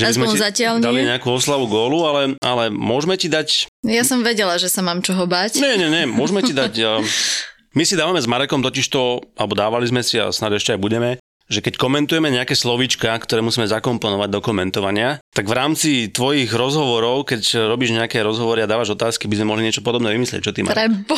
že 0.00 0.04
by 0.10 0.12
sme 0.16 0.26
ti 0.32 0.38
zatiaľ 0.40 0.80
dali 0.80 1.04
nie. 1.04 1.12
nejakú 1.12 1.28
oslavu 1.28 1.68
gólu, 1.70 2.02
ale, 2.08 2.34
ale 2.40 2.72
môžeme 2.72 3.20
ti 3.20 3.28
dať 3.30 3.68
Ja 3.84 4.02
som 4.02 4.24
vedela, 4.24 4.56
že 4.58 4.72
sa 4.72 4.80
mám 4.80 5.04
čoho 5.04 5.28
bať. 5.28 5.60
nie, 5.60 5.76
nie, 5.76 5.92
nie, 5.92 6.04
môžeme 6.08 6.40
ti 6.40 6.56
dať... 6.56 6.72
My 7.76 7.84
si 7.84 7.98
dávame 7.98 8.20
s 8.20 8.30
Marekom 8.30 8.64
totižto, 8.64 9.34
alebo 9.36 9.52
dávali 9.52 9.84
sme 9.84 10.00
si 10.00 10.16
a 10.16 10.32
snad 10.32 10.56
ešte 10.56 10.72
aj 10.72 10.80
budeme, 10.80 11.10
že 11.48 11.64
keď 11.64 11.80
komentujeme 11.80 12.28
nejaké 12.28 12.52
slovíčka, 12.52 13.08
ktoré 13.16 13.40
musíme 13.40 13.64
zakomponovať 13.64 14.28
do 14.28 14.40
komentovania, 14.44 15.20
tak 15.32 15.48
v 15.48 15.56
rámci 15.56 15.90
tvojich 16.12 16.52
rozhovorov, 16.52 17.24
keď 17.24 17.68
robíš 17.68 17.96
nejaké 17.96 18.20
rozhovory 18.20 18.64
a 18.64 18.70
dávaš 18.70 18.92
otázky, 18.92 19.28
by 19.28 19.40
sme 19.40 19.48
mohli 19.52 19.64
niečo 19.64 19.80
podobné 19.80 20.12
vymyslieť. 20.12 20.44
Čo 20.44 20.52
ty 20.52 20.60
máš? 20.64 20.76
Prebo... 20.76 21.16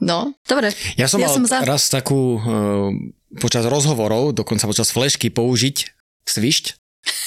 No, 0.00 0.32
dobre. 0.48 0.72
Ja 0.96 1.04
som 1.12 1.20
Ja 1.20 1.28
mal 1.28 1.36
som 1.36 1.44
za- 1.44 1.60
raz 1.60 1.92
takú 1.92 2.40
uh, 2.40 2.88
počas 3.36 3.68
rozhovorov, 3.68 4.32
dokonca 4.32 4.64
počas 4.64 4.88
flešky 4.88 5.28
použiť 5.28 5.76
svišť, 6.24 6.64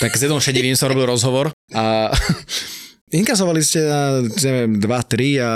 tak 0.02 0.18
s 0.18 0.22
jednou 0.26 0.42
šedivým 0.42 0.74
som 0.74 0.90
robil 0.90 1.06
rozhovor 1.06 1.54
a 1.70 2.10
inkasovali 3.14 3.62
ste 3.62 3.86
na, 3.86 4.26
neviem, 4.26 4.82
2-3 4.82 5.38
a 5.38 5.52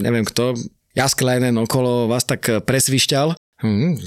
neviem 0.00 0.24
kto, 0.24 0.56
Jasklenen 0.98 1.54
okolo 1.62 2.10
vás 2.10 2.26
tak 2.26 2.66
presvišťal. 2.66 3.38
Hm, 3.58 3.98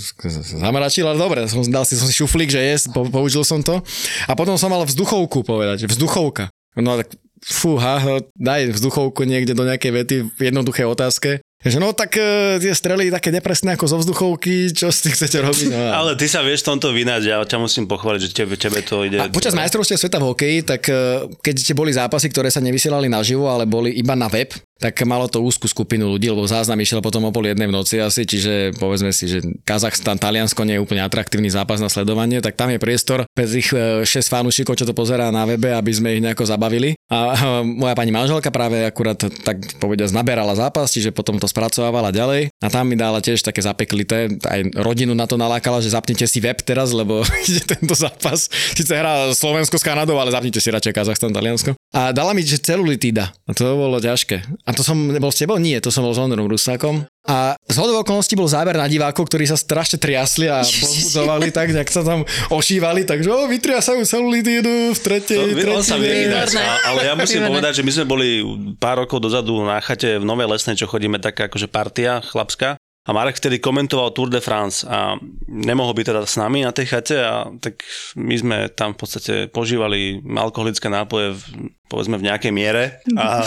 zamračil, 0.59 1.03
ale 1.07 1.19
dobre, 1.19 1.43
som, 1.47 1.63
dal 1.67 1.83
si 1.83 1.99
som 1.99 2.07
si 2.07 2.15
šuflík, 2.15 2.51
že 2.51 2.59
je, 2.59 2.75
po, 2.91 3.07
použil 3.07 3.43
som 3.43 3.59
to. 3.59 3.83
A 4.27 4.35
potom 4.35 4.55
som 4.55 4.71
mal 4.71 4.83
vzduchovku 4.83 5.43
povedať, 5.43 5.87
vzduchovka. 5.87 6.47
No 6.79 6.95
tak 6.95 7.15
fúha, 7.43 8.21
daj 8.39 8.71
vzduchovku 8.71 9.27
niekde 9.27 9.51
do 9.51 9.67
nejakej 9.67 9.91
vety 9.91 10.15
v 10.35 10.41
jednoduchej 10.51 10.87
otázke. 10.87 11.43
Že 11.61 11.77
no 11.77 11.93
tak 11.93 12.17
e, 12.17 12.57
tie 12.57 12.73
strely 12.73 13.13
také 13.13 13.29
nepresné 13.29 13.77
ako 13.77 13.85
zo 13.85 13.97
vzduchovky, 14.01 14.73
čo 14.73 14.89
si 14.89 15.13
chcete 15.13 15.45
robiť? 15.45 15.69
No, 15.69 15.77
Ale 16.01 16.17
ty 16.17 16.25
sa 16.25 16.41
vieš 16.41 16.65
tomto 16.65 16.89
vynať, 16.89 17.21
ja 17.21 17.37
ťa 17.45 17.61
musím 17.61 17.85
pochváliť, 17.85 18.21
že 18.25 18.29
tebe, 18.33 18.57
tebe 18.57 18.81
to 18.81 19.05
ide... 19.05 19.21
a 19.21 19.29
počas 19.29 19.53
majstrovstiev 19.53 20.01
sveta 20.01 20.17
v 20.17 20.25
hokeji, 20.33 20.57
tak 20.65 20.89
e, 20.89 21.29
keď 21.37 21.55
ste 21.61 21.77
boli 21.77 21.93
zápasy, 21.93 22.33
ktoré 22.33 22.49
sa 22.49 22.65
nevysielali 22.65 23.05
naživo, 23.05 23.45
ale 23.45 23.69
boli 23.69 23.93
iba 23.93 24.17
na 24.17 24.25
web, 24.25 24.49
tak 24.81 24.97
malo 25.05 25.29
to 25.29 25.45
úzku 25.45 25.69
skupinu 25.69 26.09
ľudí, 26.09 26.33
lebo 26.33 26.41
záznam 26.49 26.81
išiel 26.81 27.05
potom 27.05 27.29
o 27.29 27.31
pol 27.31 27.45
jednej 27.45 27.69
v 27.69 27.75
noci 27.77 28.01
asi, 28.01 28.25
čiže 28.25 28.73
povedzme 28.81 29.13
si, 29.13 29.29
že 29.29 29.45
Kazachstan, 29.61 30.17
Taliansko 30.17 30.65
nie 30.65 30.81
je 30.81 30.83
úplne 30.83 31.05
atraktívny 31.05 31.53
zápas 31.53 31.77
na 31.77 31.85
sledovanie, 31.85 32.41
tak 32.41 32.57
tam 32.57 32.73
je 32.73 32.81
priestor 32.81 33.29
pre 33.37 33.45
tých 33.45 33.69
6 33.71 34.09
fanúšikov, 34.25 34.73
čo 34.73 34.89
to 34.89 34.97
pozerá 34.97 35.29
na 35.29 35.45
webe, 35.45 35.69
aby 35.69 35.91
sme 35.93 36.17
ich 36.17 36.23
nejako 36.25 36.49
zabavili. 36.49 36.97
A 37.13 37.17
e, 37.29 37.61
moja 37.61 37.93
pani 37.93 38.09
manželka 38.09 38.49
práve 38.49 38.81
akurát 38.81 39.21
tak 39.21 39.61
povediať 39.77 40.09
naberala 40.17 40.57
zápas, 40.57 40.89
čiže 40.89 41.13
potom 41.13 41.37
to 41.37 41.45
spracovávala 41.45 42.09
ďalej. 42.09 42.49
A 42.57 42.67
tam 42.73 42.89
mi 42.89 42.97
dala 42.97 43.21
tiež 43.21 43.45
také 43.45 43.61
zapeklité, 43.61 44.33
aj 44.41 44.73
rodinu 44.81 45.13
na 45.13 45.29
to 45.29 45.37
nalákala, 45.37 45.77
že 45.85 45.93
zapnite 45.93 46.25
si 46.25 46.41
web 46.41 46.57
teraz, 46.65 46.89
lebo 46.89 47.21
ide 47.49 47.61
tento 47.61 47.93
zápas. 47.93 48.49
Sice 48.73 48.97
hrá 48.97 49.29
Slovensko 49.37 49.77
s 49.77 49.85
Kanadou, 49.85 50.17
ale 50.17 50.33
zapnite 50.33 50.57
si 50.57 50.73
radšej 50.73 50.93
Kazachstan, 50.97 51.29
Taliansko. 51.29 51.77
A 51.91 52.09
dala 52.09 52.31
mi, 52.31 52.39
že 52.39 52.55
celulitída. 52.55 53.35
A 53.43 53.51
to 53.51 53.75
bolo 53.75 53.99
ťažké. 53.99 54.39
A 54.63 54.71
to 54.71 54.79
som 54.79 54.95
nebol 54.95 55.27
s 55.27 55.37
tebou? 55.37 55.59
Nie, 55.59 55.77
to 55.77 55.91
som 55.91 56.01
bol 56.01 56.11
s 56.11 56.17
Ondrom 56.17 56.47
Rusákom. 56.47 57.03
A 57.21 57.53
z 57.61 57.75
hodou 57.75 57.99
okolností 57.99 58.33
bol 58.33 58.47
záber 58.47 58.73
na 58.73 58.87
divákov, 58.87 59.27
ktorí 59.27 59.43
sa 59.43 59.53
strašne 59.53 59.99
triasli 59.99 60.47
a 60.47 60.63
pozbudzovali 60.81 61.51
tak, 61.51 61.69
nejak 61.69 61.87
sa 61.87 62.01
tam 62.01 62.23
ošívali, 62.47 63.03
takže 63.03 63.27
o, 63.27 63.43
vytriasajú 63.45 64.01
celulitídu 64.01 64.71
v 64.89 64.99
tretej, 64.99 65.51
To, 65.53 65.67
on 65.69 65.83
sa 65.83 65.95
tretine. 65.95 66.01
vie 66.01 66.25
ináč, 66.25 66.49
Výborné. 66.49 66.65
a- 66.65 66.81
ale 66.87 66.99
ja 67.03 67.13
musím 67.13 67.37
Výborné. 67.37 67.51
povedať, 67.53 67.73
že 67.75 67.83
my 67.83 67.91
sme 67.91 68.05
boli 68.07 68.27
pár 68.75 68.95
rokov 68.97 69.19
dozadu 69.19 69.53
na 69.59 69.77
chate 69.77 70.15
v 70.15 70.23
Novej 70.23 70.47
Lesnej, 70.47 70.79
čo 70.79 70.87
chodíme 70.87 71.19
taká 71.19 71.45
akože 71.45 71.67
partia 71.67 72.23
chlapská. 72.23 72.80
A 73.01 73.17
Marek 73.17 73.41
vtedy 73.41 73.57
komentoval 73.57 74.13
Tour 74.13 74.29
de 74.29 74.37
France 74.37 74.85
a 74.85 75.17
nemohol 75.49 75.97
byť 75.97 76.05
teda 76.05 76.21
s 76.21 76.37
nami 76.37 76.61
na 76.61 76.69
tej 76.69 76.85
chate 76.85 77.17
a 77.17 77.49
tak 77.57 77.81
my 78.13 78.35
sme 78.37 78.57
tam 78.69 78.93
v 78.93 78.99
podstate 79.01 79.33
požívali 79.49 80.21
alkoholické 80.21 80.85
nápoje 80.85 81.33
v, 81.33 81.41
povedzme 81.89 82.21
v 82.21 82.29
nejakej 82.29 82.53
miere 82.53 83.01
a, 83.17 83.41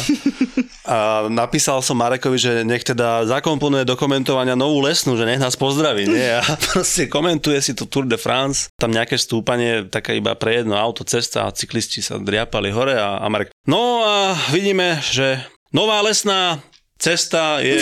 a 0.90 0.96
napísal 1.30 1.86
som 1.86 1.94
Marekovi, 2.02 2.34
že 2.34 2.52
nech 2.66 2.82
teda 2.82 3.30
zakomponuje 3.30 3.86
do 3.86 3.94
komentovania 3.94 4.58
novú 4.58 4.82
lesnú, 4.82 5.14
že 5.14 5.22
nech 5.22 5.38
nás 5.38 5.54
pozdraví, 5.54 6.10
nie? 6.10 6.34
A 6.34 6.42
proste 6.58 7.06
komentuje 7.06 7.62
si 7.62 7.78
to 7.78 7.86
Tour 7.86 8.10
de 8.10 8.18
France, 8.18 8.74
tam 8.74 8.90
nejaké 8.90 9.14
stúpanie, 9.14 9.86
taká 9.86 10.18
iba 10.18 10.34
pre 10.34 10.66
jedno 10.66 10.74
auto 10.74 11.06
cesta 11.06 11.46
a 11.46 11.54
cyklisti 11.54 12.02
sa 12.02 12.18
driapali 12.18 12.74
hore 12.74 12.98
a, 12.98 13.22
a 13.22 13.30
Marek. 13.30 13.54
No 13.70 14.02
a 14.02 14.34
vidíme, 14.50 14.98
že 14.98 15.46
nová 15.70 16.02
lesná 16.02 16.58
cesta 16.98 17.62
je 17.62 17.78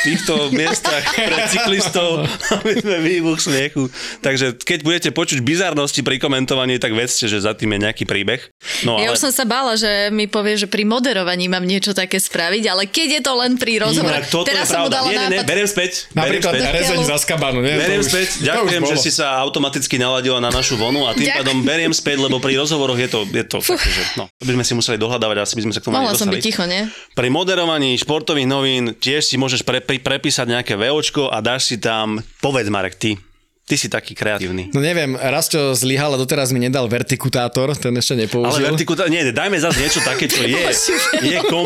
týchto 0.00 0.32
miestach 0.50 1.02
pre 1.10 1.36
cyklistov, 1.48 2.22
aby 2.54 2.72
sme 2.78 2.96
výbuch 3.00 3.38
smiechu. 3.38 3.90
Takže 4.18 4.54
keď 4.54 4.78
budete 4.82 5.08
počuť 5.10 5.40
bizarnosti 5.40 6.00
pri 6.00 6.16
komentovaní, 6.16 6.76
tak 6.76 6.92
vedzte, 6.92 7.24
že 7.24 7.38
za 7.38 7.52
tým 7.52 7.74
je 7.74 7.78
nejaký 7.80 8.04
príbeh. 8.04 8.40
No, 8.82 8.96
Ja 8.96 9.10
ale... 9.10 9.14
už 9.14 9.20
som 9.20 9.32
sa 9.32 9.42
bála, 9.42 9.74
že 9.74 10.10
mi 10.10 10.24
povie, 10.24 10.54
že 10.54 10.66
pri 10.66 10.82
moderovaní 10.82 11.46
mám 11.46 11.62
niečo 11.62 11.92
také 11.92 12.16
spraviť, 12.16 12.64
ale 12.66 12.82
keď 12.84 13.08
je 13.10 13.22
to 13.22 13.32
len 13.34 13.52
pri 13.54 13.72
rozhovore, 13.80 14.14
Inak 14.14 14.28
toto 14.28 14.46
teraz 14.46 14.66
je 14.66 14.72
som 14.72 14.80
mu 14.84 14.90
dala 14.90 15.06
Nie, 15.06 15.18
nie, 15.18 15.28
nie, 15.34 15.42
beriem 15.42 15.66
späť. 15.66 16.06
Napríklad 16.12 16.52
beriem 16.54 16.68
späť. 16.68 16.78
rezeň 16.78 17.00
za 17.04 17.16
skabanu. 17.18 17.58
Nie? 17.60 17.74
Beriem 17.76 18.02
už- 18.02 18.08
späť, 18.08 18.28
ďakujem, 18.40 18.82
že 18.86 18.96
si 18.98 19.10
sa 19.10 19.38
automaticky 19.38 19.96
naladila 19.96 20.38
na 20.38 20.48
našu 20.48 20.76
vonu 20.76 21.04
a 21.04 21.12
tým 21.12 21.26
Ďakujem. 21.26 21.38
pádom 21.40 21.56
beriem 21.62 21.92
späť, 21.92 22.16
lebo 22.18 22.38
pri 22.38 22.54
rozhovoroch 22.56 22.96
je 22.96 23.08
to, 23.08 23.20
je 23.24 23.44
to 23.44 23.58
také, 23.58 23.90
že 23.90 24.02
no, 24.14 24.30
to 24.30 24.44
by 24.44 24.52
sme 24.54 24.64
si 24.64 24.72
museli 24.74 24.96
dohľadávať, 24.96 25.36
asi 25.40 25.54
by 25.54 25.62
sme 25.64 25.72
sa 25.72 25.80
k 25.80 25.84
tomu 25.84 25.94
Mohla 25.96 26.14
som 26.14 26.28
byť 26.28 26.40
ticho, 26.40 26.64
nie? 26.64 26.86
Pri 27.12 27.28
moderovaní 27.28 27.96
športových 27.96 28.46
novín 28.46 28.94
tiež 28.94 29.24
si 29.24 29.34
môžeš 29.34 29.62
pre, 29.62 29.82
pre, 29.88 29.96
prepísať 29.96 30.44
nejaké 30.44 30.76
VOčko 30.76 31.32
a 31.32 31.40
dáš 31.40 31.72
si 31.72 31.76
tam, 31.80 32.20
povedz 32.44 32.68
Marek, 32.68 33.00
ty, 33.00 33.16
ty 33.64 33.74
si 33.80 33.88
taký 33.88 34.12
kreatívny. 34.12 34.68
No 34.76 34.84
neviem, 34.84 35.16
raz 35.16 35.48
čo 35.48 35.72
zlyhal 35.72 36.12
a 36.12 36.20
doteraz 36.20 36.52
mi 36.52 36.60
nedal 36.60 36.84
vertikutátor, 36.92 37.72
ten 37.80 37.96
ešte 37.96 38.12
Ale 38.12 38.20
nepoužil. 38.28 38.64
vertikuta, 38.68 39.08
nie, 39.08 39.24
dajme 39.32 39.56
zase 39.56 39.80
niečo 39.80 40.04
také, 40.04 40.28
čo 40.28 40.44
je, 40.44 40.60
je, 41.32 41.38
kom, 41.48 41.64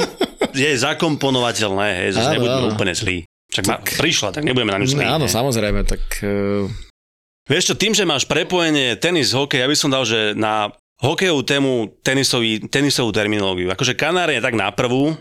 je 0.55 0.71
zakomponovateľné, 0.79 2.07
hej, 2.07 2.09
zase 2.15 2.31
Áno, 2.31 2.35
nebudeme 2.39 2.63
áno. 2.71 2.75
úplne 2.79 2.95
zlí. 2.95 3.27
Čak 3.53 3.65
ma, 3.67 3.77
prišla, 3.83 4.29
tak 4.33 4.43
nebudeme 4.47 4.71
na 4.71 4.79
ňu 4.81 4.87
zlí. 4.87 5.03
No, 5.03 5.19
áno, 5.19 5.27
hej. 5.27 5.35
samozrejme, 5.35 5.81
tak 5.83 6.01
uh, 6.23 6.71
Vieš 7.43 7.69
čo, 7.69 7.75
tým, 7.75 7.91
že 7.91 8.07
máš 8.07 8.23
prepojenie 8.25 8.95
tenis, 9.03 9.35
hokej, 9.35 9.61
ja 9.61 9.69
by 9.69 9.77
som 9.77 9.91
dal, 9.91 10.07
že 10.07 10.31
na 10.39 10.71
hokejovú 11.03 11.43
tému 11.43 11.73
tenisový, 12.07 12.63
tenisovú 12.71 13.11
terminológiu. 13.11 13.67
Akože 13.75 13.99
kanár 13.99 14.31
je 14.31 14.39
tak 14.39 14.55
na 14.55 14.71
prvú, 14.71 15.19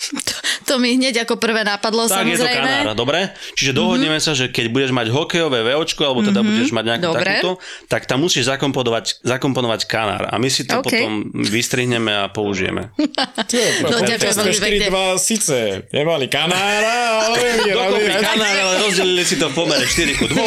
To 0.70 0.78
mi 0.78 0.94
hneď 0.94 1.26
ako 1.26 1.34
prvé 1.34 1.60
napadlo, 1.60 2.06
tak 2.06 2.22
je 2.24 2.38
to 2.38 2.46
samozrejme. 2.46 2.86
kanár, 2.86 2.94
dobre? 2.94 3.20
Čiže 3.52 3.74
dohodneme 3.74 4.16
sa, 4.16 4.32
že 4.32 4.46
keď 4.46 4.70
budeš 4.70 4.90
mať 4.90 5.10
hokejové 5.10 5.66
VOčko, 5.66 6.02
alebo 6.04 6.22
teda 6.22 6.40
budeš 6.40 6.70
mať 6.70 6.84
nejakú 6.86 7.04
Dobre. 7.10 7.26
takúto, 7.26 7.50
tak 7.86 8.06
tam 8.06 8.22
musíš 8.22 8.46
zakomponovať, 8.46 9.18
zakomponovať 9.20 9.80
kanár. 9.84 10.22
A 10.24 10.38
my 10.38 10.46
si 10.46 10.62
to 10.62 10.78
OK. 10.78 10.86
potom 10.86 11.12
vystrihneme 11.34 12.14
a 12.16 12.28
použijeme. 12.28 12.94
No, 13.82 13.98
ďakujem 13.98 14.30
veľmi 14.32 14.56
pekne. 14.56 14.86
4-2 15.16 15.18
síce 15.18 15.56
nemali 15.90 16.26
kanára, 16.28 16.98
ale 17.24 17.36
Dokopy 17.66 18.12
kanár, 18.14 18.54
ale 18.54 18.74
rozdelili 18.80 19.24
si 19.24 19.34
to 19.34 19.48
v 19.48 19.54
pomere 19.56 19.82
4 19.82 20.14
ku 20.14 20.26
2. 20.28 20.38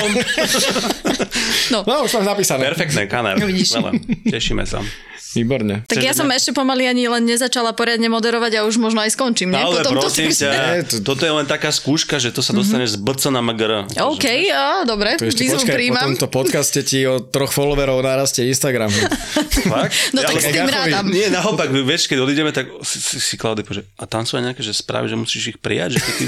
No, 1.69 1.83
No, 1.83 1.95
už 2.01 2.15
mám 2.15 2.25
zapísané. 2.25 2.63
Perfektné, 2.65 3.05
kanár. 3.05 3.36
Vidíš. 3.38 3.75
Skvelé. 3.75 3.99
Tešíme 4.25 4.63
sa. 4.63 4.79
Výborne. 5.34 5.82
Tak 5.84 5.98
ja 5.98 6.12
som 6.12 6.26
ešte 6.28 6.52
pomaly 6.52 6.86
ani 6.86 7.06
len 7.06 7.24
nezačala 7.24 7.72
poriadne 7.72 8.06
moderovať 8.06 8.52
a 8.56 8.60
už 8.63 8.78
možno 8.78 9.00
aj 9.00 9.12
skončím, 9.12 9.50
nie? 9.50 9.58
Ale 9.58 9.82
Po 9.82 9.88
tomto 9.88 10.06
prosím 10.06 10.30
týždni. 10.30 10.46
ťa, 10.46 10.50
Ne, 10.54 10.82
to- 10.88 11.02
toto 11.04 11.24
je 11.24 11.34
len 11.34 11.43
taká 11.43 11.69
skúška, 11.69 12.15
že 12.15 12.30
to 12.30 12.39
sa 12.39 12.52
dostaneš 12.52 12.93
z 12.93 12.98
BC 13.00 13.24
na 13.28 13.41
MGR. 13.41 13.89
OK, 14.00 14.26
á, 14.48 14.84
dobre, 14.84 15.15
To 15.15 15.26
ešte 15.26 15.41
výzvu 15.43 15.58
počkaj, 15.60 15.67
po 15.67 15.76
príjmam. 15.76 16.06
tomto 16.12 16.28
podcaste 16.30 16.80
ti 16.82 17.02
o 17.04 17.19
troch 17.19 17.50
followerov 17.50 18.00
narastie 18.00 18.46
Instagram. 18.46 18.93
Fakt? 19.74 19.93
No 20.12 20.22
tak 20.22 20.32
Ale- 20.32 20.39
s 20.39 20.48
tým 20.48 20.67
rádam. 20.67 21.06
Nie, 21.08 21.28
naopak, 21.28 21.67
vieš, 21.74 22.06
keď 22.06 22.17
odídeme, 22.22 22.50
tak 22.50 22.69
si, 22.82 22.98
si, 22.98 23.17
si 23.17 23.36
Klaudy 23.36 23.62
povie, 23.62 23.82
že 23.82 23.89
a 23.96 24.06
tam 24.06 24.22
sú 24.22 24.36
aj 24.36 24.43
nejaké 24.46 24.62
že 24.62 24.72
správy, 24.72 25.08
že 25.08 25.15
musíš 25.15 25.43
ich 25.48 25.58
prijať, 25.58 25.98
že 25.98 26.02
ty... 26.13 26.24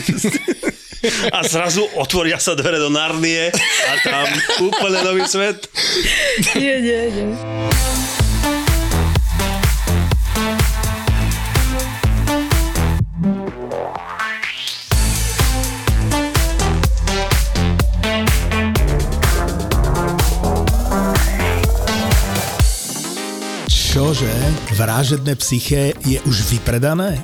A 1.27 1.45
zrazu 1.45 1.85
otvoria 1.93 2.35
sa 2.35 2.53
dvere 2.53 2.75
do 2.75 2.89
Narnie 2.89 3.53
a 3.85 3.93
tam 4.01 4.25
úplne 4.59 4.99
nový 5.03 5.21
svet. 5.23 5.69
Nie, 6.55 6.81
nie, 6.81 7.01
nie. 7.11 7.27
Vražedné 24.75 25.39
psyché 25.39 25.95
je 26.03 26.19
už 26.27 26.51
vypredané? 26.51 27.23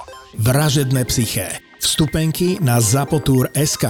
Vražedné 0.37 1.05
psyché. 1.05 1.59
Vstupenky 1.79 2.57
na 2.61 2.81
Zapotur 2.81 3.49
SK. 3.51 3.85